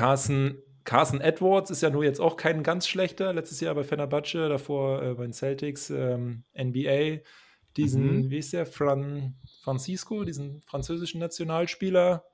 Carson, 0.89 1.21
Edwards 1.21 1.71
ist 1.71 1.83
ja 1.83 1.91
nur 1.91 2.03
jetzt 2.03 2.19
auch 2.19 2.39
kein 2.39 2.63
ganz 2.63 2.89
schlechter. 2.89 3.35
Letztes 3.35 3.61
Jahr 3.61 3.75
bei 3.75 3.85
Fenerbahce, 3.85 4.49
davor 4.49 5.03
äh, 5.03 5.13
bei 5.13 5.25
den 5.25 5.35
Celtics, 5.35 5.91
ähm, 5.91 6.45
NBA. 6.55 7.19
Diesen, 7.77 8.23
Mhm. 8.23 8.31
wie 8.31 8.39
ist 8.39 8.55
der, 8.55 8.65
Fran 8.65 9.35
Francisco, 9.63 10.25
diesen 10.25 10.63
französischen 10.63 11.21
Nationalspieler. 11.21 12.25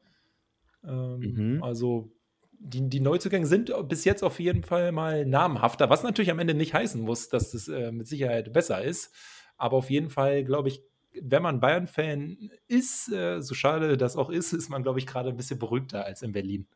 Ähm, 0.85 1.19
Mhm. 1.57 1.63
Also 1.65 2.13
die, 2.53 2.89
die 2.89 3.01
Neuzugänge 3.01 3.47
sind 3.47 3.73
bis 3.89 4.05
jetzt 4.05 4.23
auf 4.23 4.39
jeden 4.39 4.63
Fall 4.63 4.93
mal 4.93 5.27
namhafter, 5.27 5.91
was 5.91 6.05
natürlich 6.05 6.31
am 6.31 6.39
Ende 6.39 6.55
nicht 6.55 6.75
heißen 6.75 7.01
muss, 7.03 7.29
dass 7.29 7.51
das 7.51 7.67
äh, 7.67 7.91
mit 7.91 8.07
Sicherheit 8.07 8.53
besser 8.53 8.85
ist. 8.85 9.13
Aber 9.57 9.77
auf 9.79 9.91
jeden 9.91 10.11
Fall, 10.11 10.45
glaube 10.45 10.69
ich, 10.69 10.81
wenn 11.21 11.43
man 11.43 11.59
Bayern-Fan 11.59 12.51
ist, 12.69 13.11
äh, 13.13 13.41
so 13.41 13.55
schade 13.55 13.97
das 13.97 14.17
auch 14.17 14.31
ist, 14.31 14.53
ist 14.53 14.69
man, 14.69 14.85
glaube 14.85 15.01
ich, 15.01 15.07
gerade 15.07 15.31
ein 15.31 15.37
bisschen 15.37 15.59
beruhigter 15.59 16.05
als 16.05 16.23
in 16.23 16.31
Berlin. 16.31 16.69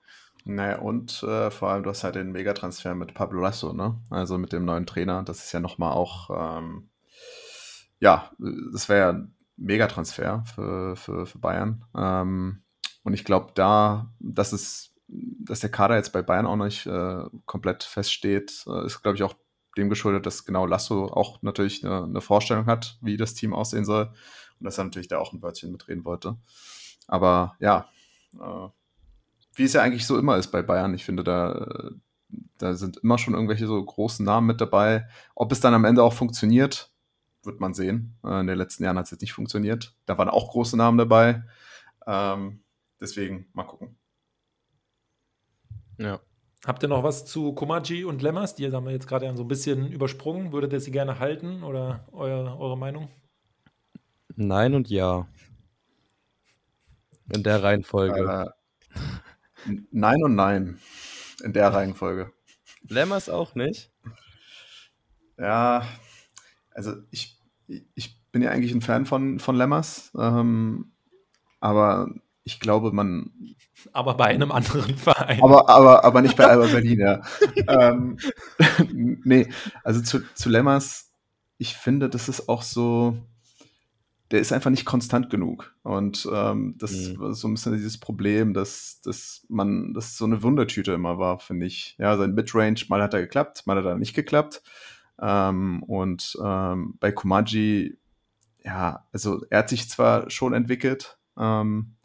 Naja, 0.45 0.79
und 0.79 1.23
äh, 1.23 1.51
vor 1.51 1.71
allem, 1.71 1.83
du 1.83 1.91
hast 1.91 2.05
halt 2.05 2.15
den 2.15 2.33
Megatransfer 2.33 2.95
mit 2.95 3.15
Pablo 3.15 3.41
Lasso, 3.41 3.73
ne? 3.73 4.01
Also 4.11 4.39
mit 4.39 4.53
dem 4.53 4.65
neuen 4.65 4.87
Trainer. 4.87 5.23
Das 5.23 5.45
ist 5.45 5.53
ja 5.53 5.61
nochmal 5.61 5.93
auch, 5.93 6.31
ähm, 6.59 6.89
ja, 8.01 8.31
das 8.73 8.89
wäre 8.89 9.01
ja 9.01 9.09
ein 9.11 9.35
Megatransfer 9.57 10.45
für, 10.55 10.97
für, 10.97 11.27
für 11.27 11.39
Bayern. 11.39 11.85
Ähm, 11.97 12.63
und 13.03 13.15
ich 13.15 13.25
glaube, 13.25 13.53
da, 13.55 14.13
dass 14.21 14.53
es, 14.53 14.95
dass 15.07 15.61
der 15.61 15.71
Kader 15.71 15.97
jetzt 15.97 16.13
bei 16.13 16.23
Bayern 16.23 16.47
auch 16.47 16.57
noch 16.57 16.65
nicht 16.67 16.87
äh, 16.87 17.25
komplett 17.45 17.83
feststeht, 17.83 18.65
äh, 18.67 18.87
ist, 18.87 19.03
glaube 19.03 19.17
ich, 19.17 19.23
auch 19.23 19.35
dem 19.77 19.89
geschuldet, 19.89 20.27
dass 20.27 20.45
genau 20.45 20.67
Lasso 20.67 21.07
auch 21.07 21.43
natürlich 21.43 21.85
eine, 21.85 22.05
eine 22.05 22.21
Vorstellung 22.21 22.67
hat, 22.67 22.99
wie 23.01 23.17
das 23.17 23.35
Team 23.35 23.55
aussehen 23.55 23.85
soll. 23.85 24.13
Und 24.59 24.65
dass 24.65 24.79
er 24.79 24.85
natürlich 24.85 25.09
da 25.09 25.19
auch 25.19 25.33
ein 25.33 25.43
Wörtchen 25.43 25.71
mitreden 25.71 26.05
wollte. 26.05 26.37
Aber 27.07 27.57
ja, 27.61 27.89
äh, 28.41 28.69
wie 29.59 29.65
es 29.65 29.73
ja 29.73 29.83
eigentlich 29.83 30.07
so 30.07 30.19
immer 30.19 30.37
ist 30.37 30.51
bei 30.53 30.63
Bayern. 30.63 30.95
Ich 30.95 31.05
finde, 31.05 31.25
da, 31.25 31.91
da 32.59 32.75
sind 32.75 32.99
immer 32.99 33.19
schon 33.19 33.35
irgendwelche 33.35 33.67
so 33.67 33.83
großen 33.85 34.25
Namen 34.25 34.47
mit 34.47 34.61
dabei. 34.61 35.09
Ob 35.35 35.53
es 35.53 35.61
dann 35.61 35.75
am 35.75 35.85
Ende 35.85 36.03
auch 36.03 36.13
funktioniert, 36.13 36.91
wird 37.43 37.61
man 37.61 37.75
sehen. 37.75 38.17
Äh, 38.25 38.41
in 38.41 38.47
den 38.47 38.59
letzten 38.59 38.85
Jahren 38.85 38.99
hat 38.99 39.07
es 39.07 39.11
jetzt 39.11 39.21
nicht 39.21 39.33
funktioniert. 39.33 39.95
Da 40.07 40.17
waren 40.17 40.29
auch 40.29 40.51
große 40.51 40.77
Namen 40.77 40.99
dabei. 40.99 41.45
Ähm, 42.07 42.61
deswegen 43.01 43.49
mal 43.53 43.65
gucken. 43.65 43.97
Ja. 45.99 46.21
Habt 46.65 46.83
ihr 46.83 46.89
noch 46.89 47.03
was 47.03 47.25
zu 47.25 47.53
Komaji 47.53 48.05
und 48.05 48.21
Lemmers? 48.21 48.55
Die 48.55 48.71
haben 48.71 48.85
wir 48.85 48.93
jetzt 48.93 49.07
gerade 49.07 49.35
so 49.37 49.45
ein 49.45 49.49
bisschen 49.49 49.91
übersprungen. 49.91 50.53
Würdet 50.53 50.73
ihr 50.73 50.81
sie 50.81 50.91
gerne 50.91 51.19
halten 51.19 51.63
oder 51.63 52.07
euer, 52.13 52.59
eure 52.59 52.77
Meinung? 52.77 53.09
Nein 54.35 54.75
und 54.75 54.89
ja. 54.89 55.27
In 57.33 57.43
der 57.43 57.63
Reihenfolge. 57.63 58.53
Äh, 58.95 58.99
nein 59.91 60.23
und 60.23 60.35
nein. 60.35 60.79
In 61.43 61.53
der 61.53 61.73
Reihenfolge. 61.73 62.33
Lemmers 62.89 63.29
auch 63.29 63.55
nicht. 63.55 63.93
Ja, 65.39 65.87
also 66.73 66.95
ich, 67.11 67.41
ich 67.95 68.21
bin 68.33 68.43
ja 68.43 68.51
eigentlich 68.51 68.73
ein 68.73 68.81
Fan 68.81 69.07
von, 69.07 69.39
von 69.39 69.57
Lemmers. 69.57 70.11
Ähm, 70.19 70.93
aber 71.61 72.09
ich 72.45 72.61
glaube, 72.61 72.93
man, 72.93 73.31
Aber 73.93 74.15
bei 74.15 74.27
einem 74.27 74.51
anderen 74.53 74.97
Verein. 74.97 75.43
Aber, 75.43 75.69
aber, 75.69 76.05
aber 76.05 76.23
nicht 76.23 76.37
bei 76.37 76.47
Alba 76.47 76.67
Berlin, 76.67 77.01
ja. 77.01 77.21
ähm, 77.69 78.19
nee, 79.25 79.49
also 79.85 80.01
zu, 80.01 80.21
zu 80.35 80.49
Lemmers, 80.49 81.13
ich 81.59 81.77
finde, 81.77 82.09
das 82.09 82.29
ist 82.29 82.49
auch 82.49 82.63
so, 82.63 83.19
der 84.31 84.41
ist 84.41 84.53
einfach 84.53 84.71
nicht 84.71 84.85
konstant 84.85 85.31
genug. 85.31 85.75
Und 85.83 86.29
ähm, 86.33 86.75
das 86.79 86.93
Mhm. 86.93 87.19
war 87.19 87.35
so 87.35 87.49
ein 87.49 87.55
bisschen 87.55 87.73
dieses 87.73 87.99
Problem, 87.99 88.53
dass, 88.53 89.01
dass 89.01 89.47
man, 89.49 89.95
das 89.95 90.17
so 90.19 90.25
eine 90.27 90.43
Wundertüte 90.43 90.93
immer 90.93 91.19
war, 91.19 91.39
finde 91.39 91.67
ich. 91.67 91.97
Ja, 91.99 92.17
sein 92.17 92.35
Midrange, 92.35 92.85
mal 92.89 93.03
hat 93.03 93.15
er 93.15 93.23
geklappt, 93.23 93.67
mal 93.67 93.79
hat 93.79 93.87
er 93.87 93.97
nicht 93.97 94.15
geklappt. 94.15 94.63
Ähm, 95.21 95.83
und 95.83 96.39
ähm, 96.45 96.97
bei 97.01 97.11
Komaji, 97.11 97.99
ja, 98.63 99.07
also 99.13 99.45
er 99.51 99.61
hat 99.61 99.69
sich 99.71 99.89
zwar 99.89 100.31
schon 100.31 100.53
entwickelt, 100.53 101.19
ähm, 101.39 101.97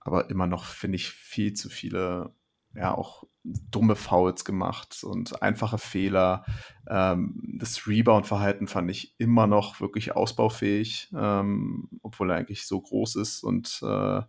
aber 0.00 0.30
immer 0.30 0.46
noch 0.46 0.64
finde 0.64 0.96
ich 0.96 1.08
viel 1.10 1.54
zu 1.54 1.68
viele, 1.68 2.32
ja, 2.74 2.94
auch 2.94 3.24
dumme 3.44 3.94
Fouls 3.94 4.44
gemacht 4.44 5.04
und 5.04 5.42
einfache 5.42 5.78
Fehler. 5.78 6.44
Ähm, 6.88 7.56
das 7.58 7.86
Rebound-Verhalten 7.86 8.66
fand 8.66 8.90
ich 8.90 9.14
immer 9.18 9.46
noch 9.46 9.80
wirklich 9.80 10.16
ausbaufähig, 10.16 11.10
ähm, 11.14 11.88
obwohl 12.02 12.30
er 12.30 12.36
eigentlich 12.36 12.66
so 12.66 12.80
groß 12.80 13.16
ist 13.16 13.44
und 13.44 13.80
äh, 13.82 14.22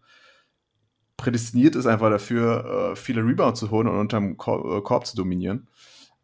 prädestiniert 1.18 1.76
ist 1.76 1.86
einfach 1.86 2.10
dafür, 2.10 2.92
äh, 2.92 2.96
viele 2.98 3.26
Rebounds 3.26 3.62
zu 3.62 3.72
holen 3.72 3.88
und 3.88 3.98
unterm 3.98 4.36
Korb, 4.38 4.66
äh, 4.66 4.82
Korb 4.82 5.06
zu 5.06 5.16
dominieren. 5.16 5.70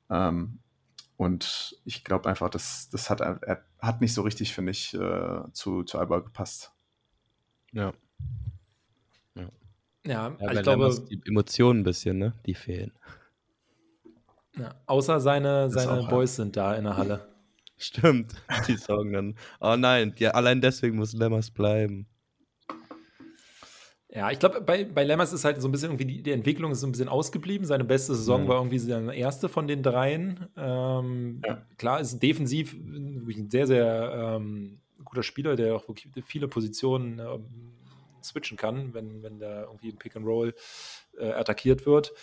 Ähm, 0.09 0.59
und 1.15 1.79
ich 1.85 2.03
glaube 2.03 2.27
einfach, 2.27 2.49
das, 2.49 2.89
das 2.89 3.09
hat, 3.09 3.21
er 3.21 3.63
hat 3.79 4.01
nicht 4.01 4.13
so 4.13 4.23
richtig, 4.23 4.53
finde 4.53 4.71
ich, 4.71 4.93
äh, 4.93 5.41
zu, 5.53 5.83
zu 5.83 5.97
Alba 5.97 6.19
gepasst. 6.19 6.73
Ja, 7.71 7.93
Ja, 10.05 10.29
bei 10.29 10.53
ich 10.53 10.61
glaube, 10.63 10.89
die 11.09 11.21
Emotionen 11.25 11.81
ein 11.81 11.83
bisschen, 11.83 12.17
ne? 12.17 12.33
Die 12.45 12.55
fehlen. 12.55 12.91
ja, 14.57 14.73
außer 14.87 15.19
seine, 15.19 15.63
Das 15.65 15.73
seine 15.73 15.91
auch, 15.91 16.03
ja. 16.05 16.09
Boys 16.09 16.35
sind 16.35 16.55
da 16.57 16.75
in 16.75 16.83
der 16.85 16.97
Halle. 16.97 17.27
Stimmt. 17.77 18.33
Die 18.67 18.77
sagen 18.77 19.11
dann, 19.13 19.35
oh 19.59 19.75
nein, 19.75 20.13
ja, 20.17 20.31
allein 20.31 20.61
deswegen 20.61 20.97
muss 20.97 21.13
Lemmers 21.13 21.49
bleiben. 21.51 22.07
Ja, 24.13 24.29
ich 24.29 24.39
glaube, 24.39 24.59
bei, 24.61 24.83
bei 24.83 25.03
Lemmers 25.05 25.31
ist 25.31 25.45
halt 25.45 25.61
so 25.61 25.67
ein 25.69 25.71
bisschen 25.71 25.91
irgendwie 25.91 26.05
die, 26.05 26.21
die 26.21 26.31
Entwicklung 26.31 26.71
ist 26.73 26.81
so 26.81 26.87
ein 26.87 26.91
bisschen 26.91 27.07
ausgeblieben. 27.07 27.65
Seine 27.65 27.85
beste 27.85 28.13
Saison 28.13 28.43
Mhm. 28.43 28.47
war 28.49 28.57
irgendwie 28.57 28.77
seine 28.79 29.15
erste 29.15 29.47
von 29.49 29.67
den 29.67 29.83
dreien. 29.83 30.47
Ähm, 30.57 31.41
Ja. 31.45 31.65
Klar, 31.77 32.01
ist 32.01 32.19
defensiv 32.21 32.75
wirklich 32.77 33.37
ein 33.37 33.49
sehr, 33.49 33.67
sehr 33.67 34.35
ähm, 34.37 34.79
guter 35.05 35.23
Spieler, 35.23 35.55
der 35.55 35.75
auch 35.75 35.87
wirklich 35.87 36.09
viele 36.25 36.47
Positionen 36.49 37.19
ähm, 37.19 37.45
switchen 38.23 38.57
kann, 38.57 38.93
wenn, 38.93 39.23
wenn 39.23 39.39
da 39.39 39.63
irgendwie 39.63 39.89
ein 39.89 39.97
Pick 39.97 40.15
and 40.15 40.25
Roll 40.25 40.53
äh, 41.17 41.31
attackiert 41.31 41.85
wird. 41.85 42.13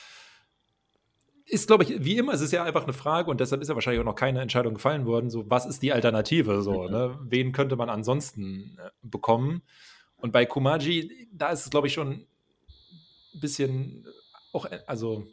Ist, 1.45 1.67
glaube 1.67 1.85
ich, 1.85 2.05
wie 2.05 2.19
immer, 2.19 2.35
es 2.35 2.43
ist 2.43 2.53
ja 2.53 2.63
einfach 2.63 2.85
eine 2.85 2.93
Frage 2.93 3.31
und 3.31 3.41
deshalb 3.41 3.63
ist 3.63 3.69
ja 3.69 3.75
wahrscheinlich 3.75 4.01
auch 4.01 4.05
noch 4.05 4.15
keine 4.15 4.43
Entscheidung 4.43 4.75
gefallen 4.75 5.07
worden. 5.07 5.31
So, 5.31 5.49
was 5.51 5.65
ist 5.65 5.83
die 5.83 5.93
Alternative? 5.93 6.63
So, 6.63 6.83
Mhm. 6.85 6.91
ne? 6.91 7.19
Wen 7.23 7.53
könnte 7.53 7.77
man 7.77 7.89
ansonsten 7.89 8.77
äh, 8.79 8.91
bekommen? 9.03 9.63
Und 10.17 10.33
bei 10.33 10.45
Kumaji, 10.45 11.29
da 11.33 11.49
ist 11.51 11.65
es, 11.65 11.71
glaube 11.71 11.87
ich, 11.87 11.95
schon 11.95 12.27
ein 13.35 13.41
bisschen 13.41 14.07
auch, 14.53 14.67
äh, 14.67 14.81
also 14.87 15.27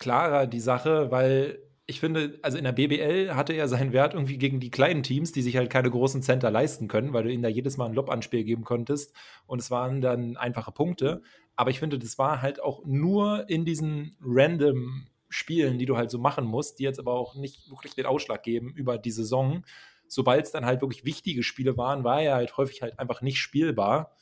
klarer 0.00 0.46
die 0.46 0.60
Sache, 0.60 1.10
weil 1.10 1.62
ich 1.90 2.00
finde, 2.00 2.38
also 2.42 2.58
in 2.58 2.64
der 2.64 2.72
BBL 2.72 3.34
hatte 3.34 3.54
er 3.54 3.66
seinen 3.66 3.94
Wert 3.94 4.12
irgendwie 4.12 4.36
gegen 4.36 4.60
die 4.60 4.70
kleinen 4.70 5.02
Teams, 5.02 5.32
die 5.32 5.40
sich 5.40 5.56
halt 5.56 5.70
keine 5.70 5.90
großen 5.90 6.22
Center 6.22 6.50
leisten 6.50 6.86
können, 6.86 7.14
weil 7.14 7.24
du 7.24 7.32
ihnen 7.32 7.42
da 7.42 7.48
jedes 7.48 7.78
Mal 7.78 7.86
ein 7.86 7.94
Lob-Anspiel 7.94 8.44
geben 8.44 8.62
konntest 8.62 9.16
und 9.46 9.58
es 9.58 9.70
waren 9.70 10.02
dann 10.02 10.36
einfache 10.36 10.70
Punkte. 10.70 11.22
Aber 11.56 11.70
ich 11.70 11.80
finde, 11.80 11.98
das 11.98 12.18
war 12.18 12.42
halt 12.42 12.62
auch 12.62 12.84
nur 12.84 13.48
in 13.48 13.64
diesen 13.64 14.16
random 14.20 15.06
Spielen, 15.30 15.78
die 15.78 15.86
du 15.86 15.96
halt 15.96 16.10
so 16.10 16.18
machen 16.18 16.44
musst, 16.44 16.78
die 16.78 16.82
jetzt 16.82 17.00
aber 17.00 17.14
auch 17.14 17.34
nicht 17.34 17.70
wirklich 17.70 17.94
den 17.94 18.04
Ausschlag 18.04 18.42
geben 18.42 18.74
über 18.74 18.98
die 18.98 19.10
Saison. 19.10 19.64
Sobald 20.08 20.44
es 20.44 20.52
dann 20.52 20.66
halt 20.66 20.82
wirklich 20.82 21.06
wichtige 21.06 21.42
Spiele 21.42 21.78
waren, 21.78 22.04
war 22.04 22.20
er 22.20 22.34
halt 22.34 22.54
häufig 22.58 22.82
halt 22.82 22.98
einfach 22.98 23.22
nicht 23.22 23.38
spielbar. 23.38 24.12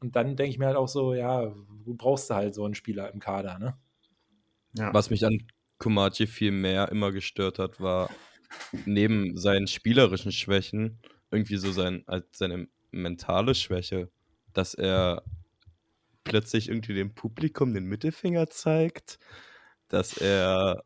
Und 0.00 0.16
dann 0.16 0.34
denke 0.34 0.50
ich 0.50 0.58
mir 0.58 0.66
halt 0.66 0.76
auch 0.76 0.88
so, 0.88 1.14
ja, 1.14 1.54
du 1.84 1.94
brauchst 1.94 2.30
du 2.30 2.34
halt 2.34 2.52
so 2.52 2.64
einen 2.64 2.74
Spieler 2.74 3.12
im 3.12 3.20
Kader, 3.20 3.60
ne? 3.60 3.78
Ja. 4.76 4.92
Was 4.92 5.08
mich 5.08 5.24
an 5.24 5.46
Komachi 5.78 6.26
viel 6.26 6.52
mehr 6.52 6.90
immer 6.90 7.12
gestört 7.12 7.58
hat, 7.58 7.80
war 7.80 8.10
neben 8.84 9.36
seinen 9.36 9.66
spielerischen 9.66 10.32
Schwächen 10.32 10.98
irgendwie 11.30 11.56
so 11.56 11.72
sein, 11.72 12.02
als 12.06 12.26
seine 12.38 12.68
mentale 12.90 13.54
Schwäche, 13.54 14.10
dass 14.52 14.74
er 14.74 15.22
plötzlich 16.24 16.68
irgendwie 16.68 16.94
dem 16.94 17.14
Publikum 17.14 17.74
den 17.74 17.84
Mittelfinger 17.84 18.48
zeigt, 18.48 19.18
dass 19.88 20.16
er 20.16 20.82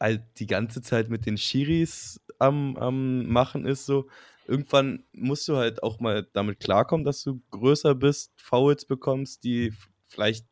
halt 0.00 0.22
die 0.38 0.46
ganze 0.46 0.82
Zeit 0.82 1.08
mit 1.08 1.26
den 1.26 1.38
Schiris 1.38 2.20
am, 2.38 2.76
am 2.76 3.26
Machen 3.26 3.66
ist, 3.66 3.86
so. 3.86 4.08
Irgendwann 4.46 5.04
musst 5.12 5.46
du 5.48 5.56
halt 5.56 5.82
auch 5.82 6.00
mal 6.00 6.26
damit 6.32 6.58
klarkommen, 6.60 7.04
dass 7.04 7.22
du 7.22 7.42
größer 7.50 7.94
bist, 7.94 8.32
Fouls 8.40 8.86
bekommst, 8.86 9.44
die 9.44 9.74
vielleicht. 10.08 10.46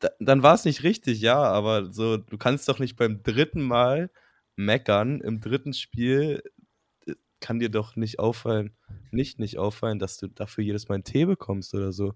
Da, 0.00 0.08
dann 0.20 0.42
war 0.42 0.54
es 0.54 0.64
nicht 0.64 0.82
richtig, 0.82 1.20
ja, 1.20 1.38
aber 1.42 1.92
so, 1.92 2.16
du 2.18 2.36
kannst 2.38 2.68
doch 2.68 2.78
nicht 2.78 2.96
beim 2.96 3.22
dritten 3.22 3.62
Mal 3.62 4.10
meckern 4.56 5.20
im 5.20 5.40
dritten 5.40 5.72
Spiel, 5.72 6.42
äh, 7.06 7.14
kann 7.40 7.58
dir 7.60 7.70
doch 7.70 7.96
nicht 7.96 8.18
auffallen, 8.18 8.76
nicht 9.10 9.38
nicht 9.38 9.58
auffallen, 9.58 9.98
dass 9.98 10.18
du 10.18 10.28
dafür 10.28 10.64
jedes 10.64 10.88
Mal 10.88 10.96
einen 10.96 11.04
Tee 11.04 11.24
bekommst 11.26 11.74
oder 11.74 11.92
so. 11.92 12.14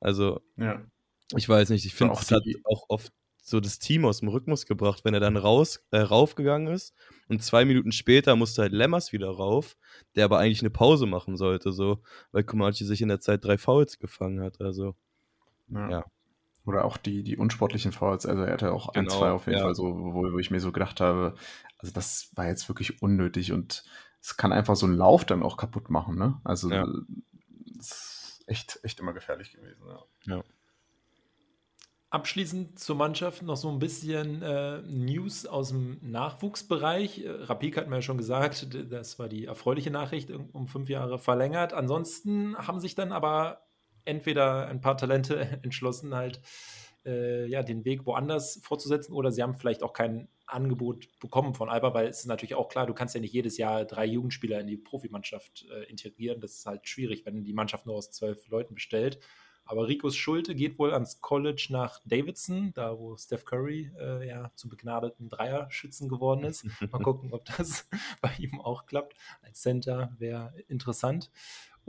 Also, 0.00 0.40
Ja. 0.56 0.82
ich 1.36 1.48
weiß 1.48 1.70
nicht, 1.70 1.84
ich 1.86 1.94
finde, 1.94 2.14
es 2.14 2.30
hat 2.30 2.42
auch 2.64 2.84
oft 2.88 3.12
so 3.42 3.58
das 3.60 3.78
Team 3.78 4.04
aus 4.04 4.20
dem 4.20 4.28
Rhythmus 4.28 4.66
gebracht, 4.66 5.04
wenn 5.04 5.14
er 5.14 5.20
dann 5.20 5.36
raus, 5.36 5.84
äh, 5.90 5.98
raufgegangen 5.98 6.72
ist 6.72 6.94
und 7.28 7.42
zwei 7.42 7.64
Minuten 7.64 7.92
später 7.92 8.36
musste 8.36 8.62
halt 8.62 8.72
Lemmers 8.72 9.12
wieder 9.12 9.28
rauf, 9.30 9.76
der 10.14 10.24
aber 10.26 10.38
eigentlich 10.38 10.60
eine 10.62 10.70
Pause 10.70 11.06
machen 11.06 11.36
sollte, 11.36 11.72
so, 11.72 12.02
weil 12.32 12.44
Komachi 12.44 12.84
sich 12.84 13.02
in 13.02 13.08
der 13.08 13.20
Zeit 13.20 13.44
drei 13.44 13.58
Fouls 13.58 13.98
gefangen 13.98 14.40
hat, 14.42 14.60
also. 14.60 14.94
Ja. 15.68 15.90
Ja. 15.90 16.04
Oder 16.70 16.84
auch 16.84 16.96
die, 16.96 17.24
die 17.24 17.36
unsportlichen 17.36 17.90
Fouls. 17.90 18.26
Also 18.26 18.42
er 18.44 18.52
hatte 18.52 18.72
auch 18.72 18.90
ein, 18.90 19.04
Genau, 19.04 19.18
zwei 19.18 19.30
auf 19.32 19.46
jeden 19.46 19.58
ja. 19.58 19.64
Fall 19.64 19.74
so, 19.74 19.98
wo, 19.98 20.32
wo 20.32 20.38
ich 20.38 20.52
mir 20.52 20.60
so 20.60 20.70
gedacht 20.70 21.00
habe, 21.00 21.34
also 21.78 21.92
das 21.92 22.30
war 22.36 22.46
jetzt 22.46 22.68
wirklich 22.68 23.02
unnötig 23.02 23.50
und 23.50 23.84
es 24.20 24.36
kann 24.36 24.52
einfach 24.52 24.76
so 24.76 24.86
einen 24.86 24.94
Lauf 24.94 25.24
dann 25.24 25.42
auch 25.42 25.56
kaputt 25.56 25.90
machen, 25.90 26.16
ne? 26.16 26.40
Also 26.44 26.70
Ja. 26.70 26.86
das 27.76 27.90
ist 28.38 28.44
echt, 28.46 28.78
echt 28.84 29.00
immer 29.00 29.12
gefährlich 29.12 29.52
gewesen, 29.52 29.82
ja. 30.26 30.42
Abschließend 32.10 32.78
zur 32.78 32.96
Mannschaft 32.96 33.42
noch 33.42 33.56
so 33.56 33.68
ein 33.68 33.78
bisschen 33.78 34.42
äh, 34.42 34.82
News 34.82 35.46
aus 35.46 35.68
dem 35.68 35.98
Nachwuchsbereich. 36.02 37.24
Äh, 37.24 37.30
Rapik 37.30 37.76
hat 37.76 37.88
mir 37.88 37.96
ja 37.96 38.02
schon 38.02 38.18
gesagt, 38.18 38.68
das 38.90 39.18
war 39.18 39.28
die 39.28 39.46
erfreuliche 39.46 39.90
Nachricht, 39.90 40.30
um 40.30 40.66
fünf 40.66 40.88
Jahre 40.88 41.18
verlängert. 41.18 41.72
Ansonsten 41.72 42.56
haben 42.56 42.80
sich 42.80 42.94
dann 42.96 43.12
aber 43.12 43.62
entweder 44.04 44.66
ein 44.68 44.80
paar 44.80 44.96
Talente 44.96 45.38
entschlossen, 45.62 46.14
halt 46.14 46.40
äh, 47.04 47.46
ja, 47.46 47.62
den 47.62 47.84
Weg 47.84 48.06
woanders 48.06 48.60
fortzusetzen 48.62 49.12
oder 49.12 49.32
sie 49.32 49.42
haben 49.42 49.54
vielleicht 49.54 49.82
auch 49.82 49.92
kein 49.92 50.28
Angebot 50.46 51.08
bekommen 51.20 51.54
von 51.54 51.68
Alba, 51.68 51.94
weil 51.94 52.08
es 52.08 52.20
ist 52.20 52.26
natürlich 52.26 52.54
auch 52.54 52.68
klar, 52.68 52.86
du 52.86 52.94
kannst 52.94 53.14
ja 53.14 53.20
nicht 53.20 53.32
jedes 53.32 53.56
Jahr 53.56 53.84
drei 53.84 54.04
Jugendspieler 54.04 54.60
in 54.60 54.66
die 54.66 54.76
Profimannschaft 54.76 55.66
äh, 55.70 55.84
integrieren. 55.84 56.40
Das 56.40 56.56
ist 56.56 56.66
halt 56.66 56.88
schwierig, 56.88 57.24
wenn 57.24 57.44
die 57.44 57.52
Mannschaft 57.52 57.86
nur 57.86 57.94
aus 57.94 58.10
zwölf 58.10 58.48
Leuten 58.48 58.74
bestellt. 58.74 59.20
Aber 59.64 59.86
Ricos 59.86 60.16
Schulte 60.16 60.56
geht 60.56 60.80
wohl 60.80 60.92
ans 60.92 61.20
College 61.20 61.68
nach 61.70 62.00
Davidson, 62.04 62.72
da 62.74 62.98
wo 62.98 63.16
Steph 63.16 63.44
Curry 63.44 63.92
äh, 64.00 64.26
ja 64.26 64.50
zum 64.56 64.68
begnadeten 64.68 65.28
Dreierschützen 65.28 66.08
geworden 66.08 66.44
ist. 66.44 66.64
Mal 66.90 67.00
gucken, 67.00 67.32
ob 67.32 67.44
das 67.44 67.88
bei 68.20 68.32
ihm 68.38 68.60
auch 68.60 68.86
klappt. 68.86 69.14
Als 69.42 69.60
Center 69.60 70.12
wäre 70.18 70.52
interessant. 70.66 71.30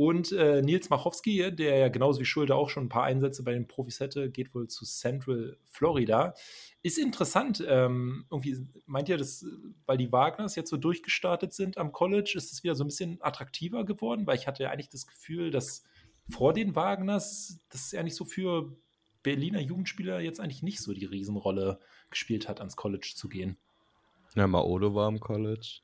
Und 0.01 0.31
äh, 0.31 0.63
Nils 0.63 0.89
Machowski, 0.89 1.55
der 1.55 1.77
ja 1.77 1.87
genauso 1.89 2.19
wie 2.19 2.25
Schulte 2.25 2.55
auch 2.55 2.71
schon 2.71 2.85
ein 2.85 2.89
paar 2.89 3.03
Einsätze 3.03 3.43
bei 3.43 3.53
den 3.53 3.67
Profis 3.67 3.99
hätte, 3.99 4.31
geht 4.31 4.55
wohl 4.55 4.67
zu 4.67 4.83
Central 4.83 5.59
Florida. 5.65 6.33
Ist 6.81 6.97
interessant. 6.97 7.63
Ähm, 7.67 8.25
irgendwie 8.31 8.65
meint 8.87 9.09
ihr, 9.09 9.17
dass, 9.17 9.45
weil 9.85 9.97
die 9.97 10.11
Wagners 10.11 10.55
jetzt 10.55 10.71
so 10.71 10.77
durchgestartet 10.77 11.53
sind 11.53 11.77
am 11.77 11.91
College, 11.91 12.33
ist 12.35 12.51
es 12.51 12.63
wieder 12.63 12.73
so 12.73 12.83
ein 12.83 12.87
bisschen 12.87 13.19
attraktiver 13.21 13.85
geworden? 13.85 14.25
Weil 14.25 14.37
ich 14.37 14.47
hatte 14.47 14.63
ja 14.63 14.71
eigentlich 14.71 14.89
das 14.89 15.05
Gefühl, 15.05 15.51
dass 15.51 15.83
vor 16.27 16.53
den 16.53 16.75
Wagners, 16.75 17.59
das 17.69 17.81
ist 17.81 17.91
ja 17.91 18.01
nicht 18.01 18.15
so 18.15 18.25
für 18.25 18.75
Berliner 19.21 19.61
Jugendspieler 19.61 20.19
jetzt 20.19 20.39
eigentlich 20.39 20.63
nicht 20.63 20.81
so 20.81 20.95
die 20.95 21.05
Riesenrolle 21.05 21.79
gespielt 22.09 22.49
hat, 22.49 22.57
ans 22.59 22.75
College 22.75 23.13
zu 23.15 23.29
gehen. 23.29 23.55
Ja, 24.33 24.47
Maodo 24.47 24.95
war 24.95 25.09
im 25.09 25.19
College. 25.19 25.81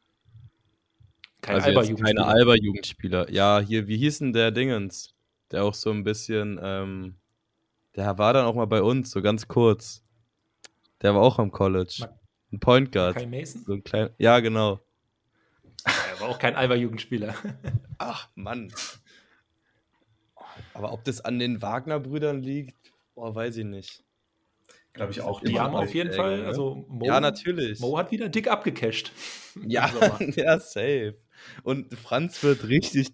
Kein 1.47 1.55
also 1.55 1.69
jetzt 1.69 1.77
Alba-Jugendspieler. 1.77 2.23
keine 2.23 2.39
Alba-Jugendspieler. 2.39 3.31
Ja, 3.31 3.59
hier, 3.61 3.87
wie 3.87 3.97
hieß 3.97 4.19
denn 4.19 4.33
der 4.33 4.51
Dingens? 4.51 5.15
Der 5.51 5.63
auch 5.63 5.73
so 5.73 5.91
ein 5.91 6.03
bisschen, 6.03 6.59
ähm, 6.61 7.15
der 7.95 8.17
war 8.17 8.33
dann 8.33 8.45
auch 8.45 8.53
mal 8.53 8.67
bei 8.67 8.81
uns, 8.81 9.11
so 9.11 9.21
ganz 9.21 9.47
kurz. 9.47 10.03
Der 11.01 11.15
war 11.15 11.21
auch 11.21 11.39
am 11.39 11.51
College. 11.51 12.09
Ein 12.51 12.59
Point 12.59 12.91
Guard. 12.91 13.15
Kai 13.15 13.25
Mason? 13.27 13.63
So 13.63 13.73
ein 13.73 13.83
klein, 13.83 14.09
ja, 14.17 14.41
genau. 14.41 14.81
Er 15.85 16.19
war 16.19 16.27
auch 16.27 16.39
kein 16.39 16.55
Alba-Jugendspieler. 16.55 17.33
Ach, 17.97 18.27
Mann. 18.35 18.73
Aber 20.73 20.91
ob 20.91 21.05
das 21.05 21.21
an 21.21 21.39
den 21.39 21.61
Wagner-Brüdern 21.61 22.41
liegt, 22.41 22.91
boah, 23.15 23.33
weiß 23.33 23.55
ich 23.55 23.65
nicht. 23.65 24.03
Glaube 24.91 25.13
ich 25.13 25.21
auch. 25.21 25.39
Die 25.39 25.57
haben 25.57 25.75
auf 25.75 25.93
jeden 25.93 26.11
Fall, 26.11 26.39
ne? 26.39 26.47
also 26.47 26.85
Mo, 26.89 27.05
Ja, 27.05 27.21
natürlich. 27.21 27.79
Mo 27.79 27.97
hat 27.97 28.11
wieder 28.11 28.27
dick 28.27 28.49
abgecasht. 28.49 29.13
Ja, 29.65 29.89
ja, 30.35 30.59
safe. 30.59 31.15
Und 31.63 31.93
Franz 31.93 32.43
wird 32.43 32.67
richtig 32.67 33.09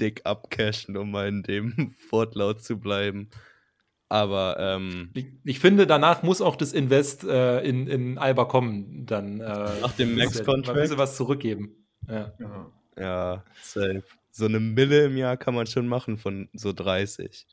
dick 0.00 0.22
abcashen, 0.24 0.96
um 0.96 1.10
mal 1.10 1.28
in 1.28 1.42
dem 1.42 1.94
Wortlaut 2.10 2.62
zu 2.62 2.78
bleiben. 2.78 3.28
Aber, 4.08 4.56
ähm, 4.58 5.10
Ich, 5.14 5.26
ich 5.44 5.60
finde, 5.60 5.86
danach 5.86 6.24
muss 6.24 6.40
auch 6.40 6.56
das 6.56 6.72
Invest 6.72 7.22
äh, 7.22 7.60
in, 7.60 7.86
in 7.86 8.18
Alba 8.18 8.44
kommen. 8.44 9.06
Dann, 9.06 9.40
äh, 9.40 9.44
Nach 9.80 9.92
dem 9.92 10.14
muss 10.14 10.24
Max-Contract? 10.24 10.76
Ein 10.76 10.82
bisschen 10.82 10.98
was 10.98 11.16
zurückgeben. 11.16 11.86
Ja. 12.08 12.32
Ja. 12.40 12.66
ja, 12.98 13.44
safe. 13.62 14.02
So 14.32 14.46
eine 14.46 14.58
Mille 14.58 15.04
im 15.04 15.16
Jahr 15.16 15.36
kann 15.36 15.54
man 15.54 15.66
schon 15.66 15.86
machen 15.86 16.18
von 16.18 16.48
so 16.52 16.72
30. 16.72 17.46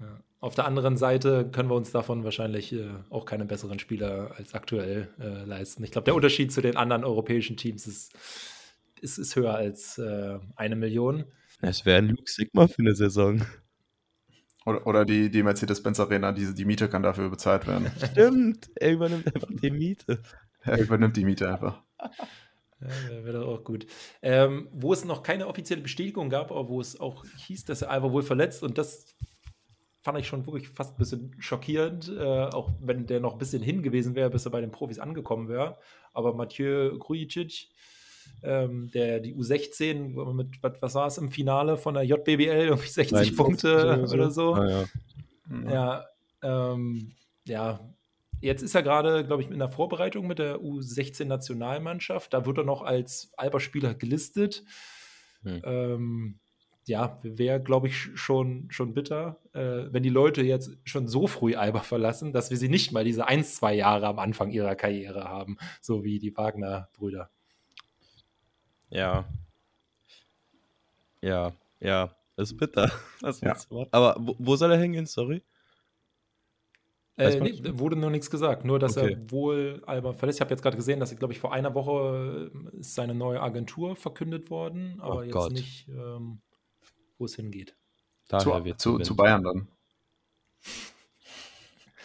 Ja. 0.00 0.20
Auf 0.40 0.54
der 0.54 0.66
anderen 0.66 0.98
Seite 0.98 1.48
können 1.50 1.70
wir 1.70 1.74
uns 1.74 1.90
davon 1.90 2.24
wahrscheinlich 2.24 2.74
äh, 2.74 2.90
auch 3.08 3.24
keine 3.24 3.46
besseren 3.46 3.78
Spieler 3.78 4.32
als 4.36 4.52
aktuell 4.52 5.08
äh, 5.18 5.44
leisten. 5.44 5.82
Ich 5.82 5.92
glaube, 5.92 6.04
der 6.04 6.14
Unterschied 6.14 6.52
zu 6.52 6.60
den 6.60 6.76
anderen 6.76 7.04
europäischen 7.04 7.56
Teams 7.56 7.86
ist, 7.86 8.12
ist, 9.04 9.18
ist 9.18 9.36
höher 9.36 9.54
als 9.54 9.98
äh, 9.98 10.38
eine 10.56 10.76
Million. 10.76 11.24
Es 11.60 11.86
wäre 11.86 11.98
ein 11.98 12.08
Luke 12.08 12.30
Sigma 12.30 12.66
für 12.66 12.80
eine 12.80 12.94
Saison. 12.94 13.42
Oder, 14.66 14.86
oder 14.86 15.04
die, 15.04 15.30
die 15.30 15.42
Mercedes-Benz 15.42 16.00
Arena, 16.00 16.32
die, 16.32 16.54
die 16.54 16.64
Miete 16.64 16.88
kann 16.88 17.02
dafür 17.02 17.28
bezahlt 17.28 17.66
werden. 17.66 17.90
Stimmt, 18.12 18.70
er 18.76 18.92
übernimmt 18.92 19.34
einfach 19.34 19.50
die 19.50 19.70
Miete. 19.70 20.22
er 20.62 20.80
übernimmt 20.80 21.16
die 21.16 21.24
Miete 21.24 21.52
einfach. 21.52 21.82
Ja, 22.80 22.88
wäre 23.08 23.24
wär 23.24 23.32
doch 23.34 23.46
auch 23.46 23.64
gut. 23.64 23.86
Ähm, 24.22 24.68
wo 24.72 24.92
es 24.92 25.04
noch 25.04 25.22
keine 25.22 25.46
offizielle 25.46 25.82
Bestätigung 25.82 26.30
gab, 26.30 26.50
aber 26.50 26.68
wo 26.68 26.80
es 26.80 26.98
auch 26.98 27.24
hieß, 27.46 27.66
dass 27.66 27.82
er 27.82 27.90
Alba 27.90 28.10
wohl 28.10 28.22
verletzt 28.22 28.62
und 28.62 28.78
das 28.78 29.14
fand 30.04 30.18
ich 30.18 30.26
schon 30.26 30.46
wirklich 30.46 30.68
fast 30.68 30.94
ein 30.94 30.98
bisschen 30.98 31.34
schockierend, 31.38 32.08
äh, 32.14 32.44
auch 32.44 32.70
wenn 32.80 33.06
der 33.06 33.20
noch 33.20 33.32
ein 33.32 33.38
bisschen 33.38 33.62
hin 33.62 33.82
gewesen 33.82 34.14
wäre, 34.14 34.28
bis 34.28 34.44
er 34.44 34.50
bei 34.50 34.60
den 34.60 34.70
Profis 34.70 34.98
angekommen 34.98 35.48
wäre. 35.48 35.78
Aber 36.12 36.34
Mathieu 36.34 36.98
Krujicic, 36.98 37.68
ähm, 38.44 38.90
der 38.92 39.20
die 39.20 39.34
U16 39.34 40.32
mit, 40.32 40.62
was, 40.62 40.72
was 40.80 40.94
war 40.94 41.06
es 41.06 41.18
im 41.18 41.30
Finale 41.30 41.76
von 41.76 41.94
der 41.94 42.04
JBBL, 42.04 42.66
irgendwie 42.68 42.88
60 42.88 43.10
53 43.10 43.36
Punkte 43.36 44.06
oder 44.12 44.30
so. 44.30 44.54
Ah, 44.54 44.68
ja. 44.68 44.84
Mhm. 45.48 45.68
Ja, 45.68 46.04
ähm, 46.42 47.12
ja. 47.46 47.80
Jetzt 48.40 48.62
ist 48.62 48.74
er 48.74 48.82
gerade, 48.82 49.24
glaube 49.24 49.42
ich, 49.42 49.50
in 49.50 49.58
der 49.58 49.70
Vorbereitung 49.70 50.26
mit 50.26 50.38
der 50.38 50.58
U16-Nationalmannschaft. 50.58 52.34
Da 52.34 52.44
wird 52.44 52.58
er 52.58 52.64
noch 52.64 52.82
als 52.82 53.32
Alba-Spieler 53.38 53.94
gelistet. 53.94 54.64
Hm. 55.44 55.62
Ähm, 55.64 56.38
ja, 56.86 57.18
wäre, 57.22 57.62
glaube 57.62 57.88
ich, 57.88 58.10
schon, 58.14 58.66
schon 58.70 58.92
bitter, 58.92 59.40
äh, 59.54 59.90
wenn 59.90 60.02
die 60.02 60.10
Leute 60.10 60.42
jetzt 60.42 60.76
schon 60.84 61.08
so 61.08 61.26
früh 61.26 61.54
Alba 61.54 61.80
verlassen, 61.80 62.32
dass 62.34 62.50
wir 62.50 62.58
sie 62.58 62.68
nicht 62.68 62.92
mal 62.92 63.04
diese 63.04 63.26
ein, 63.26 63.42
zwei 63.44 63.74
Jahre 63.74 64.06
am 64.06 64.18
Anfang 64.18 64.50
ihrer 64.50 64.74
Karriere 64.74 65.24
haben, 65.24 65.56
so 65.80 66.04
wie 66.04 66.18
die 66.18 66.36
Wagner-Brüder. 66.36 67.30
Ja. 68.94 69.24
Ja, 71.20 71.52
ja. 71.80 72.14
Das 72.36 72.50
ist 72.50 72.56
bitter. 72.56 72.90
Was 73.20 73.40
Ja. 73.40 73.56
Aber 73.90 74.16
wo, 74.18 74.34
wo 74.38 74.56
soll 74.56 74.72
er 74.72 74.78
hingehen? 74.78 75.06
Sorry. 75.06 75.42
Äh, 77.16 77.38
nee, 77.38 77.60
wurde 77.78 77.94
nur 77.94 78.10
nichts 78.10 78.28
gesagt, 78.28 78.64
nur 78.64 78.80
dass 78.80 78.96
Okay. 78.98 79.12
er 79.20 79.30
wohl 79.30 79.82
Alba 79.86 80.12
verlässt. 80.14 80.38
Ich 80.38 80.40
habe 80.40 80.50
jetzt 80.50 80.62
gerade 80.62 80.76
gesehen, 80.76 80.98
dass, 80.98 81.16
glaube 81.16 81.32
ich, 81.32 81.38
vor 81.38 81.52
einer 81.52 81.72
Woche 81.74 82.50
äh, 82.74 82.78
ist 82.78 82.94
seine 82.96 83.14
neue 83.14 83.40
Agentur 83.40 83.94
verkündet 83.94 84.50
worden, 84.50 84.98
aber 85.00 85.18
Oh 85.18 85.22
jetzt 85.22 85.32
Gott. 85.32 85.52
nicht, 85.52 85.86
ähm, 85.88 86.40
wo 87.18 87.26
es 87.26 87.36
hingeht. 87.36 87.76
Daher 88.28 88.42
Zu, 88.58 88.64
wird 88.64 88.80
zu, 88.80 88.98
zu 88.98 89.14
Bayern 89.14 89.44
dann. 89.44 89.68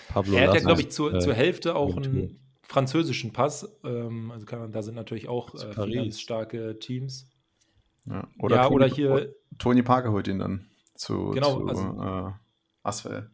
Pablo 0.10 0.38
er 0.38 0.48
hat 0.50 0.56
ja, 0.56 0.62
glaube 0.62 0.82
ich, 0.82 0.92
zur, 0.92 1.14
äh, 1.16 1.20
zur 1.20 1.34
Hälfte 1.34 1.76
auch 1.76 1.98
Agentur. 1.98 2.14
einen 2.24 2.40
französischen 2.70 3.34
Pass. 3.34 3.68
Ähm, 3.84 4.32
also 4.32 4.46
kann, 4.46 4.60
man- 4.60 4.72
da 4.72 4.82
sind 4.82 4.96
natürlich 4.96 5.28
auch 5.28 5.54
äh, 5.56 5.74
finanzstarke 5.74 6.80
Teams. 6.80 7.28
Ja. 8.06 8.28
ja, 8.50 8.64
Tony, 8.64 8.76
oder 8.76 8.86
hier, 8.88 9.36
Tony 9.58 9.84
Parker 9.84 10.12
holt 10.12 10.28
ihn 10.28 10.40
dann 10.40 10.70
zu, 10.96 11.32
Genau, 11.32 11.60
zu 11.60 11.68
also- 11.68 12.28
äh, 12.30 12.32
Aswell. 12.84 13.30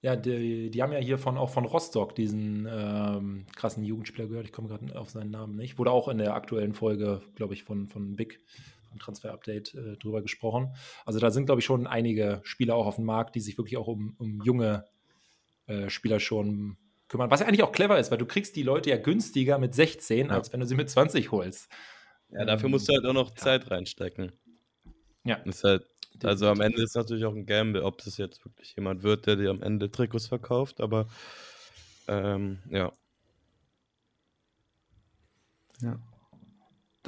Ja, 0.00 0.14
die, 0.14 0.70
die 0.70 0.82
haben 0.82 0.92
ja 0.92 1.00
hier 1.00 1.18
von, 1.18 1.36
auch 1.36 1.50
von 1.50 1.64
Rostock 1.64 2.14
diesen 2.14 2.68
ähm, 2.70 3.46
krassen 3.56 3.84
Jugendspieler 3.84 4.28
gehört. 4.28 4.46
Ich 4.46 4.52
komme 4.52 4.68
gerade 4.68 4.96
auf 4.98 5.10
seinen 5.10 5.32
Namen 5.32 5.56
nicht. 5.56 5.76
Wurde 5.78 5.90
auch 5.90 6.06
in 6.08 6.18
der 6.18 6.34
aktuellen 6.34 6.72
Folge, 6.72 7.20
glaube 7.34 7.54
ich, 7.54 7.64
von, 7.64 7.88
von 7.88 8.14
Big, 8.14 8.38
vom 8.90 9.00
Transfer 9.00 9.32
Update, 9.32 9.74
äh, 9.74 9.96
drüber 9.96 10.22
gesprochen. 10.22 10.72
Also 11.04 11.18
da 11.18 11.30
sind, 11.32 11.46
glaube 11.46 11.60
ich, 11.60 11.64
schon 11.64 11.88
einige 11.88 12.40
Spieler 12.44 12.76
auch 12.76 12.86
auf 12.86 12.94
dem 12.96 13.06
Markt, 13.06 13.34
die 13.34 13.40
sich 13.40 13.58
wirklich 13.58 13.76
auch 13.76 13.88
um, 13.88 14.14
um 14.18 14.40
junge 14.44 14.84
äh, 15.66 15.90
Spieler 15.90 16.20
schon 16.20 16.76
kümmern. 17.08 17.30
Was 17.30 17.40
ja 17.40 17.46
eigentlich 17.46 17.62
auch 17.62 17.72
clever 17.72 17.98
ist, 17.98 18.10
weil 18.10 18.18
du 18.18 18.26
kriegst 18.26 18.56
die 18.56 18.62
Leute 18.62 18.90
ja 18.90 18.96
günstiger 18.96 19.58
mit 19.58 19.74
16, 19.74 20.26
ja. 20.26 20.32
als 20.32 20.52
wenn 20.52 20.60
du 20.60 20.66
sie 20.66 20.74
mit 20.74 20.90
20 20.90 21.30
holst. 21.30 21.68
Ja, 22.30 22.44
dafür 22.44 22.68
musst 22.68 22.88
du 22.88 22.94
halt 22.94 23.06
auch 23.06 23.14
noch 23.14 23.30
ja. 23.30 23.36
Zeit 23.36 23.70
reinstecken. 23.70 24.32
Ja. 25.24 25.36
Ist 25.44 25.64
halt 25.64 25.84
also 26.24 26.48
am 26.48 26.60
Ende 26.60 26.82
ist 26.82 26.96
natürlich 26.96 27.24
auch 27.24 27.34
ein 27.34 27.46
Gamble, 27.46 27.84
ob 27.84 28.02
das 28.02 28.16
jetzt 28.16 28.44
wirklich 28.44 28.74
jemand 28.74 29.02
wird, 29.02 29.26
der 29.26 29.36
dir 29.36 29.50
am 29.50 29.62
Ende 29.62 29.90
Trikots 29.90 30.26
verkauft, 30.26 30.80
aber 30.80 31.06
ähm, 32.08 32.58
ja. 32.70 32.92
Ja. 35.80 35.98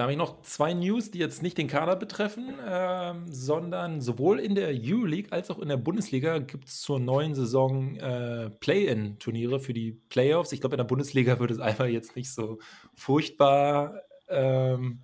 Da 0.00 0.04
habe 0.04 0.12
ich 0.12 0.18
noch 0.18 0.40
zwei 0.40 0.72
News, 0.72 1.10
die 1.10 1.18
jetzt 1.18 1.42
nicht 1.42 1.58
den 1.58 1.68
Kader 1.68 1.94
betreffen, 1.94 2.54
ähm, 2.66 3.26
sondern 3.28 4.00
sowohl 4.00 4.40
in 4.40 4.54
der 4.54 4.68
Euroleague 4.68 5.30
als 5.30 5.50
auch 5.50 5.58
in 5.58 5.68
der 5.68 5.76
Bundesliga 5.76 6.38
gibt 6.38 6.68
es 6.68 6.80
zur 6.80 6.98
neuen 6.98 7.34
Saison 7.34 7.96
äh, 7.96 8.48
Play-in-Turniere 8.48 9.60
für 9.60 9.74
die 9.74 9.92
Playoffs. 10.08 10.52
Ich 10.52 10.62
glaube, 10.62 10.76
in 10.76 10.78
der 10.78 10.84
Bundesliga 10.84 11.38
würde 11.38 11.52
es 11.52 11.60
einfach 11.60 11.84
jetzt 11.84 12.16
nicht 12.16 12.32
so 12.32 12.60
furchtbar 12.94 14.00
ähm, 14.30 15.02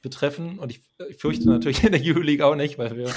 betreffen. 0.00 0.60
Und 0.60 0.70
ich, 0.70 0.84
ich 1.08 1.16
fürchte 1.16 1.48
natürlich 1.48 1.82
in 1.82 1.90
der 1.90 2.00
Euroleague 2.00 2.46
auch 2.46 2.54
nicht, 2.54 2.78
weil 2.78 2.96
wir 2.96 3.10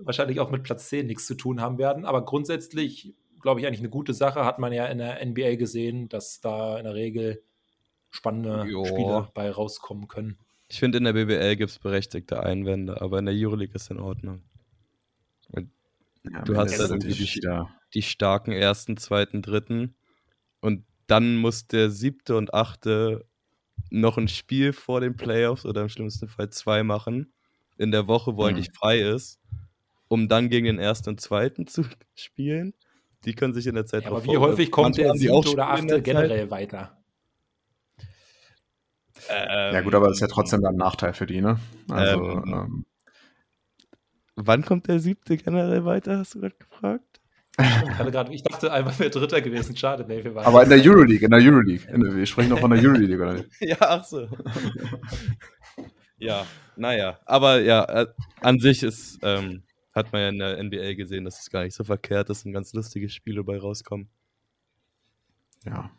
wahrscheinlich 0.00 0.40
auch 0.40 0.50
mit 0.50 0.62
Platz 0.62 0.88
10 0.88 1.08
nichts 1.08 1.26
zu 1.26 1.34
tun 1.34 1.60
haben 1.60 1.76
werden. 1.76 2.06
Aber 2.06 2.24
grundsätzlich, 2.24 3.14
glaube 3.42 3.60
ich, 3.60 3.66
eigentlich 3.66 3.80
eine 3.80 3.90
gute 3.90 4.14
Sache. 4.14 4.46
Hat 4.46 4.58
man 4.58 4.72
ja 4.72 4.86
in 4.86 4.96
der 4.96 5.22
NBA 5.26 5.56
gesehen, 5.56 6.08
dass 6.08 6.40
da 6.40 6.78
in 6.78 6.84
der 6.84 6.94
Regel 6.94 7.42
spannende 8.12 8.64
jo. 8.70 8.84
Spiele 8.84 9.28
bei 9.34 9.50
rauskommen 9.50 10.06
können. 10.06 10.38
Ich 10.68 10.78
finde, 10.78 10.98
in 10.98 11.04
der 11.04 11.12
BBL 11.14 11.56
gibt 11.56 11.70
es 11.70 11.78
berechtigte 11.78 12.42
Einwände, 12.42 13.00
aber 13.00 13.18
in 13.18 13.26
der 13.26 13.34
Euroleague 13.34 13.74
ist 13.74 13.90
in 13.90 13.98
Ordnung. 13.98 14.42
Ja, 16.24 16.42
du 16.42 16.56
hast 16.56 16.78
dann 16.78 16.90
irgendwie 16.90 17.14
die, 17.14 17.48
die 17.94 18.02
starken 18.02 18.52
ersten, 18.52 18.96
zweiten, 18.96 19.42
dritten 19.42 19.96
und 20.60 20.84
dann 21.08 21.36
muss 21.36 21.66
der 21.66 21.90
siebte 21.90 22.36
und 22.36 22.54
achte 22.54 23.24
noch 23.90 24.18
ein 24.18 24.28
Spiel 24.28 24.72
vor 24.72 25.00
den 25.00 25.16
Playoffs 25.16 25.66
oder 25.66 25.82
im 25.82 25.88
schlimmsten 25.88 26.28
Fall 26.28 26.50
zwei 26.50 26.84
machen, 26.84 27.32
in 27.76 27.90
der 27.90 28.06
Woche, 28.06 28.36
wo 28.36 28.42
mhm. 28.42 28.50
eigentlich 28.50 28.70
frei 28.72 29.00
ist, 29.00 29.40
um 30.06 30.28
dann 30.28 30.48
gegen 30.48 30.66
den 30.66 30.78
ersten 30.78 31.10
und 31.10 31.20
zweiten 31.20 31.66
zu 31.66 31.84
spielen. 32.14 32.72
Die 33.24 33.34
können 33.34 33.54
sich 33.54 33.66
in 33.66 33.74
der 33.74 33.86
Zeit 33.86 34.04
ja, 34.04 34.10
Aber 34.10 34.24
wie 34.24 34.38
häufig 34.38 34.70
kommt 34.70 34.96
der 34.96 35.14
siebte 35.14 35.50
oder 35.50 35.70
achte 35.70 36.02
generell 36.02 36.50
weiter? 36.50 37.01
Ähm, 39.28 39.74
ja, 39.74 39.80
gut, 39.80 39.94
aber 39.94 40.08
das 40.08 40.16
ist 40.16 40.20
ja 40.20 40.26
trotzdem 40.28 40.64
ein 40.64 40.76
Nachteil 40.76 41.12
für 41.12 41.26
die, 41.26 41.40
ne? 41.40 41.58
Also, 41.88 42.22
ähm, 42.22 42.44
ähm, 42.46 42.86
wann 44.36 44.64
kommt 44.64 44.88
der 44.88 44.98
siebte 44.98 45.36
generell 45.36 45.84
weiter, 45.84 46.18
hast 46.18 46.34
du 46.34 46.40
gerade 46.40 46.56
gefragt? 46.56 47.20
ich 48.30 48.42
dachte 48.42 48.72
einfach, 48.72 48.98
wäre 48.98 49.10
Dritter 49.10 49.40
gewesen. 49.42 49.76
Schade, 49.76 50.04
nee, 50.08 50.24
wir 50.24 50.34
waren 50.34 50.46
Aber 50.46 50.62
in 50.62 50.70
der 50.70 50.78
Euroleague, 50.78 51.24
in 51.24 51.30
der 51.30 51.40
Euroleague. 51.40 51.86
Wir 52.16 52.26
sprechen 52.26 52.48
noch 52.50 52.60
von 52.60 52.70
der 52.70 52.82
Euroleague, 52.82 53.16
oder 53.16 53.34
nicht? 53.34 53.48
ja, 53.60 53.76
ach 53.80 54.04
so. 54.04 54.26
ja, 56.18 56.46
naja. 56.76 57.18
Aber 57.26 57.60
ja, 57.60 57.84
äh, 57.84 58.06
an 58.40 58.58
sich 58.58 58.82
ist, 58.82 59.18
ähm, 59.22 59.64
hat 59.94 60.12
man 60.12 60.22
ja 60.22 60.28
in 60.30 60.38
der 60.38 60.62
NBA 60.62 60.94
gesehen, 60.94 61.24
dass 61.24 61.40
es 61.40 61.50
gar 61.50 61.62
nicht 61.64 61.74
so 61.74 61.84
verkehrt 61.84 62.30
ist 62.30 62.46
und 62.46 62.52
ganz 62.52 62.72
lustige 62.72 63.10
Spiele 63.10 63.44
bei 63.44 63.58
rauskommen. 63.58 64.08
Ja. 65.66 65.90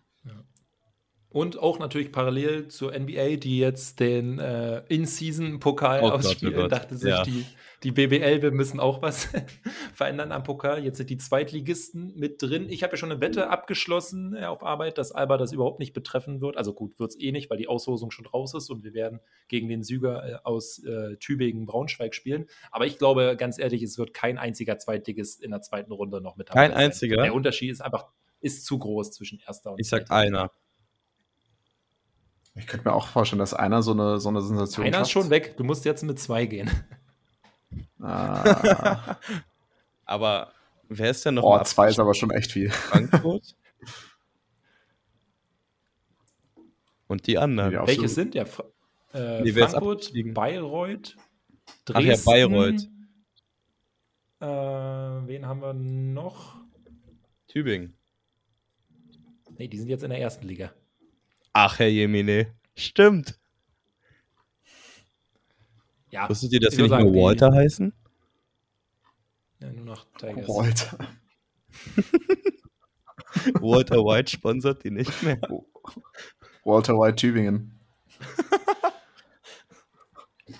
Und 1.34 1.57
auch 1.57 1.79
natürlich 1.79 2.11
parallel 2.11 2.67
zur 2.67 2.91
NBA, 2.97 3.38
die 3.38 3.57
jetzt 3.57 3.99
den 3.99 4.38
äh, 4.38 4.84
In-Season-Pokal 4.88 6.01
oh 6.03 6.09
ausspielen, 6.09 6.53
Gott, 6.53 6.65
oh 6.65 6.67
dachte 6.67 6.95
sich 6.95 7.09
ja. 7.09 7.23
die, 7.23 7.43
die 7.81 7.91
BBL, 7.91 8.43
wir 8.43 8.51
müssen 8.51 8.79
auch 8.79 9.01
was 9.01 9.29
verändern 9.95 10.31
am 10.31 10.43
Pokal. 10.43 10.86
Jetzt 10.86 10.97
sind 10.97 11.09
die 11.09 11.17
Zweitligisten 11.17 12.13
mit 12.15 12.39
drin. 12.39 12.69
Ich 12.69 12.84
habe 12.84 12.93
ja 12.93 12.97
schon 12.97 13.11
eine 13.11 13.19
Wette 13.19 13.49
abgeschlossen 13.49 14.36
äh, 14.36 14.45
auf 14.45 14.61
Arbeit, 14.61 14.99
dass 14.99 15.11
Alba 15.11 15.38
das 15.38 15.51
überhaupt 15.51 15.79
nicht 15.79 15.93
betreffen 15.93 16.39
wird. 16.39 16.55
Also 16.55 16.71
gut, 16.71 16.99
wird 16.99 17.09
es 17.09 17.19
eh 17.19 17.31
nicht, 17.31 17.49
weil 17.49 17.57
die 17.57 17.67
Auslosung 17.67 18.11
schon 18.11 18.27
raus 18.27 18.53
ist 18.53 18.69
und 18.69 18.84
wir 18.84 18.93
werden 18.93 19.19
gegen 19.47 19.67
den 19.67 19.81
Sieger 19.81 20.23
äh, 20.23 20.36
aus 20.43 20.84
äh, 20.84 21.17
Tübingen-Braunschweig 21.17 22.13
spielen. 22.13 22.45
Aber 22.69 22.86
ich 22.86 22.99
glaube, 22.99 23.36
ganz 23.39 23.57
ehrlich, 23.57 23.81
es 23.81 23.97
wird 23.97 24.13
kein 24.13 24.38
einziger 24.38 24.77
Zweitligist 24.77 25.41
in 25.41 25.49
der 25.49 25.61
zweiten 25.61 25.93
Runde 25.93 26.21
noch 26.21 26.38
mit 26.38 26.51
Kein 26.51 26.73
einziger? 26.73 27.23
Der 27.23 27.34
Unterschied 27.34 27.71
ist 27.71 27.81
einfach 27.81 28.05
ist 28.39 28.65
zu 28.65 28.77
groß 28.77 29.11
zwischen 29.11 29.39
erster 29.47 29.71
und 29.71 29.79
Ich 29.79 29.88
sag 29.88 30.11
einer. 30.11 30.51
Ich 32.56 32.68
könnte 32.68 32.88
mir 32.88 32.93
auch 32.93 33.08
vorstellen, 33.08 33.39
dass 33.39 33.54
einer 33.54 33.82
so 33.82 33.91
eine, 33.91 34.20
so 34.20 34.30
eine 34.30 34.41
Sensation 34.41 34.86
Einer 34.86 35.01
ist 35.01 35.12
schon 35.12 35.30
weg. 35.30 35.58
Du 35.58 35.64
musst 35.64 35.86
jetzt 35.86 36.04
mit 36.04 36.20
zwei 36.20 36.45
gehen. 36.45 36.70
Ah. 37.99 39.18
aber 40.06 40.51
wer 40.88 41.10
ist 41.10 41.26
denn 41.26 41.36
noch? 41.36 41.43
Oh, 41.43 41.64
zwei 41.64 41.89
ist 41.89 41.99
aber 41.99 42.14
schon 42.14 42.30
echt 42.32 42.51
viel. 42.51 42.70
Frankfurt? 42.70 43.56
Und 47.08 47.28
die 47.28 47.38
anderen. 47.38 47.72
Die 47.72 47.78
Welche 47.78 48.08
sind 48.08 48.36
ja? 48.36 48.45
Äh, 49.14 49.41
nee, 49.41 49.54
Frankfurt, 49.54 50.12
Bayreuth, 50.34 51.16
Dresden. 51.86 51.93
Ach 51.93 52.01
ja, 52.01 52.16
Bayreuth. 52.26 52.89
Äh, 54.39 55.28
wen 55.28 55.45
haben 55.45 55.62
wir 55.62 55.74
noch? 55.74 56.58
Tübingen. 57.47 57.95
Nee, 59.58 59.68
die 59.68 59.78
sind 59.78 59.89
jetzt 59.89 60.04
in 60.04 60.10
der 60.10 60.20
ersten 60.20 60.47
Liga. 60.47 60.74
Ach, 61.54 61.80
Herr 61.80 61.88
Jemine. 61.88 62.54
Stimmt. 62.76 63.39
Ja, 66.10 66.30
Wusstet 66.30 66.51
ihr, 66.54 66.60
dass 66.60 66.76
sie 66.76 66.82
nicht 66.82 66.89
sagen, 66.89 67.12
nur 67.12 67.24
Walter 67.24 67.49
die, 67.51 67.58
heißen? 67.58 67.93
Ja, 69.60 69.72
nur 69.72 69.86
noch 69.86 70.06
Tigers. 70.18 70.47
Walter. 70.47 70.97
Walter 73.62 73.97
White 73.97 74.32
sponsert 74.32 74.84
die 74.84 74.91
nicht 74.91 75.24
mehr. 75.24 75.39
Walter 76.64 76.93
White 76.93 77.16
Tübingen. 77.16 77.80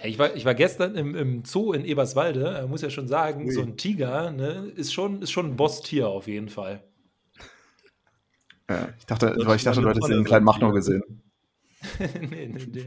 Ich 0.02 0.18
war, 0.18 0.36
ich 0.36 0.44
war 0.44 0.56
gestern 0.56 0.96
im, 0.96 1.16
im 1.16 1.46
Zoo 1.46 1.72
in 1.72 1.86
Eberswalde, 1.86 2.62
ich 2.64 2.70
muss 2.70 2.82
ja 2.82 2.90
schon 2.90 3.08
sagen, 3.08 3.46
Ui. 3.46 3.52
so 3.52 3.62
ein 3.62 3.78
Tiger 3.78 4.32
ne, 4.32 4.72
ist, 4.76 4.94
schon, 4.94 5.22
ist 5.22 5.32
schon 5.32 5.52
ein 5.52 5.56
Boss-Tier 5.56 6.08
auf 6.08 6.28
jeden 6.28 6.50
Fall. 6.50 6.84
Ja, 8.74 8.90
ich 8.98 9.06
dachte, 9.06 9.36
ich 9.38 9.64
dachte 9.64 9.82
du 9.82 9.90
hättest 9.90 10.08
den 10.10 10.24
kleinen 10.24 10.46
Machno 10.46 10.72
gesehen. 10.72 11.04
nee, 12.00 12.48
nee, 12.48 12.86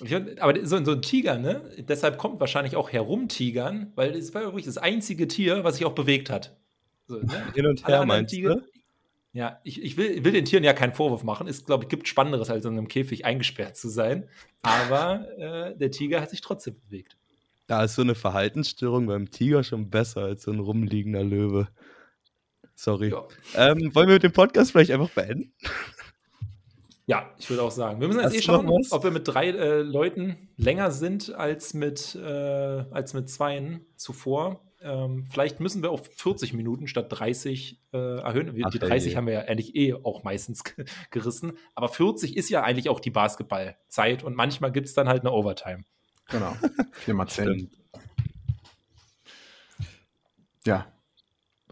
nee. 0.00 0.40
aber 0.40 0.66
so, 0.66 0.84
so, 0.84 0.92
ein 0.92 1.02
Tiger, 1.02 1.38
ne? 1.38 1.62
Deshalb 1.88 2.18
kommt 2.18 2.40
wahrscheinlich 2.40 2.76
auch 2.76 2.92
herumtigern, 2.92 3.92
weil 3.94 4.14
es 4.16 4.34
war 4.34 4.42
wirklich 4.42 4.66
das 4.66 4.78
einzige 4.78 5.28
Tier, 5.28 5.64
was 5.64 5.76
sich 5.76 5.84
auch 5.84 5.94
bewegt 5.94 6.30
hat. 6.30 6.56
So, 7.06 7.18
ne? 7.18 7.44
Hin 7.54 7.66
und 7.66 7.86
her 7.86 8.04
meinst 8.06 8.34
Tiger, 8.34 8.56
du? 8.56 8.62
Ja, 9.34 9.60
ich, 9.64 9.82
ich 9.82 9.96
will, 9.96 10.24
will, 10.24 10.32
den 10.32 10.44
Tieren 10.44 10.62
ja 10.62 10.74
keinen 10.74 10.92
Vorwurf 10.92 11.24
machen. 11.24 11.48
Es, 11.48 11.64
glaube 11.64 11.84
ich, 11.84 11.88
gibt 11.88 12.06
Spannenderes, 12.06 12.50
als 12.50 12.66
in 12.66 12.72
einem 12.72 12.88
Käfig 12.88 13.24
eingesperrt 13.24 13.78
zu 13.78 13.88
sein. 13.88 14.28
Aber 14.60 15.26
äh, 15.38 15.76
der 15.76 15.90
Tiger 15.90 16.20
hat 16.20 16.30
sich 16.30 16.42
trotzdem 16.42 16.76
bewegt. 16.84 17.16
Da 17.66 17.82
ist 17.84 17.94
so 17.94 18.02
eine 18.02 18.14
Verhaltensstörung 18.14 19.06
beim 19.06 19.30
Tiger 19.30 19.64
schon 19.64 19.88
besser 19.88 20.22
als 20.22 20.42
so 20.42 20.50
ein 20.50 20.58
rumliegender 20.58 21.24
Löwe. 21.24 21.68
Sorry. 22.82 23.10
Ja. 23.12 23.28
Ähm, 23.54 23.94
wollen 23.94 24.08
wir 24.08 24.14
mit 24.14 24.24
dem 24.24 24.32
Podcast 24.32 24.72
vielleicht 24.72 24.90
einfach 24.90 25.10
beenden? 25.10 25.52
Ja, 27.06 27.30
ich 27.38 27.48
würde 27.48 27.62
auch 27.62 27.70
sagen. 27.70 28.00
Wir 28.00 28.08
müssen 28.08 28.18
jetzt 28.18 28.30
Hast 28.30 28.38
eh 28.38 28.42
schauen, 28.42 28.68
ob 28.90 29.04
wir 29.04 29.12
mit 29.12 29.28
drei 29.28 29.50
äh, 29.50 29.82
Leuten 29.82 30.48
länger 30.56 30.90
sind 30.90 31.32
als 31.32 31.74
mit, 31.74 32.16
äh, 32.16 32.26
als 32.28 33.14
mit 33.14 33.30
zweien 33.30 33.86
zuvor. 33.94 34.64
Ähm, 34.80 35.26
vielleicht 35.30 35.60
müssen 35.60 35.84
wir 35.84 35.92
auf 35.92 36.10
40 36.16 36.54
Minuten 36.54 36.88
statt 36.88 37.06
30 37.10 37.80
äh, 37.92 37.96
erhöhen. 37.96 38.56
Wir, 38.56 38.66
Ach, 38.66 38.72
die 38.72 38.80
30 38.80 39.12
ey. 39.12 39.16
haben 39.16 39.26
wir 39.28 39.34
ja 39.34 39.40
eigentlich 39.42 39.76
eh 39.76 39.94
auch 39.94 40.24
meistens 40.24 40.64
gerissen. 41.12 41.52
Aber 41.76 41.88
40 41.88 42.36
ist 42.36 42.48
ja 42.48 42.64
eigentlich 42.64 42.88
auch 42.88 42.98
die 42.98 43.10
Basketballzeit 43.10 44.24
und 44.24 44.34
manchmal 44.34 44.72
gibt 44.72 44.88
es 44.88 44.94
dann 44.94 45.06
halt 45.08 45.20
eine 45.20 45.30
Overtime. 45.30 45.84
Genau. 46.30 46.56
4 46.94 47.14
mal 47.14 47.28
10. 47.28 47.70
Ja, 50.66 50.91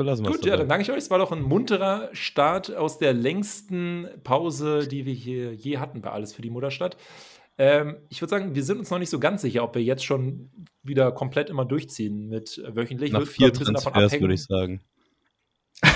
Belassen 0.01 0.25
Gut, 0.25 0.47
ja, 0.47 0.57
dann 0.57 0.67
danke 0.67 0.83
ich 0.85 0.91
euch. 0.91 0.97
Es 0.97 1.11
war 1.11 1.19
doch 1.19 1.31
ein 1.31 1.43
munterer 1.43 2.09
Start 2.13 2.75
aus 2.75 2.97
der 2.97 3.13
längsten 3.13 4.09
Pause, 4.25 4.89
die 4.89 5.05
wir 5.05 5.13
hier 5.13 5.53
je 5.53 5.77
hatten 5.77 6.01
bei 6.01 6.11
Alles 6.11 6.33
für 6.33 6.41
die 6.41 6.49
Mutterstadt. 6.49 6.97
Ähm, 7.59 7.99
ich 8.09 8.23
würde 8.23 8.31
sagen, 8.31 8.55
wir 8.55 8.65
sind 8.65 8.79
uns 8.79 8.89
noch 8.89 8.99
nicht 8.99 9.11
so 9.11 9.21
ganz 9.21 9.43
sicher, 9.43 9.63
ob 9.63 9.75
wir 9.75 9.83
jetzt 9.83 10.03
schon 10.03 10.51
wieder 10.83 11.13
komplett 11.13 11.51
immer 11.51 11.67
durchziehen 11.67 12.31
mit 12.31 12.63
wöchentlich. 12.67 13.13
Nach 13.13 13.27
vier 13.27 13.53
Transfers 13.53 14.19
würde 14.19 14.33
ich 14.33 14.45
sagen. 14.45 14.81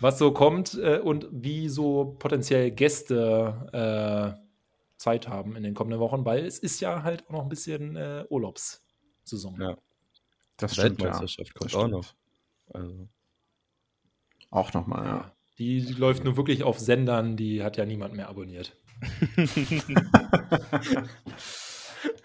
was 0.00 0.18
so 0.18 0.32
kommt 0.32 0.78
äh, 0.82 1.00
und 1.00 1.28
wie 1.30 1.68
so 1.68 2.16
potenziell 2.18 2.70
Gäste 2.70 3.68
äh, 3.74 4.40
Zeit 4.96 5.28
haben 5.28 5.56
in 5.56 5.62
den 5.62 5.74
kommenden 5.74 6.00
Wochen, 6.00 6.24
weil 6.24 6.46
es 6.46 6.58
ist 6.58 6.80
ja 6.80 7.02
halt 7.02 7.26
auch 7.26 7.32
noch 7.32 7.42
ein 7.42 7.50
bisschen 7.50 7.96
äh, 7.96 8.24
Urlaubssaison. 8.30 9.60
Ja. 9.60 9.76
Das 10.56 10.74
stimmt, 10.74 11.00
Weltmeisterschaft 11.00 11.48
ja. 11.48 11.58
kommt 11.58 11.72
das 11.72 11.80
auch 11.80 11.88
noch. 11.88 12.14
Also. 12.72 13.08
Auch 14.50 14.72
nochmal, 14.72 15.04
ja. 15.04 15.32
Die, 15.58 15.84
die 15.84 15.94
läuft 15.94 16.24
nur 16.24 16.36
wirklich 16.36 16.62
auf 16.62 16.78
Sendern, 16.78 17.36
die 17.36 17.62
hat 17.62 17.76
ja 17.76 17.86
niemand 17.86 18.14
mehr 18.14 18.28
abonniert. 18.28 18.76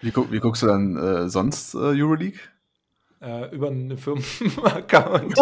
Wie, 0.01 0.11
guck, 0.11 0.31
wie 0.31 0.39
guckst 0.39 0.63
du 0.63 0.67
dann 0.67 0.95
äh, 0.95 1.29
sonst 1.29 1.73
äh, 1.73 1.77
Euroleague? 1.77 2.39
Äh, 3.21 3.53
über 3.53 3.67
einen 3.67 3.97
Firmenaccount. 3.97 5.35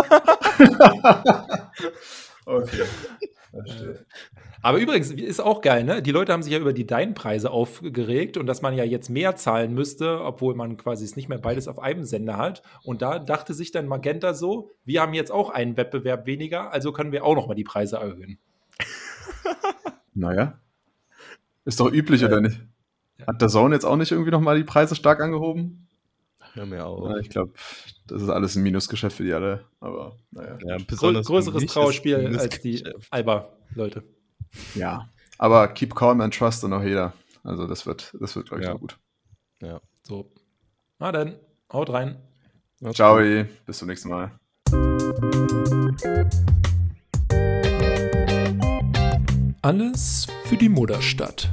Okay. 2.50 2.84
Aber 4.62 4.78
übrigens, 4.78 5.12
ist 5.12 5.40
auch 5.40 5.62
geil, 5.62 5.84
ne? 5.84 6.02
Die 6.02 6.12
Leute 6.12 6.34
haben 6.34 6.44
sich 6.44 6.54
ja 6.54 6.60
über 6.60 6.74
die 6.74 6.86
Deinpreise 6.86 7.52
aufgeregt 7.52 8.38
und 8.38 8.46
dass 8.46 8.62
man 8.62 8.76
ja 8.76 8.84
jetzt 8.84 9.10
mehr 9.10 9.36
zahlen 9.36 9.74
müsste, 9.74 10.22
obwohl 10.24 10.56
man 10.56 10.78
quasi 10.78 11.06
es 11.06 11.16
nicht 11.16 11.30
mehr 11.30 11.40
beides 11.40 11.68
auf 11.68 11.80
einem 11.80 12.06
Sender 12.06 12.38
hat. 12.38 12.62
Und 12.84 13.02
da 13.02 13.20
dachte 13.20 13.54
sich 13.54 13.72
dann 13.72 13.88
Magenta 13.88 14.34
so, 14.34 14.72
wir 14.86 15.02
haben 15.02 15.14
jetzt 15.14 15.32
auch 15.32 15.50
einen 15.50 15.78
Wettbewerb 15.78 16.26
weniger, 16.26 16.72
also 16.72 16.92
können 16.92 17.12
wir 17.12 17.26
auch 17.26 17.36
nochmal 17.36 17.56
die 17.56 17.64
Preise 17.64 17.98
erhöhen. 17.98 18.38
Naja. 20.16 20.60
Ist 21.64 21.80
doch 21.80 21.90
üblich, 21.90 22.26
oder 22.26 22.42
nicht? 22.42 22.60
Hat 23.26 23.42
der 23.42 23.48
Zone 23.48 23.76
jetzt 23.76 23.86
auch 23.86 23.96
nicht 23.96 24.12
irgendwie 24.12 24.32
nochmal 24.32 24.58
die 24.58 24.66
Preise 24.66 24.96
stark 24.96 25.22
angehoben? 25.22 25.88
Ja, 26.56 26.66
mir 26.66 26.86
auch. 26.86 27.10
Ja, 27.10 27.18
ich 27.18 27.30
glaube, 27.30 27.54
das 28.08 28.22
ist 28.22 28.30
alles 28.30 28.56
ein 28.56 28.64
Minusgeschäft 28.64 29.18
für 29.18 29.24
die 29.24 29.34
alle. 29.34 29.66
Aber 29.80 30.16
naja. 30.32 30.58
Ja, 30.66 30.78
besonders 30.86 31.28
für 31.28 31.34
größeres 31.34 31.66
Trauerspiel 31.68 32.38
als 32.38 32.60
die. 32.62 32.84
Alba-Leute. 33.12 34.04
Ja. 34.76 35.10
Aber 35.38 35.68
keep 35.70 35.96
calm 35.96 36.22
and 36.22 36.34
trust 36.38 36.64
in 36.64 36.74
auch 36.74 36.84
jeder. 36.84 37.14
Also 37.44 37.68
das 37.68 37.86
wird, 37.86 38.14
das 38.20 38.36
wird, 38.36 38.50
glaube 38.50 38.64
ich, 38.64 38.68
Ja. 38.68 38.74
gut. 38.76 38.98
Ja. 39.62 39.80
So. 40.04 40.32
Na 41.00 41.12
dann, 41.12 41.36
haut 41.72 41.90
rein. 41.92 42.18
Ciao, 42.94 43.20
bis 43.66 43.78
zum 43.78 43.88
nächsten 43.88 44.10
Mal. 44.10 44.32
Alles 49.62 50.28
für 50.46 50.58
die 50.58 50.70
Mutterstadt. 50.70 51.50